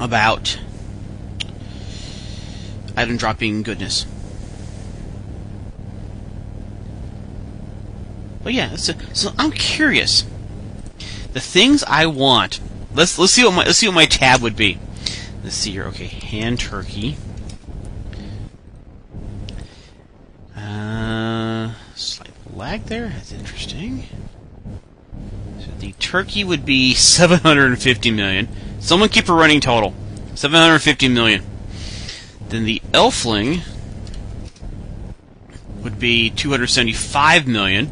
about 0.00 0.58
item 2.96 3.16
dropping 3.16 3.62
goodness. 3.62 4.06
But 8.42 8.54
yeah, 8.54 8.76
so, 8.76 8.94
so 9.12 9.32
I'm 9.38 9.50
curious. 9.50 10.24
The 11.32 11.40
things 11.40 11.84
I 11.84 12.06
want. 12.06 12.60
Let's 12.94 13.18
let's 13.18 13.32
see 13.32 13.44
what 13.44 13.54
my 13.54 13.64
let's 13.64 13.76
see 13.76 13.86
what 13.86 13.94
my 13.94 14.06
tab 14.06 14.40
would 14.40 14.56
be. 14.56 14.78
Let's 15.44 15.54
see 15.54 15.72
here. 15.72 15.84
Okay, 15.84 16.06
hand 16.06 16.58
turkey. 16.58 17.16
Uh, 20.56 21.74
slight 21.94 22.30
lag 22.58 22.84
there. 22.86 23.08
That's 23.08 23.30
interesting. 23.30 24.02
So 25.60 25.66
the 25.78 25.92
turkey 25.92 26.42
would 26.42 26.66
be 26.66 26.92
750 26.92 28.10
million. 28.10 28.48
Someone 28.80 29.08
keep 29.08 29.28
a 29.28 29.32
running 29.32 29.60
total. 29.60 29.94
750 30.34 31.08
million. 31.08 31.44
Then 32.48 32.64
the 32.64 32.82
elfling 32.90 33.62
would 35.84 36.00
be 36.00 36.30
275 36.30 37.46
million. 37.46 37.90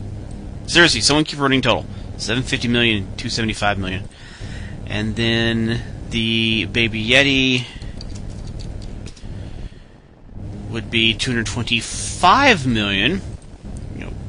Seriously, 0.66 1.00
someone 1.00 1.24
keep 1.24 1.38
a 1.38 1.42
running 1.42 1.62
total. 1.62 1.86
750 2.16 2.66
million, 2.66 3.04
275 3.16 3.78
million. 3.78 4.08
And 4.86 5.14
then 5.14 5.80
the 6.10 6.64
baby 6.66 7.06
yeti 7.06 7.66
would 10.70 10.90
be 10.90 11.14
225 11.14 12.66
million. 12.66 13.20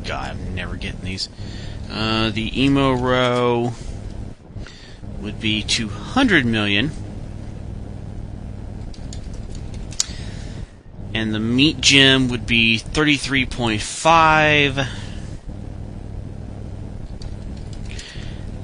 God, 0.08 0.32
I'm 0.32 0.56
never 0.56 0.76
getting 0.76 1.02
these. 1.02 1.30
Uh, 1.92 2.32
the 2.32 2.64
emo 2.64 2.94
row 2.94 3.74
would 5.20 5.40
be 5.40 5.62
200 5.62 6.46
million. 6.46 6.92
And 11.14 11.34
the 11.34 11.40
meat 11.40 11.82
gem 11.82 12.30
would 12.30 12.46
be 12.46 12.80
33.5. 12.80 14.88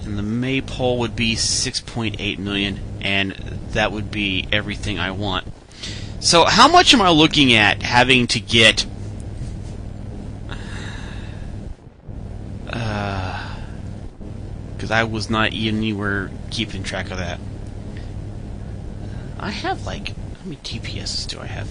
And 0.05 0.17
the 0.17 0.23
maypole 0.23 0.99
would 0.99 1.15
be 1.15 1.35
6.8 1.35 2.37
million. 2.39 2.79
and 3.01 3.33
that 3.73 3.91
would 3.91 4.09
be 4.09 4.47
everything 4.51 4.97
I 4.97 5.11
want. 5.11 5.45
So, 6.19 6.45
how 6.45 6.69
much 6.69 6.93
am 6.93 7.01
I 7.01 7.09
looking 7.09 7.53
at 7.53 7.83
having 7.83 8.27
to 8.27 8.39
get? 8.39 8.85
Because 12.65 13.61
uh, 14.81 14.82
I 14.93 15.03
was 15.03 15.29
not 15.29 15.51
anywhere 15.53 16.31
keeping 16.51 16.83
track 16.83 17.11
of 17.11 17.17
that. 17.17 17.39
I 19.39 19.51
have 19.51 19.85
like 19.85 20.09
how 20.09 20.45
many 20.45 20.57
TPSs 20.57 21.27
do 21.27 21.39
I 21.39 21.47
have? 21.47 21.69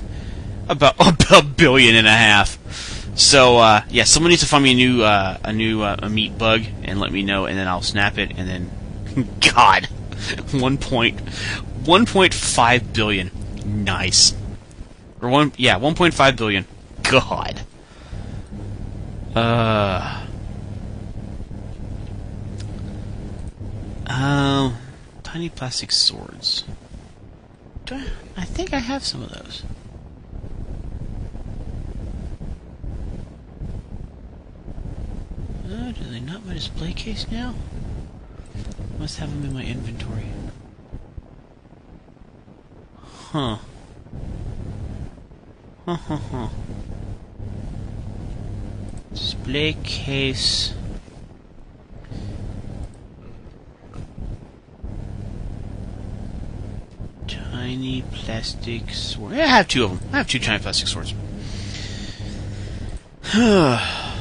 About 0.68 0.94
a 1.30 1.42
billion 1.42 1.94
and 1.94 2.06
a 2.06 2.12
half. 2.12 2.58
So 3.14 3.58
uh, 3.58 3.82
yeah, 3.90 4.04
someone 4.04 4.30
needs 4.30 4.42
to 4.42 4.48
find 4.48 4.64
me 4.64 4.72
a 4.72 4.74
new 4.74 5.02
uh, 5.02 5.38
a 5.44 5.52
new 5.52 5.82
uh, 5.82 5.96
a 6.02 6.08
meat 6.08 6.36
bug 6.38 6.62
and 6.82 6.98
let 7.00 7.12
me 7.12 7.22
know, 7.22 7.46
and 7.46 7.58
then 7.58 7.68
I'll 7.68 7.82
snap 7.82 8.18
it, 8.18 8.32
and 8.36 8.48
then 8.48 9.28
God, 9.54 9.86
one 10.52 10.78
point 10.78 11.20
one 11.84 12.06
point 12.06 12.34
five 12.34 12.92
billion, 12.92 13.30
nice, 13.64 14.34
or 15.20 15.28
one 15.28 15.52
yeah 15.56 15.76
one 15.76 15.94
point 15.94 16.14
five 16.14 16.36
billion, 16.36 16.66
God. 17.02 17.60
Uh. 19.34 20.21
Um, 24.12 24.76
tiny 25.22 25.48
plastic 25.48 25.90
swords. 25.90 26.64
Do 27.86 27.94
I, 27.94 28.06
I 28.36 28.44
think 28.44 28.74
I 28.74 28.78
have 28.78 29.02
some 29.04 29.22
of 29.22 29.30
those. 29.30 29.62
Uh, 35.64 35.92
do 35.92 36.04
they 36.10 36.20
not 36.20 36.44
my 36.44 36.52
display 36.52 36.92
case 36.92 37.26
now? 37.30 37.54
Must 38.98 39.18
have 39.18 39.30
them 39.30 39.44
in 39.46 39.54
my 39.54 39.64
inventory. 39.64 40.26
Huh. 43.00 43.56
Huh, 45.86 45.96
huh, 45.96 46.16
huh. 46.16 46.48
Display 49.14 49.74
case. 49.82 50.74
Tiny 57.33 58.03
plastic 58.12 58.91
sword. 58.91 59.35
I 59.35 59.47
have 59.47 59.68
two 59.68 59.85
of 59.85 59.91
them. 59.91 60.01
I 60.12 60.18
have 60.18 60.28
two 60.28 60.39
tiny 60.39 60.59
plastic 60.62 60.89
swords. 60.89 61.14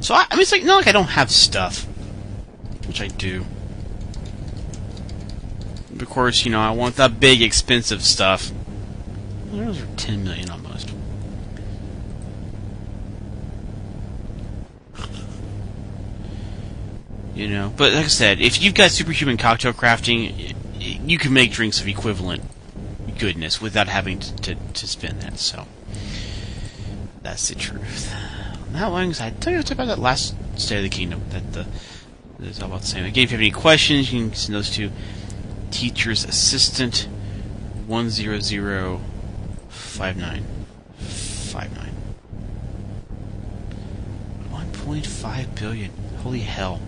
So 0.00 0.14
I, 0.14 0.26
I 0.30 0.34
mean, 0.34 0.42
it's 0.42 0.52
like 0.52 0.64
not 0.64 0.76
like 0.76 0.86
I 0.86 0.92
don't 0.92 1.04
have 1.04 1.30
stuff, 1.30 1.86
which 2.86 3.00
I 3.02 3.08
do. 3.08 3.44
Of 6.00 6.08
course, 6.08 6.44
you 6.46 6.50
know 6.50 6.60
I 6.60 6.70
want 6.70 6.96
the 6.96 7.08
big, 7.08 7.42
expensive 7.42 8.02
stuff. 8.02 8.50
Those 9.52 9.82
are 9.82 9.86
ten 9.96 10.24
million 10.24 10.48
almost. 10.50 10.90
You 17.34 17.48
know, 17.48 17.72
but 17.76 17.92
like 17.92 18.06
I 18.06 18.08
said, 18.08 18.40
if 18.40 18.62
you've 18.62 18.74
got 18.74 18.90
superhuman 18.90 19.36
cocktail 19.36 19.72
crafting, 19.72 20.54
you 20.80 21.18
can 21.18 21.32
make 21.32 21.52
drinks 21.52 21.80
of 21.80 21.86
equivalent 21.86 22.42
goodness 23.18 23.60
without 23.60 23.88
having 23.88 24.18
to, 24.18 24.36
to, 24.36 24.54
to 24.54 24.86
spend 24.86 25.20
that. 25.20 25.38
So 25.38 25.66
that's 27.22 27.48
the 27.48 27.54
truth 27.54 28.12
that 28.72 28.92
because 28.92 29.20
I 29.20 29.30
tell 29.30 29.52
you 29.52 29.60
about 29.60 29.86
that 29.86 29.98
last 29.98 30.34
State 30.56 30.78
of 30.78 30.82
the 30.82 30.88
Kingdom. 30.88 31.22
That 31.30 31.52
the 31.52 31.66
is 32.40 32.60
all 32.60 32.68
about 32.68 32.82
the 32.82 32.86
same. 32.86 33.04
Again, 33.04 33.24
if 33.24 33.30
you 33.30 33.36
have 33.36 33.42
any 33.42 33.50
questions, 33.50 34.12
you 34.12 34.28
can 34.28 34.34
send 34.34 34.54
those 34.54 34.70
to 34.70 34.90
Teacher's 35.70 36.24
Assistant 36.24 37.08
one 37.86 38.10
zero 38.10 38.38
zero 38.40 39.00
five 39.68 40.16
nine 40.16 40.44
five 40.98 41.74
nine. 41.76 41.92
One 44.50 44.70
point 44.72 45.06
five 45.06 45.54
billion. 45.54 45.90
Holy 46.22 46.40
hell! 46.40 46.80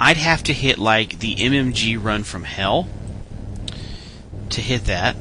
I'd 0.00 0.16
have 0.16 0.42
to 0.44 0.54
hit 0.54 0.78
like 0.78 1.18
the 1.18 1.36
MMG 1.36 2.02
run 2.02 2.24
from 2.24 2.44
hell 2.44 2.88
to 4.48 4.60
hit 4.62 4.86
that, 4.86 5.14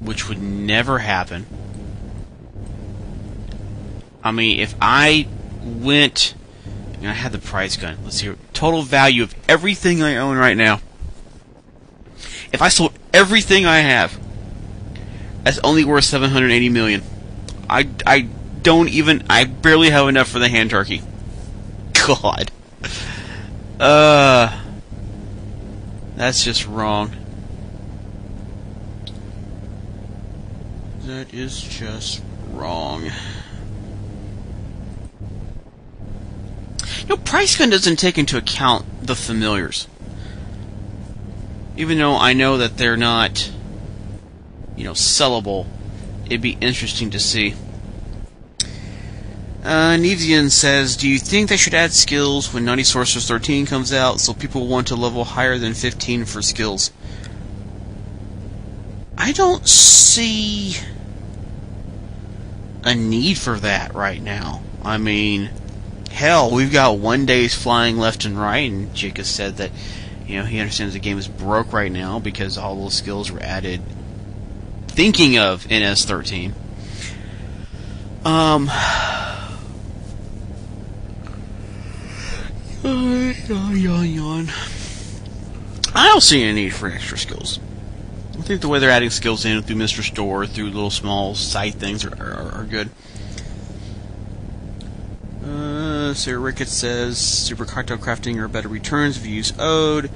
which 0.00 0.28
would 0.28 0.40
never 0.40 0.98
happen. 0.98 1.46
I 4.22 4.30
mean, 4.30 4.60
if 4.60 4.74
I 4.82 5.26
went, 5.64 6.34
and 6.98 7.08
I 7.08 7.14
had 7.14 7.32
the 7.32 7.38
price 7.38 7.76
gun. 7.76 7.96
Let's 8.04 8.16
see, 8.16 8.34
total 8.52 8.82
value 8.82 9.22
of 9.22 9.34
everything 9.48 10.02
I 10.02 10.16
own 10.16 10.36
right 10.36 10.56
now. 10.56 10.80
If 12.52 12.60
I 12.60 12.68
sold 12.68 12.92
everything 13.14 13.64
I 13.64 13.78
have, 13.78 14.18
that's 15.42 15.58
only 15.64 15.84
worth 15.84 16.04
780 16.04 16.68
million. 16.68 17.02
I, 17.70 17.88
I 18.06 18.28
don't 18.62 18.90
even, 18.90 19.24
I 19.30 19.44
barely 19.44 19.88
have 19.88 20.08
enough 20.08 20.28
for 20.28 20.38
the 20.38 20.48
hand 20.48 20.70
turkey. 20.70 21.02
God. 22.06 22.50
Uh, 23.80 24.60
that's 26.16 26.44
just 26.44 26.66
wrong. 26.66 27.12
That 31.04 31.32
is 31.32 31.60
just 31.60 32.22
wrong. 32.50 33.10
Know, 37.08 37.16
price 37.16 37.56
gun 37.56 37.70
doesn't 37.70 37.96
take 37.96 38.18
into 38.18 38.36
account 38.36 38.84
the 39.02 39.16
familiars. 39.16 39.88
Even 41.76 41.96
though 41.96 42.16
I 42.16 42.34
know 42.34 42.58
that 42.58 42.76
they're 42.76 42.98
not, 42.98 43.50
you 44.76 44.84
know, 44.84 44.92
sellable, 44.92 45.66
it'd 46.26 46.42
be 46.42 46.58
interesting 46.60 47.08
to 47.10 47.18
see. 47.18 47.54
Uh, 49.62 49.96
Nevian 49.96 50.50
says, 50.50 50.96
Do 50.96 51.08
you 51.08 51.18
think 51.18 51.48
they 51.48 51.56
should 51.56 51.74
add 51.74 51.92
skills 51.92 52.52
when 52.54 52.64
Naughty 52.64 52.84
Sorceress 52.84 53.26
13 53.26 53.66
comes 53.66 53.92
out 53.92 54.20
so 54.20 54.32
people 54.32 54.66
want 54.66 54.86
to 54.88 54.96
level 54.96 55.24
higher 55.24 55.58
than 55.58 55.74
15 55.74 56.24
for 56.24 56.42
skills? 56.42 56.92
I 59.16 59.32
don't 59.32 59.66
see 59.68 60.76
a 62.84 62.94
need 62.94 63.36
for 63.36 63.58
that 63.58 63.94
right 63.94 64.22
now. 64.22 64.62
I 64.84 64.96
mean, 64.98 65.50
hell, 66.10 66.52
we've 66.52 66.72
got 66.72 66.98
one 66.98 67.26
day's 67.26 67.54
flying 67.54 67.98
left 67.98 68.24
and 68.24 68.38
right, 68.40 68.70
and 68.70 68.94
Jick 68.94 69.16
has 69.16 69.28
said 69.28 69.56
that 69.56 69.72
you 70.24 70.36
know 70.36 70.44
he 70.44 70.60
understands 70.60 70.94
the 70.94 71.00
game 71.00 71.18
is 71.18 71.26
broke 71.26 71.72
right 71.72 71.90
now 71.90 72.20
because 72.20 72.56
all 72.56 72.76
those 72.76 72.94
skills 72.94 73.30
were 73.30 73.42
added 73.42 73.80
thinking 74.86 75.36
of 75.36 75.64
NS13. 75.64 76.52
Um. 78.24 78.70
Yawn, 82.84 83.76
yawn, 83.76 84.08
yawn. 84.08 84.48
I 85.94 86.06
don't 86.08 86.22
see 86.22 86.42
any 86.42 86.52
need 86.52 86.74
for 86.74 86.88
extra 86.88 87.18
skills. 87.18 87.58
I 88.38 88.42
think 88.42 88.60
the 88.60 88.68
way 88.68 88.78
they're 88.78 88.90
adding 88.90 89.10
skills 89.10 89.44
in 89.44 89.62
through 89.62 89.76
Mr. 89.76 90.02
Store, 90.02 90.46
through 90.46 90.66
little 90.66 90.90
small 90.90 91.34
side 91.34 91.74
things, 91.74 92.04
are, 92.04 92.14
are, 92.14 92.60
are 92.60 92.64
good. 92.64 92.90
Uh, 95.44 96.14
Sarah 96.14 96.38
Ricketts 96.38 96.72
says 96.72 97.18
super 97.18 97.64
cocktail 97.64 97.98
crafting 97.98 98.36
or 98.36 98.48
better 98.48 98.68
returns 98.68 99.16
if 99.16 99.26
you 99.26 99.34
use 99.34 99.52
Ode. 99.58 100.10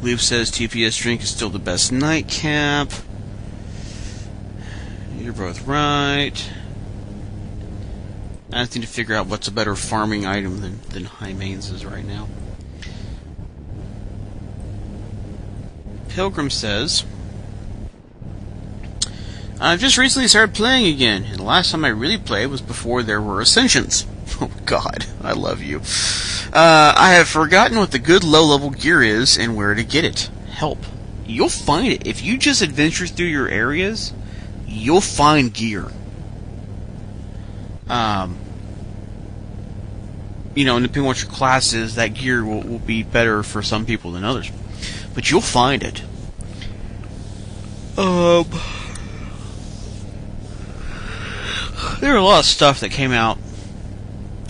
Glebe 0.00 0.18
says 0.18 0.50
TPS 0.50 1.00
drink 1.00 1.22
is 1.22 1.28
still 1.28 1.50
the 1.50 1.58
best 1.58 1.92
nightcap. 1.92 2.90
You're 5.18 5.34
both 5.34 5.66
right. 5.66 6.50
I 8.52 8.62
just 8.62 8.74
need 8.74 8.82
to 8.82 8.88
figure 8.88 9.14
out 9.14 9.26
what's 9.26 9.46
a 9.46 9.52
better 9.52 9.76
farming 9.76 10.26
item 10.26 10.60
than, 10.60 10.80
than 10.90 11.04
hi 11.04 11.32
meins 11.32 11.70
is 11.72 11.84
right 11.84 12.04
now. 12.04 12.28
Pilgrim 16.08 16.50
says, 16.50 17.04
I've 19.60 19.78
just 19.78 19.98
recently 19.98 20.26
started 20.26 20.54
playing 20.54 20.92
again, 20.92 21.24
and 21.24 21.38
the 21.38 21.44
last 21.44 21.70
time 21.70 21.84
I 21.84 21.88
really 21.88 22.18
played 22.18 22.48
was 22.48 22.60
before 22.60 23.02
there 23.02 23.20
were 23.20 23.40
Ascensions. 23.40 24.06
Oh 24.42 24.50
God, 24.64 25.04
I 25.22 25.32
love 25.32 25.60
you. 25.60 25.82
Uh, 26.50 26.94
I 26.96 27.12
have 27.14 27.28
forgotten 27.28 27.76
what 27.76 27.90
the 27.90 27.98
good 27.98 28.24
low-level 28.24 28.70
gear 28.70 29.02
is 29.02 29.36
and 29.36 29.54
where 29.54 29.74
to 29.74 29.84
get 29.84 30.04
it. 30.04 30.30
Help. 30.50 30.78
You'll 31.26 31.50
find 31.50 31.92
it. 31.92 32.06
If 32.06 32.22
you 32.22 32.38
just 32.38 32.62
adventure 32.62 33.06
through 33.06 33.26
your 33.26 33.48
areas, 33.48 34.14
you'll 34.66 35.02
find 35.02 35.52
gear. 35.52 35.88
Um, 37.90 38.38
you 40.54 40.64
know, 40.64 40.78
depending 40.78 41.02
on 41.02 41.06
what 41.06 41.22
your 41.22 41.30
class 41.30 41.72
is, 41.72 41.94
that 41.94 42.14
gear 42.14 42.44
will, 42.44 42.62
will 42.62 42.78
be 42.78 43.02
better 43.02 43.42
for 43.42 43.62
some 43.62 43.86
people 43.86 44.12
than 44.12 44.24
others. 44.24 44.50
But 45.14 45.30
you'll 45.30 45.40
find 45.40 45.82
it. 45.82 46.02
Um, 47.96 48.46
there 52.00 52.14
are 52.14 52.18
a 52.18 52.22
lot 52.22 52.40
of 52.40 52.44
stuff 52.46 52.80
that 52.80 52.90
came 52.90 53.12
out 53.12 53.38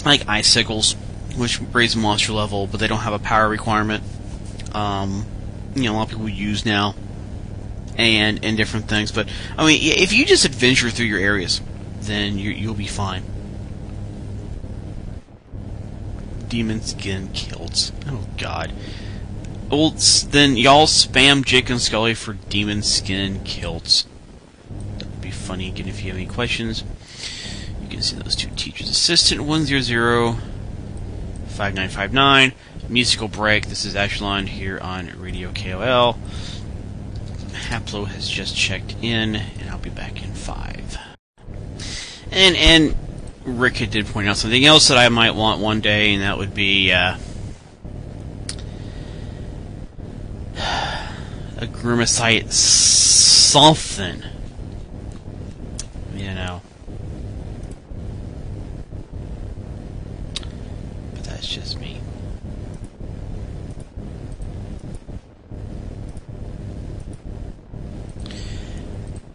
like 0.05 0.29
icicles, 0.29 0.95
which 1.37 1.61
raise 1.73 1.97
monster 1.97 2.33
level, 2.33 2.67
but 2.67 2.81
they 2.81 2.87
don't 2.87 3.01
have 3.01 3.13
a 3.13 3.19
power 3.19 3.49
requirement. 3.49 4.05
Um, 4.73 5.27
you 5.75 5.85
know 5.85 5.93
a 5.93 5.97
lot 5.97 6.03
of 6.05 6.11
people 6.11 6.29
use 6.29 6.65
now, 6.65 6.95
and 7.97 8.45
and 8.45 8.57
different 8.57 8.89
things. 8.89 9.13
But 9.13 9.29
I 9.57 9.67
mean, 9.67 9.81
if 9.83 10.13
you 10.13 10.25
just 10.25 10.45
adventure 10.45 10.91
through 10.91 11.07
your 11.07 11.21
areas, 11.21 11.61
then 12.01 12.39
you, 12.39 12.51
you'll 12.51 12.75
be 12.75 12.87
fine. 12.87 13.23
Demon 16.51 16.83
skin 16.83 17.31
kilts. 17.33 17.93
Oh 18.07 18.27
God. 18.37 18.73
Well, 19.71 19.95
then 20.31 20.57
y'all 20.57 20.87
spam 20.87 21.45
Jick 21.45 21.71
and 21.71 21.79
Skully 21.79 22.17
for 22.17 22.33
demon 22.35 22.83
skin 22.83 23.41
kilts. 23.45 24.05
That 24.99 25.07
would 25.07 25.21
be 25.21 25.31
funny 25.31 25.69
again 25.69 25.87
if 25.87 26.03
you 26.03 26.11
have 26.11 26.19
any 26.19 26.27
questions. 26.27 26.83
You 27.81 27.89
can 27.89 28.03
see 28.03 28.17
those 28.17 28.35
two 28.35 28.51
teachers. 28.57 28.91
Assistant 28.91 29.43
100 29.43 29.85
5959. 31.61 32.53
Musical 32.89 33.29
break. 33.29 33.69
This 33.69 33.85
is 33.85 33.95
Echelon 33.95 34.49
here 34.49 34.81
on 34.81 35.13
Radio 35.21 35.53
KOL. 35.53 36.19
Haplo 37.53 38.09
has 38.09 38.29
just 38.29 38.57
checked 38.57 38.97
in, 39.01 39.37
and 39.37 39.71
I'll 39.71 39.79
be 39.79 39.91
back 39.91 40.21
in 40.25 40.33
five. 40.33 40.99
And 42.33 42.57
and 42.57 42.97
Rick 43.45 43.91
did 43.91 44.07
point 44.07 44.29
out 44.29 44.37
something 44.37 44.65
else 44.65 44.89
that 44.89 44.99
I 44.99 45.09
might 45.09 45.35
want 45.35 45.61
one 45.61 45.81
day, 45.81 46.15
and 46.15 46.23
that 46.23 46.37
would 46.37 46.55
be 46.55 46.93
uh, 46.93 47.17
a 50.57 51.67
Grimacite 51.67 52.53
something. 52.53 54.23
You 56.15 56.35
know. 56.35 56.61
But 61.15 61.25
that's 61.25 61.49
just 61.49 61.81
me. 61.81 61.99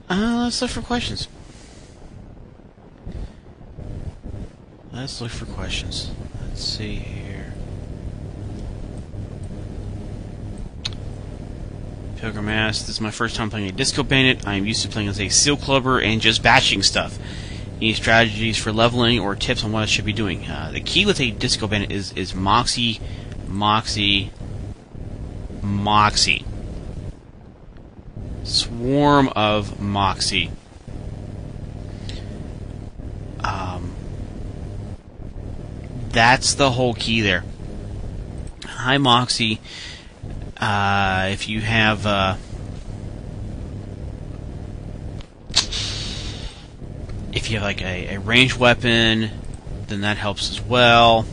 Uh, 0.08 0.44
let's 0.44 0.62
look 0.62 0.70
for 0.70 0.82
questions. 0.82 1.28
Let's 4.96 5.20
look 5.20 5.32
for 5.32 5.46
questions. 5.46 6.10
Let's 6.42 6.64
see 6.64 6.96
here. 6.96 7.54
Pilgrim 12.16 12.48
asks, 12.48 12.84
This 12.84 12.96
is 12.96 13.02
my 13.02 13.12
first 13.12 13.36
time 13.36 13.50
playing 13.50 13.68
a 13.68 13.74
Disco 13.74 14.04
Bandit. 14.04 14.48
I 14.48 14.54
am 14.54 14.66
used 14.66 14.84
to 14.84 14.88
playing 14.88 15.10
as 15.10 15.20
a 15.20 15.28
Seal 15.28 15.58
Clubber 15.58 16.00
and 16.00 16.22
just 16.22 16.42
bashing 16.42 16.82
stuff. 16.82 17.20
Any 17.78 17.94
strategies 17.94 18.58
for 18.58 18.72
leveling 18.72 19.20
or 19.20 19.36
tips 19.36 19.66
on 19.66 19.74
what 19.74 19.84
I 19.84 19.86
should 19.86 20.06
be 20.06 20.14
doing? 20.14 20.46
Uh, 20.48 20.72
the 20.72 20.80
key 20.80 21.06
with 21.06 21.20
a 21.20 21.32
Disco 21.32 21.68
Bandit 21.68 21.92
is, 21.92 22.14
is 22.14 22.34
Moxie, 22.34 23.02
Moxie, 23.50 24.32
Moxie. 25.62 26.46
Swarm 28.46 29.28
of 29.36 29.82
Moxie. 29.82 30.52
Um, 33.44 33.94
that's 36.16 36.56
the 36.56 36.72
whole 36.72 36.94
key 36.94 37.22
there. 37.22 37.44
High 38.66 38.98
Moxie. 38.98 39.60
Uh, 40.58 41.30
if 41.32 41.50
you 41.50 41.60
have 41.62 42.06
uh, 42.06 42.38
if 47.34 47.52
you 47.52 47.58
have 47.58 47.64
like 47.64 47.82
a, 47.82 48.16
a 48.16 48.20
ranged 48.20 48.58
weapon, 48.58 49.30
then 49.88 50.02
that 50.02 50.18
helps 50.18 50.50
as 50.50 50.62
well. 50.62 51.26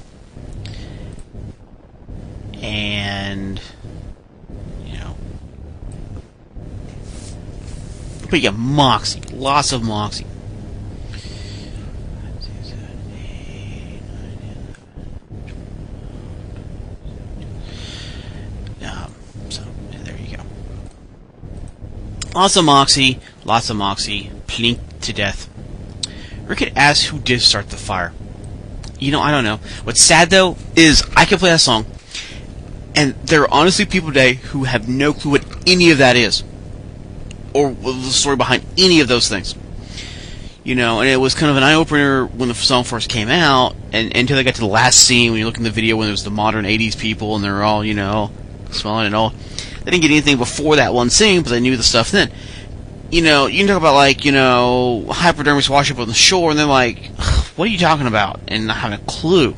And 2.61 3.61
you 4.85 4.99
know, 4.99 5.17
but 8.29 8.41
yeah, 8.41 8.51
Moxie, 8.51 9.21
lots 9.33 9.73
of 9.73 9.85
Moxie. 9.85 10.27
Um, 18.85 19.15
so 19.49 19.63
yeah, 19.93 19.99
there 20.03 20.17
you 20.17 20.37
go. 20.37 20.43
Lots 22.35 22.57
of 22.57 22.65
Moxie, 22.65 23.21
lots 23.45 23.69
of 23.69 23.77
Moxie, 23.77 24.31
plink 24.47 24.79
to 25.03 25.13
death. 25.13 25.51
Rickett 26.47 26.73
asks 26.77 27.07
who 27.07 27.19
did 27.19 27.43
start 27.43 27.69
the 27.69 27.77
fire. 27.77 28.13
You 28.99 29.13
know, 29.13 29.21
I 29.21 29.31
don't 29.31 29.45
know. 29.45 29.59
What's 29.85 30.01
sad 30.01 30.31
though 30.31 30.57
is 30.75 31.03
I 31.15 31.27
can 31.27 31.39
play 31.39 31.51
that 31.51 31.61
song, 31.61 31.85
and 32.95 33.15
there 33.27 33.43
are 33.43 33.51
honestly 33.51 33.85
people 33.85 34.09
today 34.09 34.35
who 34.35 34.65
have 34.65 34.89
no 34.89 35.13
clue 35.13 35.33
what 35.33 35.45
any 35.67 35.91
of 35.91 35.99
that 35.99 36.17
is, 36.17 36.43
or 37.53 37.73
the 37.73 37.93
story 38.05 38.37
behind 38.37 38.65
any 38.79 39.01
of 39.01 39.09
those 39.09 39.29
things. 39.29 39.55
You 40.65 40.75
know, 40.75 41.01
and 41.01 41.11
it 41.11 41.17
was 41.17 41.35
kind 41.35 41.51
of 41.51 41.57
an 41.57 41.65
eye 41.65 41.75
opener 41.75 42.25
when 42.25 42.49
the 42.49 42.55
song 42.55 42.85
first 42.85 43.11
came 43.11 43.29
out, 43.29 43.75
and 43.93 44.17
until 44.17 44.37
they 44.37 44.45
got 44.45 44.55
to 44.55 44.61
the 44.61 44.67
last 44.67 44.99
scene 45.07 45.33
when 45.33 45.41
you 45.41 45.45
look 45.45 45.59
in 45.59 45.65
the 45.65 45.71
video 45.71 45.97
when 45.97 46.09
it 46.09 46.13
was 46.13 46.25
the 46.25 46.31
modern 46.31 46.65
'80s 46.65 46.97
people 46.99 47.35
and 47.35 47.45
they're 47.45 47.63
all, 47.63 47.85
you 47.85 47.95
know, 47.95 48.31
smiling 48.71 49.07
and 49.07 49.15
all. 49.15 49.35
They 49.85 49.91
didn't 49.91 50.03
get 50.03 50.11
anything 50.11 50.37
before 50.37 50.77
that 50.77 50.95
one 50.95 51.11
scene, 51.11 51.43
but 51.43 51.51
they 51.51 51.61
knew 51.61 51.77
the 51.77 51.83
stuff 51.83 52.11
then. 52.11 52.31
You 53.11 53.23
know, 53.23 53.47
you 53.47 53.59
can 53.59 53.67
talk 53.67 53.79
about 53.79 53.95
like, 53.95 54.25
you 54.25 54.33
know, 54.33 55.05
hypodermics 55.09 55.69
wash 55.69 55.91
up 55.91 55.99
on 55.99 56.09
the 56.09 56.15
shore, 56.15 56.51
and 56.51 56.59
they're 56.59 56.67
like, 56.67 57.07
"What 57.57 57.69
are 57.69 57.71
you 57.71 57.79
talking 57.79 58.07
about?" 58.07 58.41
and 58.49 58.67
not 58.67 58.77
having 58.77 58.99
a 58.99 59.03
clue. 59.05 59.55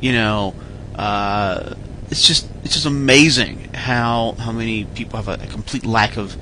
You 0.00 0.12
know, 0.12 0.54
uh, 0.96 1.74
it's 2.10 2.26
just 2.26 2.48
it's 2.64 2.74
just 2.74 2.86
amazing 2.86 3.72
how 3.74 4.32
how 4.38 4.52
many 4.52 4.84
people 4.84 5.20
have 5.20 5.28
a, 5.28 5.42
a 5.42 5.46
complete 5.46 5.86
lack 5.86 6.16
of, 6.16 6.36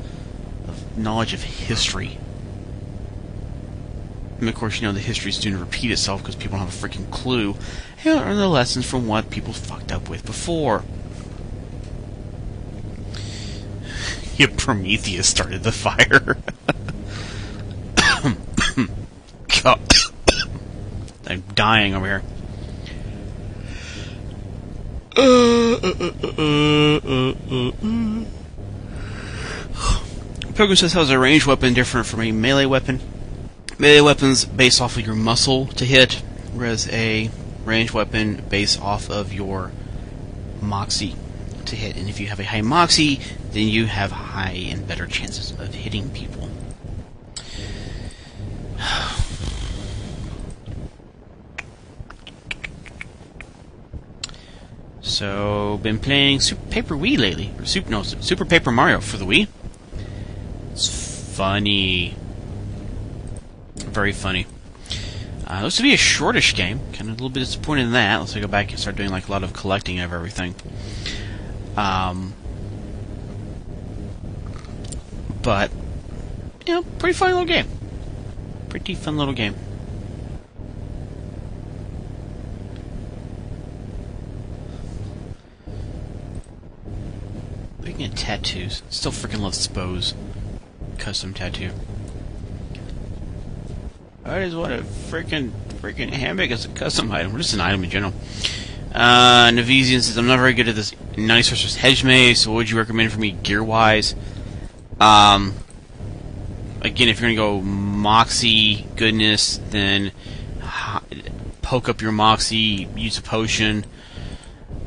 of 0.68 0.98
knowledge 0.98 1.34
of 1.34 1.42
history. 1.42 2.18
And 4.40 4.48
of 4.48 4.54
course, 4.54 4.80
you 4.80 4.86
know 4.86 4.92
the 4.92 5.00
history 5.00 5.30
is 5.30 5.38
due 5.38 5.52
to 5.52 5.58
repeat 5.58 5.90
itself 5.90 6.22
because 6.22 6.34
people 6.34 6.58
don't 6.58 6.66
have 6.66 6.84
a 6.84 6.88
freaking 6.88 7.10
clue. 7.10 7.54
They 8.02 8.10
don't 8.10 8.24
learn 8.24 8.36
the 8.36 8.48
lessons 8.48 8.88
from 8.88 9.06
what 9.06 9.30
people 9.30 9.52
fucked 9.52 9.92
up 9.92 10.08
with 10.08 10.26
before. 10.26 10.84
Yeah, 14.36 14.46
Prometheus 14.56 15.28
started 15.28 15.62
the 15.62 15.72
fire. 15.72 16.36
God. 19.62 19.80
I'm 21.26 21.42
dying 21.54 21.94
over 21.94 22.06
here. 22.06 22.22
Pilgrim 30.54 30.76
says, 30.76 30.92
how 30.92 31.00
is 31.00 31.10
a 31.10 31.18
ranged 31.18 31.46
weapon 31.46 31.72
different 31.74 32.06
from 32.06 32.20
a 32.20 32.32
melee 32.32 32.66
weapon? 32.66 33.00
Melee 33.78 34.00
weapons 34.00 34.44
based 34.44 34.80
off 34.80 34.96
of 34.96 35.06
your 35.06 35.14
muscle 35.14 35.66
to 35.66 35.84
hit, 35.84 36.22
whereas 36.52 36.88
a 36.90 37.30
ranged 37.64 37.92
weapon 37.92 38.42
based 38.48 38.80
off 38.80 39.10
of 39.10 39.32
your 39.32 39.72
moxie 40.60 41.14
to 41.66 41.76
hit. 41.76 41.96
And 41.96 42.08
if 42.08 42.20
you 42.20 42.26
have 42.28 42.40
a 42.40 42.44
high 42.44 42.60
moxie, 42.60 43.20
then 43.52 43.68
you 43.68 43.86
have 43.86 44.12
high 44.12 44.52
and 44.70 44.86
better 44.86 45.06
chances 45.06 45.50
of 45.52 45.74
hitting 45.74 46.10
people. 46.10 46.48
So, 55.06 55.78
been 55.82 55.98
playing 56.00 56.40
Super 56.40 56.66
Paper 56.70 56.96
Wii 56.96 57.18
lately, 57.18 57.52
or 57.58 57.66
Super 57.66 57.90
no, 57.90 58.02
Super 58.02 58.44
Paper 58.44 58.72
Mario 58.72 59.00
for 59.00 59.16
the 59.16 59.24
Wii. 59.24 59.46
It's 60.72 61.36
funny, 61.36 62.16
very 63.76 64.12
funny. 64.12 64.46
Uh, 65.46 65.62
looks 65.62 65.76
to 65.76 65.82
be 65.82 65.94
a 65.94 65.96
shortish 65.96 66.54
game. 66.54 66.80
Kind 66.92 67.02
of 67.02 67.08
a 67.08 67.10
little 67.12 67.28
bit 67.28 67.40
disappointed 67.40 67.82
in 67.82 67.92
that. 67.92 68.18
Let's 68.18 68.34
go 68.34 68.48
back 68.48 68.70
and 68.70 68.78
start 68.80 68.96
doing 68.96 69.10
like 69.10 69.28
a 69.28 69.30
lot 69.30 69.44
of 69.44 69.52
collecting 69.52 70.00
of 70.00 70.12
everything. 70.12 70.54
Um, 71.76 72.34
but 75.42 75.70
you 76.66 76.74
know, 76.74 76.82
pretty 76.98 77.14
fun 77.14 77.30
little 77.30 77.44
game. 77.44 77.66
Pretty 78.68 78.94
fun 78.94 79.16
little 79.16 79.34
game. 79.34 79.54
Looking 87.80 88.04
at 88.04 88.16
tattoos, 88.16 88.82
still 88.88 89.12
freaking 89.12 89.40
love 89.40 89.54
Spose 89.54 90.14
custom 90.98 91.34
tattoo. 91.34 91.70
That 94.24 94.40
is 94.40 94.56
what 94.56 94.72
a 94.72 94.78
freaking 94.78 95.50
freaking 95.82 96.10
handbag 96.10 96.50
is 96.50 96.64
a 96.64 96.68
custom 96.68 97.12
item, 97.12 97.34
or 97.34 97.38
just 97.38 97.52
an 97.52 97.60
item 97.60 97.84
in 97.84 97.90
general. 97.90 98.14
Uh, 98.94 99.50
Navizian 99.50 100.00
says, 100.00 100.16
I'm 100.16 100.28
not 100.28 100.38
very 100.38 100.54
good 100.54 100.68
at 100.68 100.76
this 100.76 100.94
nice 101.16 101.48
versus 101.48 101.74
hedge 101.74 102.04
maze, 102.04 102.40
so 102.40 102.50
what 102.50 102.58
would 102.58 102.70
you 102.70 102.78
recommend 102.78 103.10
for 103.10 103.18
me 103.18 103.32
gear 103.32 103.62
wise? 103.62 104.14
Um, 105.00 105.54
again, 106.80 107.08
if 107.08 107.20
you're 107.20 107.34
gonna 107.34 107.34
go 107.34 107.60
Moxie 107.60 108.86
goodness, 108.94 109.58
then 109.70 110.12
poke 111.62 111.88
up 111.88 112.00
your 112.02 112.12
Moxie, 112.12 112.88
use 112.94 113.18
a 113.18 113.22
potion. 113.22 113.84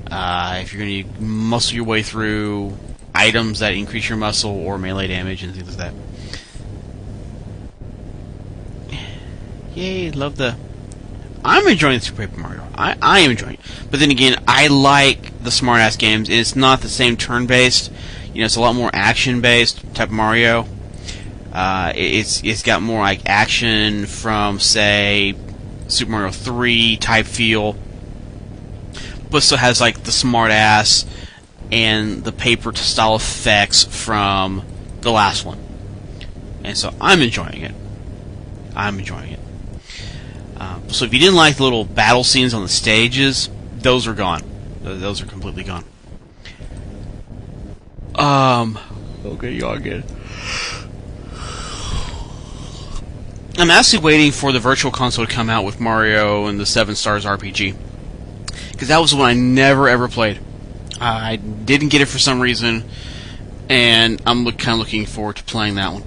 Uh, 0.09 0.59
if 0.61 0.73
you're 0.73 0.85
gonna 0.85 1.19
muscle 1.21 1.75
your 1.75 1.83
way 1.83 2.01
through, 2.01 2.77
items 3.13 3.59
that 3.59 3.73
increase 3.73 4.07
your 4.07 4.17
muscle 4.17 4.51
or 4.51 4.77
melee 4.77 5.07
damage 5.07 5.43
and 5.43 5.53
things 5.53 5.77
like 5.77 5.91
that. 8.89 8.97
Yay, 9.75 10.11
love 10.11 10.37
the. 10.37 10.55
I'm 11.43 11.67
enjoying 11.67 11.99
Super 11.99 12.27
Paper 12.27 12.39
Mario. 12.39 12.67
I, 12.75 12.97
I 13.01 13.19
am 13.19 13.31
enjoying 13.31 13.55
it. 13.55 13.59
But 13.89 13.99
then 13.99 14.11
again, 14.11 14.43
I 14.47 14.67
like 14.67 15.43
the 15.43 15.51
smart 15.51 15.81
ass 15.81 15.95
games. 15.95 16.29
It's 16.29 16.55
not 16.55 16.81
the 16.81 16.89
same 16.89 17.17
turn 17.17 17.47
based. 17.47 17.91
You 18.33 18.41
know, 18.41 18.45
it's 18.45 18.55
a 18.55 18.61
lot 18.61 18.75
more 18.75 18.89
action 18.93 19.41
based 19.41 19.93
type 19.93 20.09
Mario. 20.09 20.67
Uh, 21.53 21.91
it's 21.95 22.43
it's 22.43 22.61
got 22.61 22.81
more 22.81 22.99
like 22.99 23.21
action 23.25 24.05
from 24.05 24.59
say 24.59 25.35
Super 25.87 26.11
Mario 26.11 26.31
3 26.31 26.97
type 26.97 27.25
feel, 27.25 27.75
but 29.31 29.41
still 29.41 29.57
has 29.57 29.81
like 29.81 30.03
the 30.03 30.11
smart 30.11 30.51
ass 30.51 31.05
and 31.71 32.23
the 32.23 32.31
paper 32.31 32.75
style 32.75 33.15
effects 33.15 33.83
from 33.83 34.63
the 35.01 35.11
last 35.11 35.45
one. 35.45 35.59
And 36.63 36.77
so 36.77 36.93
I'm 36.99 37.21
enjoying 37.21 37.61
it. 37.61 37.73
I'm 38.75 38.99
enjoying 38.99 39.31
it. 39.31 39.39
Uh, 40.59 40.79
so 40.87 41.05
if 41.05 41.13
you 41.13 41.19
didn't 41.19 41.35
like 41.35 41.57
the 41.57 41.63
little 41.63 41.85
battle 41.85 42.23
scenes 42.23 42.53
on 42.53 42.63
the 42.63 42.69
stages, 42.69 43.49
those 43.77 44.07
are 44.07 44.13
gone. 44.13 44.41
Those 44.81 45.21
are 45.21 45.25
completely 45.25 45.63
gone. 45.63 45.83
Um. 48.15 48.79
Okay, 49.23 49.51
y'all 49.51 49.77
good. 49.77 50.03
I'm 53.59 53.69
actually 53.69 54.03
waiting 54.03 54.31
for 54.31 54.51
the 54.51 54.59
Virtual 54.59 54.91
Console 54.91 55.25
to 55.25 55.31
come 55.31 55.49
out 55.49 55.65
with 55.65 55.79
Mario 55.79 56.45
and 56.45 56.59
the 56.59 56.65
Seven 56.65 56.95
Stars 56.95 57.25
RPG. 57.25 57.75
Because 58.71 58.87
that 58.87 58.99
was 58.99 59.13
one 59.13 59.29
I 59.29 59.33
never 59.33 59.87
ever 59.87 60.07
played. 60.07 60.39
I 60.99 61.35
didn't 61.35 61.89
get 61.89 62.01
it 62.01 62.05
for 62.05 62.17
some 62.17 62.39
reason, 62.39 62.83
and 63.69 64.21
I'm 64.25 64.43
look, 64.45 64.57
kind 64.57 64.73
of 64.73 64.79
looking 64.79 65.05
forward 65.05 65.35
to 65.35 65.43
playing 65.43 65.75
that 65.75 65.93
one 65.93 66.03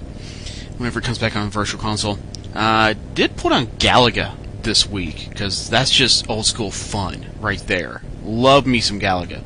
whenever 0.77 0.99
it 0.99 1.05
comes 1.05 1.19
back 1.19 1.35
on 1.35 1.49
Virtual 1.49 1.79
Console. 1.79 2.19
I 2.53 2.91
uh, 2.91 2.93
did 3.13 3.37
put 3.37 3.53
on 3.53 3.67
Galaga 3.67 4.35
this 4.63 4.87
week 4.87 5.27
because 5.29 5.69
that's 5.69 5.91
just 5.91 6.29
old 6.29 6.45
school 6.45 6.71
fun 6.71 7.25
right 7.39 7.59
there. 7.67 8.01
Love 8.23 8.65
me 8.65 8.81
some 8.81 8.99
Galaga, 8.99 9.41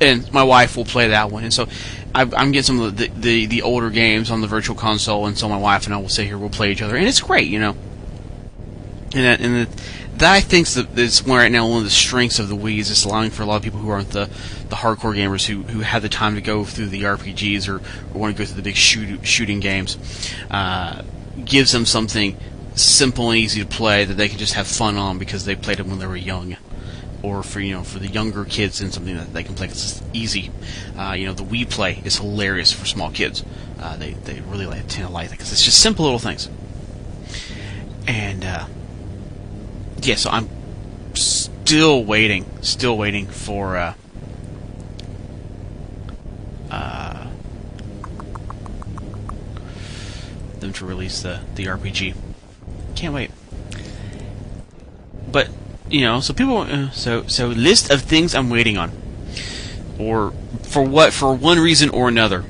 and 0.00 0.30
my 0.32 0.42
wife 0.42 0.76
will 0.76 0.84
play 0.84 1.08
that 1.08 1.30
one. 1.30 1.44
And 1.44 1.52
so 1.52 1.68
I, 2.14 2.22
am 2.22 2.52
getting 2.52 2.62
some 2.62 2.80
of 2.80 2.96
the, 2.96 3.08
the, 3.08 3.46
the 3.46 3.62
older 3.62 3.90
games 3.90 4.30
on 4.30 4.40
the 4.40 4.46
Virtual 4.46 4.76
Console, 4.76 5.26
and 5.26 5.36
so 5.36 5.48
my 5.48 5.58
wife 5.58 5.86
and 5.86 5.94
I 5.94 5.98
will 5.98 6.08
sit 6.08 6.26
here, 6.26 6.38
we'll 6.38 6.48
play 6.48 6.72
each 6.72 6.82
other, 6.82 6.96
and 6.96 7.06
it's 7.06 7.20
great, 7.20 7.48
you 7.48 7.60
know. 7.60 7.76
And 9.14 9.24
that, 9.24 9.40
and 9.40 9.66
the, 9.66 9.82
that 10.16 10.32
I 10.32 10.40
think 10.40 10.66
is 10.96 11.24
one 11.24 11.38
right 11.38 11.52
now 11.52 11.68
one 11.68 11.78
of 11.78 11.84
the 11.84 11.90
strengths 11.90 12.38
of 12.38 12.48
the 12.48 12.56
Wii 12.56 12.78
is 12.78 12.90
it's 12.90 13.04
allowing 13.04 13.30
for 13.30 13.42
a 13.42 13.46
lot 13.46 13.56
of 13.56 13.62
people 13.62 13.80
who 13.80 13.90
aren't 13.90 14.10
the, 14.10 14.30
the 14.70 14.76
hardcore 14.76 15.14
gamers 15.14 15.46
who, 15.46 15.62
who 15.62 15.80
have 15.80 16.02
the 16.02 16.08
time 16.08 16.34
to 16.36 16.40
go 16.40 16.64
through 16.64 16.86
the 16.86 17.02
RPGs 17.02 17.68
or, 17.68 17.76
or 18.14 18.20
want 18.20 18.34
to 18.34 18.42
go 18.42 18.46
through 18.46 18.56
the 18.56 18.62
big 18.62 18.76
shoot, 18.76 19.26
shooting 19.26 19.60
games. 19.60 19.98
Uh, 20.50 21.02
gives 21.44 21.72
them 21.72 21.84
something 21.84 22.36
simple 22.76 23.30
and 23.30 23.38
easy 23.38 23.60
to 23.60 23.66
play 23.66 24.04
that 24.04 24.14
they 24.14 24.28
can 24.28 24.38
just 24.38 24.52
have 24.52 24.66
fun 24.66 24.96
on 24.96 25.18
because 25.18 25.44
they 25.44 25.56
played 25.56 25.80
it 25.80 25.86
when 25.86 25.98
they 25.98 26.06
were 26.06 26.16
young. 26.16 26.56
Or 27.22 27.42
for 27.42 27.58
you 27.58 27.72
know 27.74 27.82
for 27.82 27.98
the 27.98 28.06
younger 28.06 28.44
kids 28.44 28.80
and 28.80 28.92
something 28.92 29.16
that 29.16 29.32
they 29.32 29.42
can 29.42 29.54
play 29.54 29.66
it's 29.66 30.00
easy. 30.12 30.52
Uh, 30.96 31.12
you 31.12 31.26
know 31.26 31.32
the 31.32 31.42
Wii 31.42 31.68
Play 31.68 32.00
is 32.04 32.18
hilarious 32.18 32.72
for 32.72 32.84
small 32.84 33.10
kids. 33.10 33.42
Uh, 33.80 33.96
they 33.96 34.12
they 34.12 34.40
really 34.42 34.66
like 34.66 34.86
to 34.88 35.08
like 35.08 35.26
it 35.26 35.30
because 35.32 35.50
it's 35.50 35.64
just 35.64 35.80
simple 35.80 36.04
little 36.04 36.20
things. 36.20 36.48
And 38.06 38.44
uh, 38.44 38.66
yeah, 40.02 40.14
so 40.14 40.30
I'm 40.30 40.48
still 41.14 42.04
waiting, 42.04 42.46
still 42.60 42.96
waiting 42.96 43.26
for 43.26 43.76
uh, 43.76 43.94
uh, 46.70 47.26
them 50.60 50.72
to 50.74 50.86
release 50.86 51.22
the 51.22 51.40
the 51.56 51.64
RPG. 51.64 52.14
Can't 52.96 53.14
wait. 53.14 53.30
But 55.30 55.48
you 55.88 56.00
know, 56.00 56.20
so 56.20 56.32
people, 56.34 56.58
uh, 56.58 56.90
so 56.90 57.26
so 57.26 57.48
list 57.48 57.90
of 57.90 58.02
things 58.02 58.34
I'm 58.34 58.50
waiting 58.50 58.78
on, 58.78 58.90
or 59.98 60.32
for 60.62 60.82
what 60.82 61.12
for 61.12 61.34
one 61.34 61.58
reason 61.58 61.90
or 61.90 62.08
another. 62.08 62.44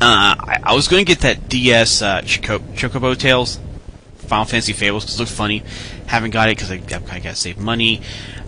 Uh, 0.00 0.34
I, 0.36 0.58
I, 0.64 0.74
was 0.74 0.88
going 0.88 1.04
to 1.04 1.08
get 1.08 1.20
that 1.20 1.48
DS 1.48 2.02
uh, 2.02 2.22
Chocobo 2.22 3.16
Tales, 3.16 3.60
Final 4.16 4.44
Fantasy 4.46 4.72
Fables 4.72 5.04
because 5.04 5.14
it 5.14 5.18
looks 5.20 5.30
funny. 5.32 5.62
Haven't 6.06 6.32
got 6.32 6.48
it 6.48 6.56
because 6.56 6.72
I, 6.72 6.74
I 6.74 7.20
got 7.20 7.22
to 7.22 7.36
save 7.36 7.56
money. 7.56 8.02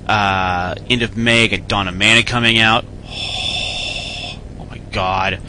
Uh, 0.08 0.74
end 0.90 1.02
of 1.02 1.16
May, 1.16 1.46
got 1.46 1.68
Dawn 1.68 1.86
of 1.86 1.96
Mana 1.96 2.22
coming 2.22 2.58
out. 2.58 2.84
Oh 4.58 4.66
my 4.66 4.78
god. 4.90 5.40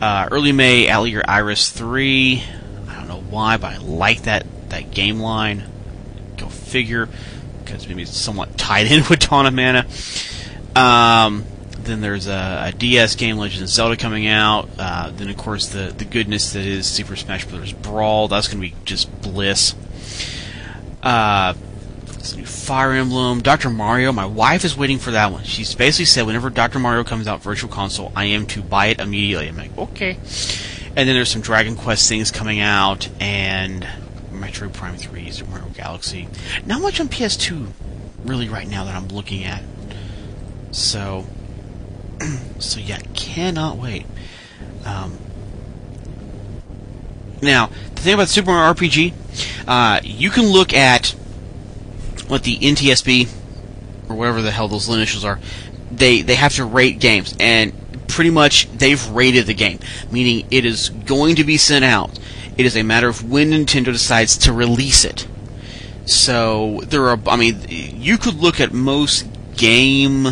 Uh, 0.00 0.28
early 0.30 0.52
May, 0.52 0.88
Atelier 0.88 1.22
Iris 1.26 1.70
3 1.70 2.42
why, 3.30 3.56
but 3.56 3.74
I 3.74 3.76
like 3.78 4.22
that 4.22 4.46
that 4.70 4.90
game 4.90 5.20
line. 5.20 5.64
Go 6.36 6.48
figure, 6.48 7.08
because 7.64 7.88
maybe 7.88 8.02
it's 8.02 8.16
somewhat 8.16 8.56
tied 8.58 8.86
in 8.92 9.04
with 9.08 9.20
Dawn 9.20 9.46
of 9.46 9.54
Mana. 9.54 9.86
Um, 10.76 11.44
then 11.80 12.00
there's 12.00 12.26
a, 12.26 12.64
a, 12.66 12.72
DS 12.72 13.16
game, 13.16 13.38
Legend 13.38 13.62
of 13.62 13.68
Zelda, 13.68 13.96
coming 13.96 14.26
out. 14.26 14.68
Uh, 14.78 15.10
then, 15.10 15.28
of 15.28 15.36
course, 15.36 15.68
the 15.68 15.92
the 15.96 16.04
goodness 16.04 16.52
that 16.52 16.64
is 16.64 16.86
Super 16.86 17.16
Smash 17.16 17.46
Bros. 17.46 17.72
Brawl. 17.72 18.28
That's 18.28 18.48
going 18.48 18.62
to 18.62 18.68
be 18.68 18.74
just 18.84 19.22
bliss. 19.22 19.74
Uh, 21.02 21.54
Fire 22.44 22.92
Emblem, 22.92 23.40
Dr. 23.40 23.70
Mario. 23.70 24.12
My 24.12 24.26
wife 24.26 24.64
is 24.64 24.76
waiting 24.76 24.98
for 24.98 25.12
that 25.12 25.32
one. 25.32 25.44
She's 25.44 25.74
basically 25.74 26.04
said 26.04 26.26
whenever 26.26 26.50
Dr. 26.50 26.78
Mario 26.78 27.02
comes 27.02 27.26
out 27.26 27.42
Virtual 27.42 27.70
Console, 27.70 28.12
I 28.14 28.26
am 28.26 28.46
to 28.48 28.62
buy 28.62 28.86
it 28.86 29.00
immediately. 29.00 29.48
I'm 29.48 29.56
like, 29.56 29.76
okay. 29.78 30.18
And 30.98 31.08
then 31.08 31.14
there's 31.14 31.30
some 31.30 31.42
Dragon 31.42 31.76
Quest 31.76 32.08
things 32.08 32.32
coming 32.32 32.58
out, 32.58 33.08
and 33.20 33.86
Metroid 34.32 34.72
Prime 34.72 34.96
3, 34.96 35.30
Super 35.30 35.50
Mario 35.52 35.68
Galaxy. 35.68 36.26
Not 36.66 36.82
much 36.82 36.98
on 36.98 37.06
PS2, 37.06 37.68
really, 38.24 38.48
right 38.48 38.66
now 38.66 38.82
that 38.82 38.96
I'm 38.96 39.06
looking 39.06 39.44
at. 39.44 39.62
So, 40.72 41.24
so 42.58 42.80
yeah, 42.80 42.98
cannot 43.14 43.76
wait. 43.76 44.06
Um, 44.84 45.16
now, 47.42 47.70
the 47.94 48.02
thing 48.02 48.14
about 48.14 48.26
Super 48.26 48.50
Mario 48.50 48.74
RPG, 48.74 49.12
uh, 49.68 50.00
you 50.02 50.30
can 50.30 50.46
look 50.46 50.74
at 50.74 51.10
what 52.26 52.42
the 52.42 52.58
NTSB 52.58 53.28
or 54.08 54.16
whatever 54.16 54.42
the 54.42 54.50
hell 54.50 54.66
those 54.66 54.88
initials 54.88 55.24
are. 55.24 55.38
They 55.92 56.22
they 56.22 56.34
have 56.34 56.54
to 56.56 56.64
rate 56.64 56.98
games, 56.98 57.36
and 57.38 57.72
pretty 58.08 58.30
much 58.30 58.70
they've 58.72 59.08
rated 59.10 59.46
the 59.46 59.54
game, 59.54 59.78
meaning 60.10 60.46
it 60.50 60.64
is 60.64 60.88
going 60.88 61.36
to 61.36 61.44
be 61.44 61.56
sent 61.56 61.84
out. 61.84 62.18
It 62.56 62.66
is 62.66 62.76
a 62.76 62.82
matter 62.82 63.08
of 63.08 63.30
when 63.30 63.50
Nintendo 63.50 63.86
decides 63.86 64.36
to 64.38 64.52
release 64.52 65.04
it. 65.04 65.28
So 66.06 66.80
there 66.84 67.08
are, 67.08 67.18
I 67.26 67.36
mean, 67.36 67.64
you 67.68 68.18
could 68.18 68.34
look 68.34 68.60
at 68.60 68.72
most 68.72 69.26
game 69.56 70.28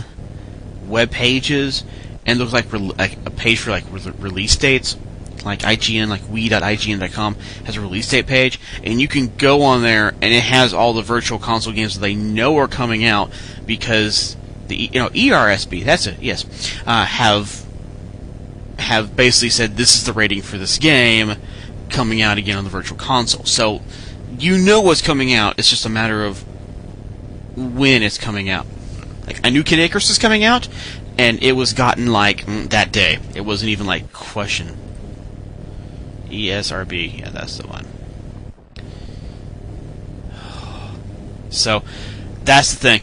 web 0.86 1.10
pages 1.10 1.84
and 2.24 2.38
look 2.38 2.52
like, 2.52 2.72
like 2.72 3.18
a 3.26 3.30
page 3.30 3.60
for 3.60 3.70
like 3.70 3.84
re- 3.90 4.12
release 4.18 4.56
dates, 4.56 4.96
like 5.44 5.60
IGN, 5.60 6.08
like 6.08 6.22
Wii.ign.com 6.22 7.36
has 7.64 7.76
a 7.76 7.80
release 7.80 8.08
date 8.08 8.26
page, 8.26 8.58
and 8.82 9.00
you 9.00 9.06
can 9.06 9.34
go 9.36 9.62
on 9.62 9.82
there 9.82 10.08
and 10.08 10.32
it 10.32 10.42
has 10.42 10.72
all 10.72 10.92
the 10.92 11.02
virtual 11.02 11.38
console 11.38 11.72
games 11.72 11.94
that 11.94 12.00
they 12.00 12.14
know 12.14 12.56
are 12.56 12.68
coming 12.68 13.04
out 13.04 13.30
because 13.66 14.36
the 14.68 14.76
you 14.76 14.98
know 14.98 15.08
ERSB, 15.10 15.84
that's 15.84 16.06
it, 16.06 16.20
yes, 16.20 16.44
uh, 16.86 17.04
have 17.04 17.65
have 18.78 19.16
basically 19.16 19.50
said 19.50 19.76
this 19.76 19.96
is 19.96 20.04
the 20.04 20.12
rating 20.12 20.42
for 20.42 20.58
this 20.58 20.78
game 20.78 21.36
coming 21.88 22.20
out 22.20 22.38
again 22.38 22.58
on 22.58 22.64
the 22.64 22.70
virtual 22.70 22.98
console. 22.98 23.44
So 23.44 23.82
you 24.38 24.58
know 24.58 24.80
what's 24.80 25.02
coming 25.02 25.32
out. 25.32 25.58
It's 25.58 25.70
just 25.70 25.86
a 25.86 25.88
matter 25.88 26.24
of 26.24 26.44
when 27.56 28.02
it's 28.02 28.18
coming 28.18 28.48
out. 28.48 28.66
Like 29.26 29.40
I 29.44 29.50
knew 29.50 29.62
Kid 29.62 29.78
Icarus 29.78 30.10
is 30.10 30.18
coming 30.18 30.44
out, 30.44 30.68
and 31.18 31.42
it 31.42 31.52
was 31.52 31.72
gotten 31.72 32.06
like 32.12 32.44
mm, 32.46 32.68
that 32.70 32.92
day. 32.92 33.18
It 33.34 33.42
wasn't 33.42 33.70
even 33.70 33.86
like 33.86 34.12
question. 34.12 34.76
ESRB, 36.28 37.20
yeah, 37.20 37.30
that's 37.30 37.58
the 37.58 37.66
one. 37.66 37.86
So 41.50 41.82
that's 42.44 42.72
the 42.74 42.78
thing. 42.78 43.00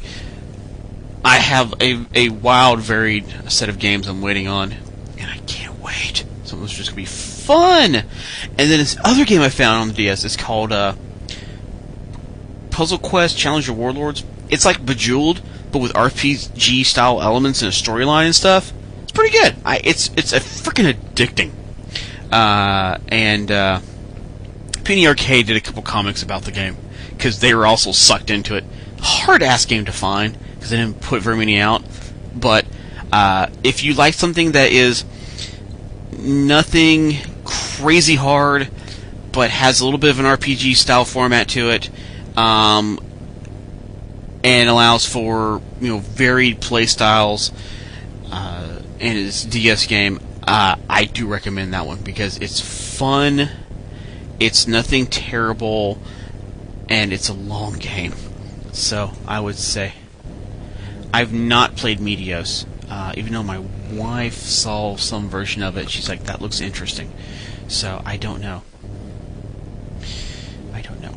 I 1.25 1.37
have 1.37 1.73
a 1.81 2.05
a 2.13 2.29
wild, 2.29 2.79
varied 2.79 3.25
set 3.49 3.69
of 3.69 3.79
games 3.79 4.07
I'm 4.07 4.21
waiting 4.21 4.47
on 4.47 4.75
wait, 5.83 6.25
something's 6.43 6.73
just 6.73 6.89
gonna 6.89 6.95
be 6.95 7.05
fun. 7.05 7.95
And 7.95 8.05
then 8.57 8.79
this 8.79 8.97
other 9.03 9.25
game 9.25 9.41
I 9.41 9.49
found 9.49 9.81
on 9.81 9.87
the 9.89 9.93
DS 9.93 10.23
is 10.23 10.37
called 10.37 10.71
uh, 10.71 10.95
Puzzle 12.71 12.97
Quest 12.97 13.37
Challenge 13.37 13.65
Challenger 13.65 13.73
Warlords. 13.79 14.23
It's 14.49 14.65
like 14.65 14.85
Bejeweled, 14.85 15.41
but 15.71 15.79
with 15.79 15.93
RPG 15.93 16.85
style 16.85 17.21
elements 17.21 17.61
and 17.61 17.69
a 17.69 17.75
storyline 17.75 18.25
and 18.25 18.35
stuff. 18.35 18.71
It's 19.03 19.11
pretty 19.11 19.37
good. 19.37 19.55
I, 19.65 19.81
it's 19.83 20.09
it's 20.15 20.33
a 20.33 20.39
freaking 20.39 20.91
addicting. 20.91 21.51
Uh, 22.31 22.97
and 23.09 23.51
uh, 23.51 23.79
Penny 24.83 25.07
Arcade 25.07 25.47
did 25.47 25.57
a 25.57 25.61
couple 25.61 25.83
comics 25.83 26.23
about 26.23 26.43
the 26.43 26.51
game 26.51 26.77
because 27.09 27.39
they 27.39 27.53
were 27.53 27.65
also 27.65 27.91
sucked 27.91 28.29
into 28.29 28.55
it. 28.55 28.63
Hard 28.99 29.43
ass 29.43 29.65
game 29.65 29.85
to 29.85 29.91
find 29.91 30.37
because 30.55 30.69
they 30.69 30.77
didn't 30.77 31.01
put 31.01 31.21
very 31.21 31.37
many 31.37 31.59
out. 31.59 31.83
But 32.35 32.65
uh, 33.11 33.49
if 33.63 33.83
you 33.83 33.93
like 33.93 34.13
something 34.13 34.53
that 34.53 34.71
is 34.71 35.05
nothing 36.23 37.17
crazy 37.43 38.15
hard, 38.15 38.69
but 39.31 39.49
has 39.49 39.81
a 39.81 39.85
little 39.85 39.99
bit 39.99 40.09
of 40.09 40.19
an 40.19 40.25
RPG 40.25 40.75
style 40.75 41.05
format 41.05 41.49
to 41.49 41.69
it, 41.69 41.89
um, 42.37 42.99
and 44.43 44.69
allows 44.69 45.05
for 45.05 45.61
you 45.79 45.89
know 45.89 45.99
varied 45.99 46.61
play 46.61 46.85
styles. 46.85 47.51
Uh, 48.31 48.79
and 48.99 49.17
it's 49.17 49.43
DS 49.43 49.85
game. 49.85 50.19
Uh, 50.45 50.75
I 50.89 51.05
do 51.05 51.27
recommend 51.27 51.73
that 51.73 51.85
one 51.85 51.99
because 51.99 52.37
it's 52.37 52.59
fun. 52.59 53.49
It's 54.39 54.67
nothing 54.67 55.05
terrible, 55.05 55.99
and 56.89 57.13
it's 57.13 57.29
a 57.29 57.33
long 57.33 57.73
game. 57.73 58.13
So 58.71 59.11
I 59.27 59.39
would 59.39 59.57
say 59.57 59.93
I've 61.13 61.31
not 61.31 61.75
played 61.75 61.99
Meteos, 61.99 62.65
uh, 62.89 63.13
even 63.17 63.33
though 63.33 63.43
my 63.43 63.59
wife 63.91 64.35
saw 64.35 64.95
some 64.95 65.29
version 65.29 65.63
of 65.63 65.77
it. 65.77 65.89
She's 65.89 66.09
like, 66.09 66.23
"That 66.23 66.41
looks 66.41 66.61
interesting." 66.61 67.11
So 67.67 68.01
I 68.05 68.17
don't 68.17 68.41
know. 68.41 68.63
I 70.73 70.81
don't 70.81 71.01
know. 71.01 71.15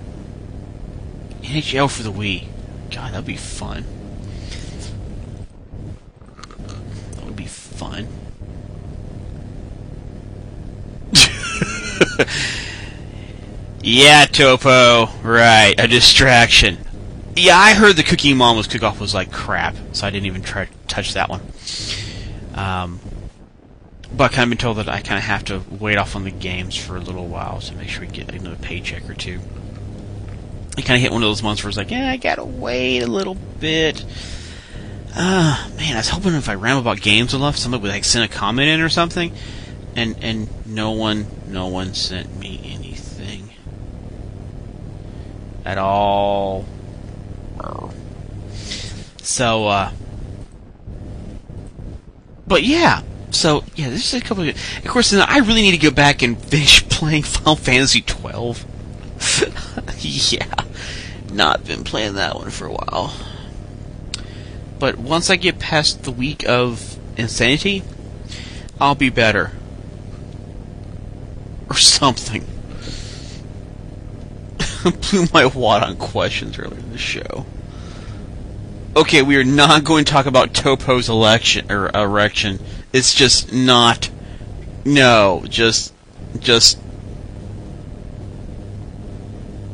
NHL 1.43 1.91
for 1.91 2.03
the 2.03 2.13
Wii. 2.13 2.47
God, 2.91 3.13
that'd 3.13 3.27
be 3.27 3.37
fun. 3.37 3.85
That 7.17 7.25
would 7.25 7.37
be 7.37 7.47
fun. 7.47 8.09
yeah, 13.83 14.27
Topo. 14.27 15.09
Right, 15.23 15.75
a 15.79 15.87
distraction. 15.87 16.79
Yeah, 17.35 17.59
I 17.59 17.75
heard 17.75 17.97
the 17.97 18.03
Cooking 18.03 18.37
Mama's 18.37 18.67
cook-off 18.67 18.99
was 18.99 19.13
like 19.15 19.31
crap, 19.31 19.77
so 19.93 20.07
I 20.07 20.11
didn't 20.11 20.27
even 20.27 20.43
try 20.43 20.65
to 20.65 20.71
touch 20.89 21.13
that 21.15 21.29
one. 21.29 21.43
Um, 22.55 23.01
but 24.15 24.25
I've 24.25 24.33
kind 24.33 24.45
of 24.45 24.51
been 24.51 24.59
told 24.59 24.79
that 24.79 24.89
I 24.89 25.01
kind 25.01 25.19
of 25.19 25.25
have 25.25 25.45
to 25.47 25.63
wait 25.71 25.99
off 25.99 26.17
on 26.17 26.25
the 26.25 26.31
games 26.31 26.77
for 26.77 26.97
a 26.97 27.01
little 27.01 27.27
while 27.27 27.61
to 27.61 27.75
make 27.75 27.89
sure 27.89 28.03
we 28.03 28.07
get 28.07 28.33
another 28.33 28.57
paycheck 28.57 29.09
or 29.09 29.15
two. 29.15 29.41
I 30.79 30.83
kind 30.83 30.97
of 30.97 31.01
hit 31.01 31.13
one 31.13 31.23
of 31.23 31.29
those 31.29 31.43
months 31.43 31.63
where 31.63 31.69
it's 31.69 31.77
like, 31.79 31.91
yeah, 31.91 32.11
I 32.11 32.17
gotta 32.17 32.45
wait 32.45 33.03
a 33.03 33.07
little 33.07 33.35
bit. 33.35 34.05
Uh, 35.15 35.69
man, 35.77 35.95
I 35.95 35.99
was 35.99 36.11
hoping 36.11 36.35
if 36.35 36.49
I 36.49 36.55
ramble 36.55 36.81
about 36.81 37.01
games 37.01 37.33
enough, 37.35 37.57
somebody 37.57 37.83
would 37.83 37.91
like 37.91 38.05
send 38.05 38.25
a 38.25 38.29
comment 38.29 38.69
in 38.69 38.81
or 38.81 38.91
something, 38.91 39.33
and 39.95 40.17
and 40.21 40.49
no 40.67 40.91
one, 40.93 41.27
no 41.49 41.69
one 41.69 41.95
sent 41.95 42.39
me 42.39 42.61
anything 42.65 43.51
at 45.65 45.79
all. 45.79 46.67
So, 49.27 49.67
uh, 49.67 49.91
but 52.47 52.63
yeah, 52.63 53.03
so 53.31 53.65
yeah, 53.75 53.91
this 53.91 54.13
is 54.13 54.21
a 54.21 54.25
couple 54.25 54.49
of. 54.49 54.57
Of 54.79 54.87
course, 54.87 55.13
I 55.13 55.39
really 55.39 55.63
need 55.63 55.73
to 55.73 55.79
go 55.79 55.91
back 55.91 56.23
and 56.23 56.39
finish 56.39 56.89
playing 56.89 57.23
Final 57.23 57.57
Fantasy 57.57 58.01
twelve. 58.01 58.65
yeah, 60.01 60.55
not 61.33 61.65
been 61.65 61.85
playing 61.85 62.15
that 62.15 62.37
one 62.37 62.51
for 62.51 62.67
a 62.67 62.73
while. 62.73 63.15
But 64.79 64.99
once 64.99 65.31
I 65.31 65.37
get 65.37 65.59
past 65.59 66.03
the 66.03 66.11
week 66.11 66.47
of 66.49 66.99
insanity, 67.17 67.83
I'll 68.81 68.95
be 68.95 69.11
better. 69.11 69.53
Or 71.69 71.75
something. 71.75 72.47
Blew 75.11 75.27
my 75.35 75.47
wad 75.47 75.83
on 75.83 75.97
questions 75.97 76.57
earlier 76.61 76.79
in 76.79 76.93
the 76.93 76.97
show. 76.97 77.45
Okay, 78.97 79.21
we 79.21 79.37
are 79.37 79.45
not 79.45 79.85
going 79.85 80.07
to 80.07 80.11
talk 80.11 80.25
about 80.25 80.55
Topo's 80.55 81.11
election 81.11 81.71
or 81.71 81.91
erection. 81.95 82.59
It's 82.95 83.13
just 83.13 83.53
not. 83.53 84.09
No, 84.87 85.45
just, 85.51 85.93
just 86.39 86.79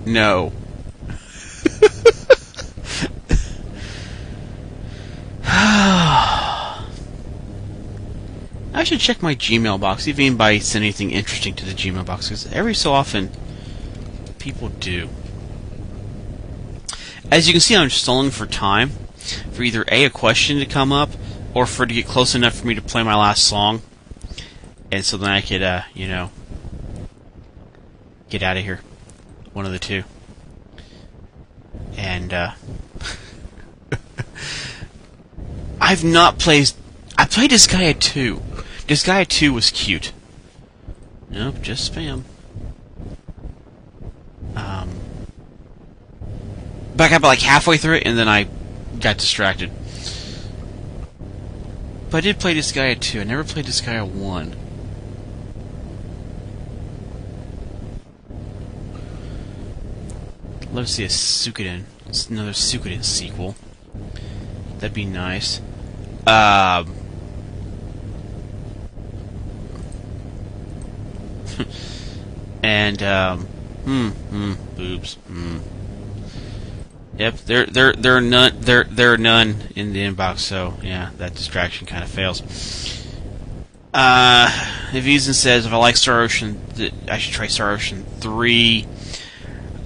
no. 0.04 0.50
I 5.44 6.84
should 8.82 8.98
check 8.98 9.22
my 9.22 9.36
Gmail 9.36 9.78
box, 9.78 10.02
see 10.02 10.10
if 10.10 10.18
anybody 10.18 10.58
sent 10.58 10.82
anything 10.82 11.12
interesting 11.12 11.54
to 11.54 11.64
the 11.64 11.74
Gmail 11.74 12.04
box, 12.04 12.28
because 12.28 12.52
every 12.52 12.74
so 12.74 12.92
often 12.92 13.30
people 14.40 14.70
do. 14.70 15.08
As 17.30 17.46
you 17.46 17.54
can 17.54 17.60
see, 17.60 17.76
I'm 17.76 17.88
stalling 17.88 18.32
for 18.32 18.46
time 18.46 18.90
for 19.52 19.62
either 19.62 19.84
A, 19.88 20.04
a 20.04 20.10
question 20.10 20.58
to 20.58 20.66
come 20.66 20.92
up, 20.92 21.10
or 21.54 21.66
for 21.66 21.84
it 21.84 21.88
to 21.88 21.94
get 21.94 22.06
close 22.06 22.34
enough 22.34 22.54
for 22.54 22.66
me 22.66 22.74
to 22.74 22.82
play 22.82 23.02
my 23.02 23.14
last 23.14 23.44
song. 23.44 23.82
And 24.90 25.04
so 25.04 25.16
then 25.16 25.30
I 25.30 25.40
could, 25.40 25.62
uh, 25.62 25.82
you 25.94 26.06
know, 26.08 26.30
get 28.28 28.42
out 28.42 28.56
of 28.56 28.64
here. 28.64 28.80
One 29.52 29.66
of 29.66 29.72
the 29.72 29.78
two. 29.78 30.04
And, 31.96 32.32
uh, 32.32 32.52
I've 35.80 36.04
not 36.04 36.38
played. 36.38 36.72
I 37.16 37.26
played 37.26 37.50
Disgaea 37.50 37.98
2. 37.98 38.42
Disgaea 38.86 39.26
2 39.26 39.52
was 39.52 39.70
cute. 39.70 40.12
Nope, 41.30 41.56
just 41.62 41.92
spam. 41.92 42.22
Um, 44.54 44.90
but 46.94 47.04
I 47.04 47.08
got 47.08 47.22
like 47.22 47.40
halfway 47.40 47.78
through 47.78 47.96
it 47.96 48.06
and 48.06 48.18
then 48.18 48.28
I 48.28 48.46
got 49.02 49.18
distracted. 49.18 49.70
But 52.10 52.18
I 52.18 52.20
did 52.20 52.38
play 52.38 52.54
Disgaea 52.54 52.98
2. 52.98 53.20
I 53.20 53.24
never 53.24 53.44
played 53.44 53.66
Disgaea 53.66 54.06
1. 54.06 54.56
Love 60.72 60.86
to 60.86 60.92
see 60.92 61.04
a 61.04 61.08
Suikoden. 61.08 61.82
It's 62.08 62.28
another 62.28 62.52
Suikoden 62.52 63.04
sequel. 63.04 63.56
That'd 64.78 64.94
be 64.94 65.04
nice. 65.04 65.60
Um. 66.26 66.94
and 72.62 73.02
um, 73.02 73.40
hmm, 73.84 74.08
hmm, 74.08 74.52
boobs, 74.76 75.14
hmm. 75.26 75.58
Yep, 77.18 77.36
there, 77.40 77.66
there, 77.66 77.92
there 77.92 78.16
are 78.16 78.20
none, 78.20 78.60
there, 78.60 78.84
there 78.84 79.12
are 79.12 79.18
none 79.18 79.56
in 79.76 79.92
the 79.92 80.00
inbox. 80.00 80.38
So 80.38 80.74
yeah, 80.82 81.10
that 81.18 81.34
distraction 81.34 81.86
kind 81.86 82.02
of 82.02 82.10
fails. 82.10 82.42
Uh, 83.92 84.48
Evizen 84.92 85.34
says 85.34 85.66
if 85.66 85.72
I 85.72 85.76
like 85.76 85.96
Star 85.96 86.22
Ocean, 86.22 86.60
th- 86.74 86.94
I 87.08 87.18
should 87.18 87.34
try 87.34 87.46
Star 87.46 87.72
Ocean 87.72 88.04
three. 88.20 88.86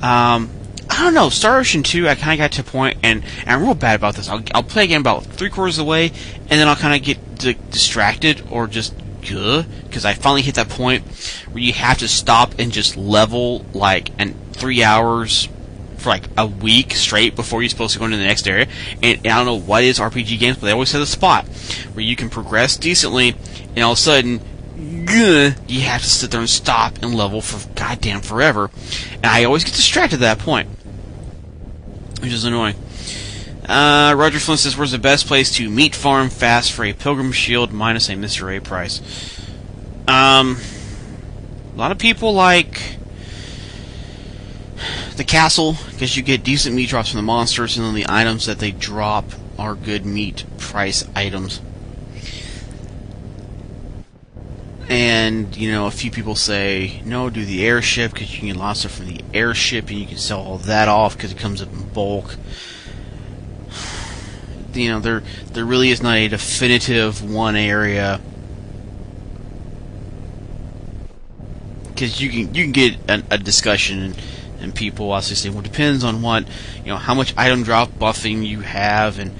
Um, 0.00 0.50
I 0.88 1.02
don't 1.02 1.14
know. 1.14 1.30
Star 1.30 1.58
Ocean 1.58 1.82
2, 1.82 2.08
I 2.08 2.14
kind 2.14 2.32
of 2.32 2.38
got 2.38 2.52
to 2.52 2.60
a 2.60 2.64
point, 2.64 2.98
and, 3.02 3.24
and 3.40 3.50
I'm 3.50 3.62
real 3.62 3.74
bad 3.74 3.96
about 3.96 4.14
this. 4.14 4.28
I'll, 4.28 4.42
I'll 4.54 4.62
play 4.62 4.84
again 4.84 5.00
about 5.00 5.24
three 5.24 5.50
quarters 5.50 5.78
of 5.78 5.84
the 5.84 5.90
way, 5.90 6.06
and 6.06 6.60
then 6.60 6.68
I'll 6.68 6.76
kind 6.76 6.94
of 6.94 7.04
get 7.04 7.38
d- 7.38 7.56
distracted 7.70 8.42
or 8.50 8.66
just 8.66 8.94
good 9.20 9.66
because 9.84 10.04
I 10.04 10.14
finally 10.14 10.42
hit 10.42 10.54
that 10.54 10.68
point 10.68 11.04
where 11.50 11.62
you 11.62 11.72
have 11.72 11.98
to 11.98 12.08
stop 12.08 12.54
and 12.58 12.72
just 12.72 12.96
level 12.96 13.64
like 13.72 14.10
and 14.18 14.36
three 14.52 14.84
hours 14.84 15.48
for 15.96 16.10
like 16.10 16.24
a 16.36 16.46
week 16.46 16.92
straight 16.92 17.36
before 17.36 17.62
you're 17.62 17.68
supposed 17.68 17.94
to 17.94 17.98
go 17.98 18.04
into 18.04 18.16
the 18.16 18.24
next 18.24 18.46
area. 18.46 18.66
And, 19.02 19.18
and 19.18 19.28
I 19.28 19.36
don't 19.36 19.46
know 19.46 19.66
what 19.66 19.84
is 19.84 19.98
RPG 19.98 20.38
games, 20.38 20.56
but 20.58 20.66
they 20.66 20.72
always 20.72 20.92
have 20.92 21.02
a 21.02 21.06
spot 21.06 21.46
where 21.94 22.04
you 22.04 22.16
can 22.16 22.30
progress 22.30 22.76
decently, 22.76 23.34
and 23.74 23.84
all 23.84 23.92
of 23.92 23.98
a 23.98 24.00
sudden 24.00 24.40
you 24.76 25.80
have 25.82 26.02
to 26.02 26.08
sit 26.08 26.30
there 26.30 26.40
and 26.40 26.50
stop 26.50 27.02
and 27.02 27.14
level 27.14 27.40
for 27.40 27.68
goddamn 27.74 28.20
forever. 28.20 28.70
And 29.14 29.26
I 29.26 29.44
always 29.44 29.64
get 29.64 29.74
distracted 29.74 30.16
at 30.16 30.20
that 30.20 30.38
point, 30.38 30.68
which 32.20 32.32
is 32.32 32.44
annoying. 32.44 32.76
Uh, 33.68 34.14
Roger 34.16 34.38
Flint 34.38 34.60
says, 34.60 34.76
"Where's 34.76 34.92
the 34.92 34.98
best 34.98 35.26
place 35.26 35.50
to 35.52 35.68
meat 35.68 35.94
farm 35.94 36.28
fast 36.28 36.72
for 36.72 36.84
a 36.84 36.92
pilgrim 36.92 37.32
shield 37.32 37.72
minus 37.72 38.08
a 38.08 38.12
Mr. 38.12 38.56
A 38.56 38.60
price?" 38.60 39.00
Um, 40.06 40.58
a 41.74 41.78
lot 41.78 41.90
of 41.90 41.98
people 41.98 42.32
like 42.32 42.95
the 45.16 45.24
castle 45.24 45.76
because 45.90 46.16
you 46.16 46.22
get 46.22 46.44
decent 46.44 46.74
meat 46.74 46.88
drops 46.88 47.10
from 47.10 47.18
the 47.18 47.22
monsters, 47.22 47.76
and 47.76 47.86
then 47.86 47.94
the 47.94 48.06
items 48.08 48.46
that 48.46 48.58
they 48.58 48.70
drop 48.70 49.24
are 49.58 49.74
good 49.74 50.04
meat 50.04 50.44
price 50.58 51.06
items. 51.14 51.60
And, 54.88 55.56
you 55.56 55.72
know, 55.72 55.86
a 55.86 55.90
few 55.90 56.12
people 56.12 56.36
say, 56.36 57.02
no, 57.04 57.28
do 57.28 57.44
the 57.44 57.66
airship 57.66 58.12
because 58.12 58.32
you 58.32 58.38
can 58.38 58.48
get 58.48 58.56
lots 58.56 58.84
of 58.84 58.92
from 58.92 59.06
the 59.06 59.20
airship 59.34 59.88
and 59.88 59.98
you 59.98 60.06
can 60.06 60.18
sell 60.18 60.40
all 60.40 60.58
that 60.58 60.88
off 60.88 61.16
because 61.16 61.32
it 61.32 61.38
comes 61.38 61.60
up 61.60 61.72
in 61.72 61.88
bulk. 61.88 62.36
You 64.74 64.90
know, 64.90 65.00
there 65.00 65.22
there 65.52 65.64
really 65.64 65.88
is 65.88 66.02
not 66.02 66.18
a 66.18 66.28
definitive 66.28 67.24
one 67.24 67.56
area 67.56 68.20
because 71.96 72.20
you 72.20 72.28
can 72.28 72.54
you 72.54 72.64
can 72.64 72.72
get 72.72 72.96
a, 73.08 73.22
a 73.30 73.38
discussion 73.38 74.14
and, 74.60 74.74
people 74.74 75.12
also 75.12 75.34
say, 75.34 75.48
well, 75.48 75.60
it 75.60 75.64
depends 75.64 76.04
on 76.04 76.22
what 76.22 76.46
you 76.78 76.86
know, 76.86 76.96
how 76.96 77.14
much 77.14 77.34
item 77.36 77.62
drop 77.62 77.90
buffing 77.92 78.46
you 78.46 78.60
have 78.60 79.18
and 79.18 79.34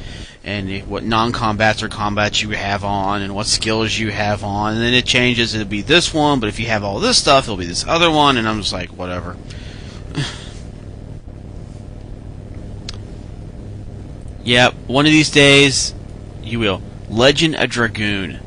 and 0.46 0.86
what 0.86 1.02
non-combats 1.02 1.82
or 1.82 1.88
combats 1.88 2.40
you 2.40 2.50
have 2.50 2.84
on, 2.84 3.20
and 3.20 3.34
what 3.34 3.46
skills 3.46 3.98
you 3.98 4.12
have 4.12 4.44
on, 4.44 4.74
and 4.74 4.80
then 4.80 4.94
it 4.94 5.04
changes. 5.04 5.54
It'll 5.54 5.66
be 5.66 5.82
this 5.82 6.14
one, 6.14 6.38
but 6.38 6.48
if 6.48 6.60
you 6.60 6.66
have 6.66 6.84
all 6.84 7.00
this 7.00 7.18
stuff, 7.18 7.46
it'll 7.46 7.56
be 7.56 7.66
this 7.66 7.84
other 7.84 8.08
one, 8.08 8.36
and 8.36 8.48
I'm 8.48 8.60
just 8.60 8.72
like, 8.72 8.90
whatever. 8.90 9.36
yep, 14.44 14.74
one 14.86 15.04
of 15.04 15.10
these 15.10 15.32
days, 15.32 15.92
you 16.44 16.60
will. 16.60 16.80
Legend 17.10 17.56
of 17.56 17.68
Dragoon. 17.68 18.38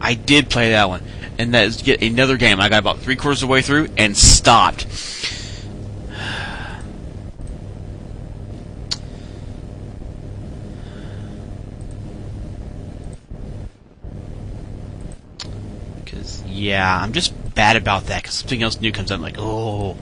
I 0.00 0.14
did 0.14 0.50
play 0.50 0.70
that 0.70 0.88
one, 0.88 1.02
and 1.40 1.54
that 1.54 1.64
is 1.64 1.86
yet 1.86 2.02
another 2.02 2.36
game. 2.36 2.60
I 2.60 2.68
got 2.68 2.80
about 2.80 2.98
three 2.98 3.16
quarters 3.16 3.42
of 3.42 3.48
the 3.48 3.52
way 3.52 3.62
through 3.62 3.88
and 3.96 4.14
stopped. 4.14 4.86
Because 16.04 16.42
yeah, 16.44 17.00
I'm 17.00 17.14
just 17.14 17.32
bad 17.54 17.76
about 17.76 18.04
that. 18.06 18.22
Because 18.22 18.34
something 18.34 18.62
else 18.62 18.78
new 18.78 18.92
comes 18.92 19.10
out, 19.10 19.14
I'm 19.14 19.22
like, 19.22 19.36
oh. 19.38 19.96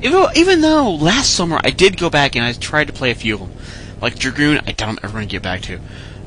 Even, 0.00 0.26
even 0.36 0.60
though 0.60 0.94
last 0.94 1.34
summer 1.34 1.60
I 1.64 1.70
did 1.70 1.98
go 1.98 2.08
back 2.08 2.36
and 2.36 2.44
I 2.44 2.52
tried 2.52 2.86
to 2.86 2.92
play 2.92 3.10
a 3.10 3.16
few 3.16 3.34
of 3.34 3.40
them, 3.40 3.52
like 4.00 4.18
Dragoon, 4.18 4.60
I 4.66 4.72
doubt 4.72 4.88
I'm 4.88 4.98
ever 5.02 5.20
to 5.20 5.26
get 5.26 5.42
back 5.42 5.62
to. 5.62 5.80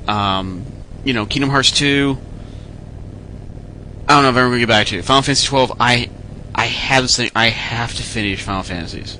Um, 0.07 0.65
you 1.03 1.13
know, 1.13 1.25
Kingdom 1.25 1.49
Hearts 1.49 1.71
2, 1.71 2.17
I 4.07 4.13
don't 4.13 4.23
know 4.23 4.29
if 4.29 4.35
I'm 4.35 4.45
ever 4.45 4.53
to 4.53 4.59
get 4.59 4.67
back 4.67 4.87
to. 4.87 5.01
Final 5.01 5.21
Fantasy 5.21 5.47
12, 5.47 5.73
I, 5.79 6.09
I 6.53 6.65
have 6.65 7.03
this 7.03 7.17
thing, 7.17 7.31
I 7.35 7.49
have 7.49 7.95
to 7.95 8.03
finish 8.03 8.41
Final 8.41 8.63
Fantasies. 8.63 9.17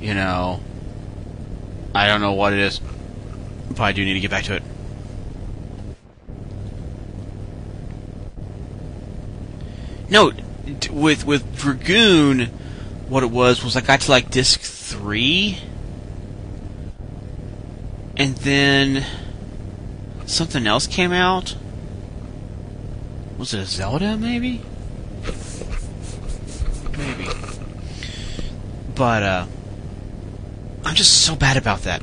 You 0.00 0.14
know, 0.14 0.60
I 1.94 2.08
don't 2.08 2.20
know 2.20 2.32
what 2.32 2.52
it 2.52 2.58
is, 2.58 2.80
but 3.70 3.80
I 3.80 3.92
do 3.92 4.04
need 4.04 4.14
to 4.14 4.20
get 4.20 4.30
back 4.30 4.44
to 4.44 4.56
it. 4.56 4.62
No, 10.08 10.32
with 10.90 11.26
with 11.26 11.56
Dragoon, 11.56 12.42
what 13.08 13.22
it 13.22 13.30
was 13.30 13.64
was 13.64 13.76
I 13.76 13.80
got 13.80 14.02
to 14.02 14.10
like 14.10 14.30
disc 14.30 14.60
three, 14.60 15.58
and 18.16 18.34
then 18.36 19.04
something 20.26 20.66
else 20.66 20.86
came 20.86 21.12
out. 21.12 21.56
Was 23.38 23.52
it 23.52 23.60
a 23.60 23.66
Zelda, 23.66 24.16
maybe? 24.16 24.62
Maybe. 26.96 27.28
But 28.94 29.22
uh, 29.22 29.46
I'm 30.84 30.94
just 30.94 31.22
so 31.22 31.36
bad 31.36 31.58
about 31.58 31.82
that. 31.82 32.02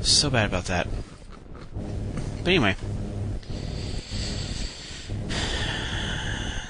So 0.00 0.30
bad 0.30 0.46
about 0.46 0.64
that. 0.64 0.88
But 2.38 2.48
anyway. 2.48 2.74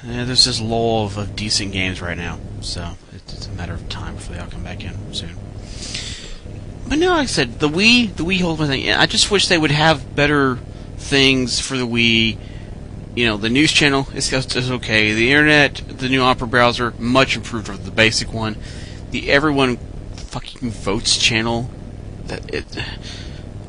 Yeah, 0.06 0.24
there's 0.24 0.44
this 0.44 0.60
lull 0.60 1.06
of, 1.06 1.18
of 1.18 1.34
decent 1.34 1.72
games 1.72 2.00
right 2.00 2.16
now, 2.16 2.38
so 2.60 2.92
it's, 3.12 3.34
it's 3.34 3.46
a 3.48 3.52
matter 3.52 3.74
of 3.74 3.88
time 3.88 4.14
before 4.14 4.36
they 4.36 4.40
all 4.40 4.48
come 4.48 4.62
back 4.62 4.84
in 4.84 5.12
soon. 5.12 5.36
But 6.88 6.98
no, 6.98 7.08
like 7.08 7.22
I 7.22 7.26
said, 7.26 7.58
the 7.58 7.68
Wii, 7.68 8.14
the 8.14 8.22
Wii 8.22 8.56
my 8.56 8.66
thing. 8.68 8.88
I 8.88 9.06
just 9.06 9.32
wish 9.32 9.48
they 9.48 9.58
would 9.58 9.72
have 9.72 10.14
better 10.14 10.58
things 10.96 11.58
for 11.58 11.76
the 11.76 11.86
Wii. 11.86 12.38
You 13.16 13.26
know, 13.26 13.36
the 13.36 13.48
news 13.48 13.72
channel 13.72 14.06
is, 14.14 14.32
is 14.32 14.70
okay. 14.70 15.12
The 15.12 15.32
internet, 15.32 15.74
the 15.88 16.08
new 16.08 16.22
Opera 16.22 16.46
browser, 16.46 16.92
much 17.00 17.34
improved 17.34 17.68
over 17.68 17.82
the 17.82 17.90
basic 17.90 18.32
one. 18.32 18.56
The 19.10 19.32
everyone 19.32 19.78
fucking 20.14 20.70
votes 20.70 21.16
channel, 21.16 21.68
that 22.26 22.54
it. 22.54 22.66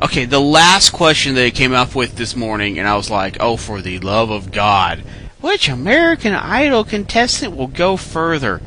Okay, 0.04 0.26
the 0.26 0.40
last 0.40 0.92
question 0.92 1.34
they 1.34 1.50
came 1.50 1.74
up 1.74 1.96
with 1.96 2.16
this 2.16 2.36
morning, 2.36 2.78
and 2.78 2.88
I 2.88 2.96
was 2.96 3.10
like, 3.10 3.38
oh, 3.40 3.58
for 3.58 3.82
the 3.82 3.98
love 4.00 4.30
of 4.30 4.52
God. 4.52 5.04
Which 5.42 5.70
American 5.70 6.34
Idol 6.34 6.84
contestant 6.84 7.56
will 7.56 7.68
go 7.68 7.96
further? 7.98 8.62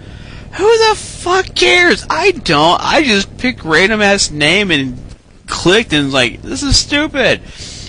Who 0.52 0.88
the 0.88 0.94
fuck 0.96 1.54
cares? 1.54 2.06
I 2.10 2.32
don't. 2.32 2.80
I 2.80 3.02
just 3.04 3.38
picked 3.38 3.64
random 3.64 4.02
ass 4.02 4.30
name 4.30 4.70
and 4.70 4.98
clicked 5.46 5.92
and 5.92 6.06
was 6.06 6.14
like, 6.14 6.42
this 6.42 6.62
is 6.62 6.76
stupid. 6.76 7.40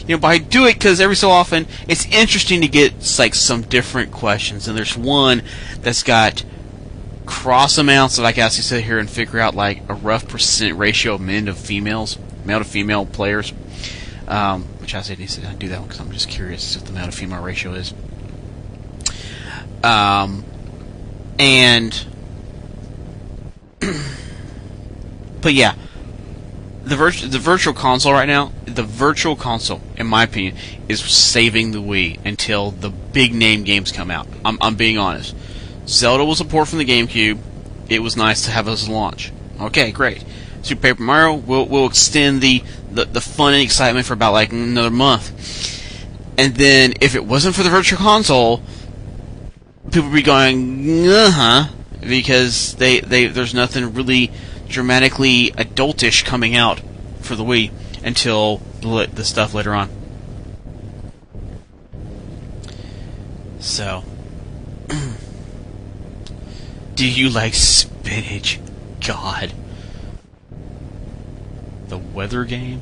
You 0.08 0.16
know, 0.16 0.22
but 0.22 0.28
I 0.28 0.38
do 0.40 0.66
it 0.66 0.74
because 0.74 1.00
every 1.00 1.16
so 1.16 1.30
often 1.30 1.68
it's 1.88 2.06
interesting 2.08 2.62
to 2.62 2.68
get 2.68 2.94
like 3.18 3.36
some 3.36 3.62
different 3.62 4.12
questions. 4.12 4.68
And 4.68 4.78
there's 4.78 4.98
one 4.98 5.44
that's 5.82 6.04
got 6.04 6.44
cross 7.26 7.78
amounts 7.78 8.18
that 8.18 8.26
I 8.26 8.32
can 8.32 8.44
actually 8.44 8.64
sit 8.64 8.84
here 8.84 9.00
and 9.00 9.10
figure 9.10 9.40
out 9.40 9.56
like 9.56 9.88
a 9.90 9.94
rough 9.94 10.28
percent 10.28 10.78
ratio 10.78 11.16
of 11.16 11.22
men 11.22 11.46
to 11.46 11.54
females, 11.54 12.18
male 12.46 12.60
to 12.60 12.66
female 12.66 13.06
players. 13.06 13.54
Um, 14.28 14.64
which 14.80 14.96
I 14.96 15.02
said 15.02 15.20
need 15.20 15.30
to 15.30 15.42
do 15.56 15.68
that 15.70 15.80
one 15.80 15.88
because 15.88 16.00
I'm 16.00 16.12
just 16.12 16.30
curious 16.30 16.76
what 16.76 16.86
the 16.86 16.94
male 16.94 17.06
to 17.06 17.12
female 17.12 17.42
ratio 17.42 17.74
is. 17.74 17.94
Um, 19.84 20.46
and 21.40 22.06
but 25.42 25.54
yeah, 25.54 25.76
the 26.84 26.96
virtual 26.96 27.30
the 27.30 27.40
virtual 27.40 27.74
console 27.74 28.14
right 28.14 28.28
now, 28.28 28.52
the 28.66 28.84
virtual 28.84 29.36
console, 29.36 29.82
in 29.98 30.08
my 30.08 30.24
opinion, 30.24 30.56
is 30.88 31.02
saving 31.02 31.72
the 31.72 31.82
Wii 31.82 32.24
until 32.26 32.72
the 32.72 32.90
big 32.90 33.34
name 33.34 33.64
games 33.64 33.92
come 33.92 34.12
out. 34.12 34.28
I'm, 34.46 34.58
I'm 34.62 34.76
being 34.76 34.98
honest. 34.98 35.36
Zelda 35.88 36.24
was 36.26 36.42
a 36.42 36.46
port 36.46 36.68
from 36.68 36.80
the 36.80 36.86
GameCube. 36.86 37.40
It 37.90 38.00
was 38.00 38.16
nice 38.16 38.46
to 38.46 38.52
have 38.52 38.68
as 38.68 38.88
a 38.88 38.92
launch. 38.92 39.32
Okay, 39.60 39.92
great. 39.92 40.24
Super 40.64 40.82
Paper 40.82 41.04
Mario 41.04 41.36
will 41.36 41.68
will 41.68 41.88
extend 41.88 42.42
the, 42.42 42.64
the, 42.92 43.06
the 43.06 43.22
fun 43.22 43.54
and 43.54 43.64
excitement 43.64 44.06
for 44.06 44.14
about 44.14 44.34
like 44.34 44.52
another 44.52 44.92
month. 44.92 45.32
And 46.38 46.56
then 46.56 46.94
if 47.02 47.16
it 47.16 47.26
wasn't 47.26 47.56
for 47.56 47.64
the 47.64 47.70
virtual 47.70 48.00
console, 48.00 48.62
people 49.86 50.10
would 50.10 50.16
be 50.16 50.22
going, 50.22 51.08
uh 51.10 51.32
huh, 51.32 51.68
because 52.02 52.76
they, 52.76 53.00
they 53.00 53.28
there's 53.28 53.54
nothing 53.54 53.94
really 53.94 54.32
dramatically 54.68 55.52
adultish 55.52 56.24
coming 56.24 56.56
out 56.56 56.82
for 57.20 57.36
the 57.36 57.44
Wii 57.44 57.72
until 58.04 58.58
the, 58.82 59.08
the 59.12 59.24
stuff 59.24 59.54
later 59.54 59.74
on. 59.74 59.90
So, 63.60 64.04
do 66.96 67.08
you 67.08 67.30
like 67.30 67.54
spinach? 67.54 68.60
God. 69.06 69.54
The 71.88 71.98
weather 71.98 72.46
game? 72.46 72.82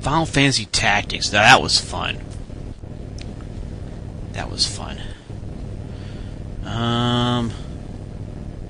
Final 0.00 0.26
Fantasy 0.26 0.64
Tactics. 0.66 1.32
Now 1.32 1.42
that 1.42 1.62
was 1.62 1.78
fun. 1.78 2.18
That 4.32 4.50
was 4.50 4.66
fun. 4.66 5.00
Um, 6.64 7.52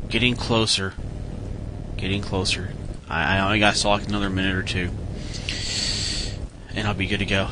getting 0.09 0.35
closer. 0.35 0.95
Getting 1.97 2.23
closer. 2.23 2.71
I, 3.09 3.37
I 3.37 3.41
only 3.41 3.59
got 3.59 3.75
to 3.75 3.89
like 3.89 4.09
another 4.09 4.31
minute 4.31 4.57
or 4.57 4.63
two, 4.63 4.91
and 6.75 6.89
I'll 6.89 6.95
be 6.95 7.07
good 7.07 7.19
to 7.19 7.27
go. 7.27 7.49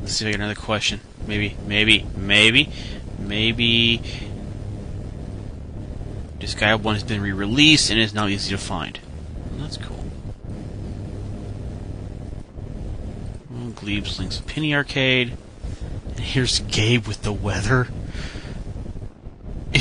Let's 0.00 0.14
see 0.14 0.24
if 0.24 0.28
I 0.28 0.32
get 0.32 0.40
another 0.40 0.54
question. 0.54 1.00
Maybe, 1.26 1.56
maybe, 1.66 2.06
maybe, 2.16 2.70
maybe. 3.18 4.02
This 6.40 6.54
guy 6.54 6.74
one 6.74 6.94
has 6.94 7.04
been 7.04 7.20
re-released 7.20 7.90
and 7.90 8.00
is 8.00 8.14
now 8.14 8.26
easy 8.26 8.50
to 8.50 8.58
find. 8.58 8.98
That's 9.58 9.76
cool. 9.76 10.09
Well, 13.70 13.78
Glebes 13.84 14.18
links 14.18 14.42
Penny 14.46 14.74
Arcade. 14.74 15.36
And 16.08 16.18
here's 16.18 16.58
Gabe 16.60 17.06
with 17.06 17.22
the 17.22 17.32
weather. 17.32 17.86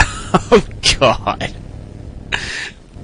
oh 0.00 0.66
God. 0.98 1.54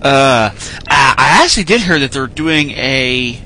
Uh, 0.02 0.50
I 0.50 1.14
I 1.16 1.44
actually 1.44 1.64
did 1.64 1.80
hear 1.80 1.98
that 2.00 2.12
they're 2.12 2.26
doing 2.26 2.72
a 2.72 3.40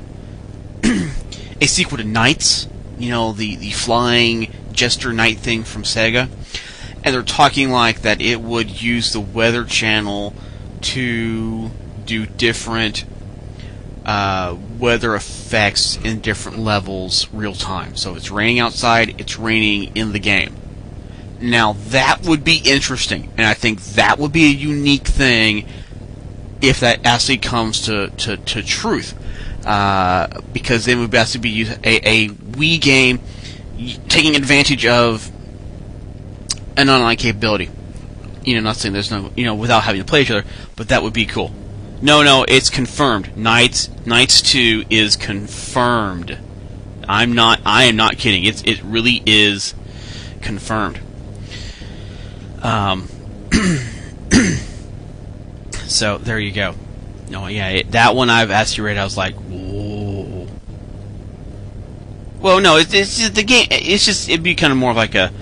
a 1.60 1.66
sequel 1.66 1.98
to 1.98 2.04
NiGHTS. 2.04 2.68
You 2.98 3.10
know, 3.10 3.32
the 3.32 3.54
the 3.56 3.70
flying 3.70 4.52
jester 4.72 5.12
knight 5.12 5.38
thing 5.38 5.62
from 5.62 5.84
Sega, 5.84 6.28
and 7.06 7.14
they're 7.14 7.22
talking 7.22 7.70
like 7.70 8.02
that 8.02 8.20
it 8.20 8.40
would 8.40 8.82
use 8.82 9.12
the 9.12 9.20
Weather 9.20 9.64
Channel 9.64 10.34
to 10.80 11.70
do 12.04 12.26
different 12.26 13.04
uh, 14.04 14.56
weather 14.76 15.14
effects 15.14 15.96
in 16.02 16.18
different 16.18 16.58
levels 16.58 17.28
real 17.32 17.54
time. 17.54 17.94
So 17.94 18.10
if 18.10 18.16
it's 18.16 18.30
raining 18.32 18.58
outside, 18.58 19.20
it's 19.20 19.38
raining 19.38 19.96
in 19.96 20.12
the 20.12 20.18
game. 20.18 20.56
Now 21.40 21.74
that 21.90 22.26
would 22.26 22.42
be 22.42 22.60
interesting, 22.64 23.32
and 23.36 23.46
I 23.46 23.54
think 23.54 23.80
that 23.94 24.18
would 24.18 24.32
be 24.32 24.46
a 24.46 24.54
unique 24.54 25.06
thing 25.06 25.68
if 26.60 26.80
that 26.80 27.06
actually 27.06 27.38
comes 27.38 27.82
to, 27.82 28.08
to, 28.08 28.36
to 28.36 28.62
truth. 28.64 29.14
Uh, 29.64 30.40
because 30.52 30.86
then 30.86 30.98
it 30.98 31.00
would 31.02 31.14
actually 31.14 31.40
be 31.40 31.62
a, 31.84 32.08
a 32.08 32.28
Wii 32.30 32.80
game 32.80 33.20
taking 34.08 34.34
advantage 34.34 34.86
of 34.86 35.30
an 36.76 36.88
online 36.88 37.16
capability. 37.16 37.70
You 38.44 38.54
know, 38.54 38.60
not 38.60 38.76
saying 38.76 38.92
there's 38.92 39.10
no, 39.10 39.32
you 39.36 39.44
know, 39.44 39.54
without 39.54 39.82
having 39.82 40.00
to 40.00 40.06
play 40.06 40.22
each 40.22 40.30
other, 40.30 40.44
but 40.76 40.88
that 40.88 41.02
would 41.02 41.12
be 41.12 41.26
cool. 41.26 41.52
No, 42.00 42.22
no, 42.22 42.44
it's 42.46 42.70
confirmed. 42.70 43.36
Knights, 43.36 43.88
NiGHTS 44.04 44.50
2 44.50 44.84
is 44.90 45.16
confirmed. 45.16 46.38
I'm 47.08 47.32
not 47.32 47.60
I 47.64 47.84
am 47.84 47.96
not 47.96 48.18
kidding. 48.18 48.44
It's 48.44 48.62
it 48.64 48.82
really 48.82 49.22
is 49.26 49.74
confirmed. 50.42 51.00
Um 52.62 53.08
So 55.86 56.18
there 56.18 56.38
you 56.38 56.52
go. 56.52 56.74
No, 57.30 57.46
yeah, 57.46 57.68
it, 57.68 57.92
that 57.92 58.14
one 58.14 58.28
I've 58.28 58.50
asked 58.50 58.76
you 58.76 58.84
right. 58.84 58.96
I 58.96 59.04
was 59.04 59.16
like, 59.16 59.34
whoa. 59.34 60.46
Well, 62.40 62.60
no, 62.60 62.76
it's, 62.76 62.92
it's 62.92 63.30
the 63.30 63.42
game. 63.42 63.66
It's 63.70 64.04
just 64.04 64.28
it'd 64.28 64.42
be 64.42 64.54
kind 64.54 64.72
of 64.72 64.78
more 64.78 64.92
like 64.92 65.14
a, 65.14 65.32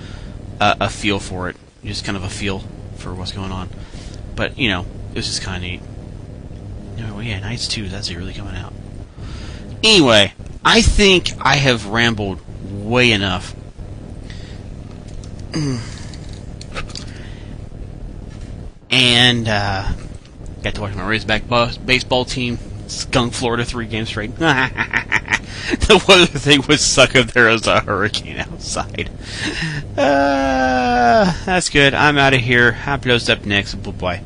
a 0.65 0.77
a 0.85 0.91
feel 0.91 1.19
for 1.21 1.49
it, 1.49 1.57
just 1.85 2.05
kind 2.05 2.17
of 2.17 2.25
a 2.25 2.29
feel 2.29 2.63
for 2.97 3.15
what's 3.15 3.33
going 3.33 3.53
on. 3.53 3.69
But 4.35 4.59
you 4.59 4.69
know, 4.69 4.87
it 5.11 5.17
was 5.17 5.27
just 5.27 5.43
kind 5.43 5.57
of 5.57 5.63
neat. 5.63 5.81
No, 6.99 7.21
yeah, 7.21 7.41
NiGHTS 7.41 7.71
Two 7.71 7.87
actually 7.87 8.17
really 8.17 8.35
coming 8.35 8.57
out. 8.57 8.73
Anyway, 9.83 10.33
I 10.65 10.81
think 10.83 11.31
I 11.41 11.57
have 11.57 11.87
rambled 11.87 12.41
way 12.71 13.13
enough. 13.13 13.55
and 18.91 19.49
uh, 19.49 19.93
got 20.63 20.75
to 20.75 20.81
watch 20.81 20.95
my 20.95 21.07
Razorback 21.07 21.43
baseball 21.85 22.25
team 22.25 22.59
skunk 22.91 23.33
Florida 23.33 23.65
three 23.65 23.87
games 23.87 24.09
straight. 24.09 24.35
the 24.37 26.05
weather 26.09 26.27
thing 26.27 26.63
would 26.69 26.81
suck 26.81 27.15
if 27.15 27.33
there 27.33 27.49
was 27.49 27.67
a 27.67 27.81
hurricane 27.81 28.39
outside. 28.39 29.11
Uh, 29.97 31.33
that's 31.45 31.71
good. 31.71 31.95
I'm 31.95 32.19
out 32.19 32.35
of 32.35 32.41
here. 32.41 32.73
Happy 32.73 33.11
up 33.11 33.45
next. 33.47 33.75
Bye 33.77 33.91
bye. 33.91 34.23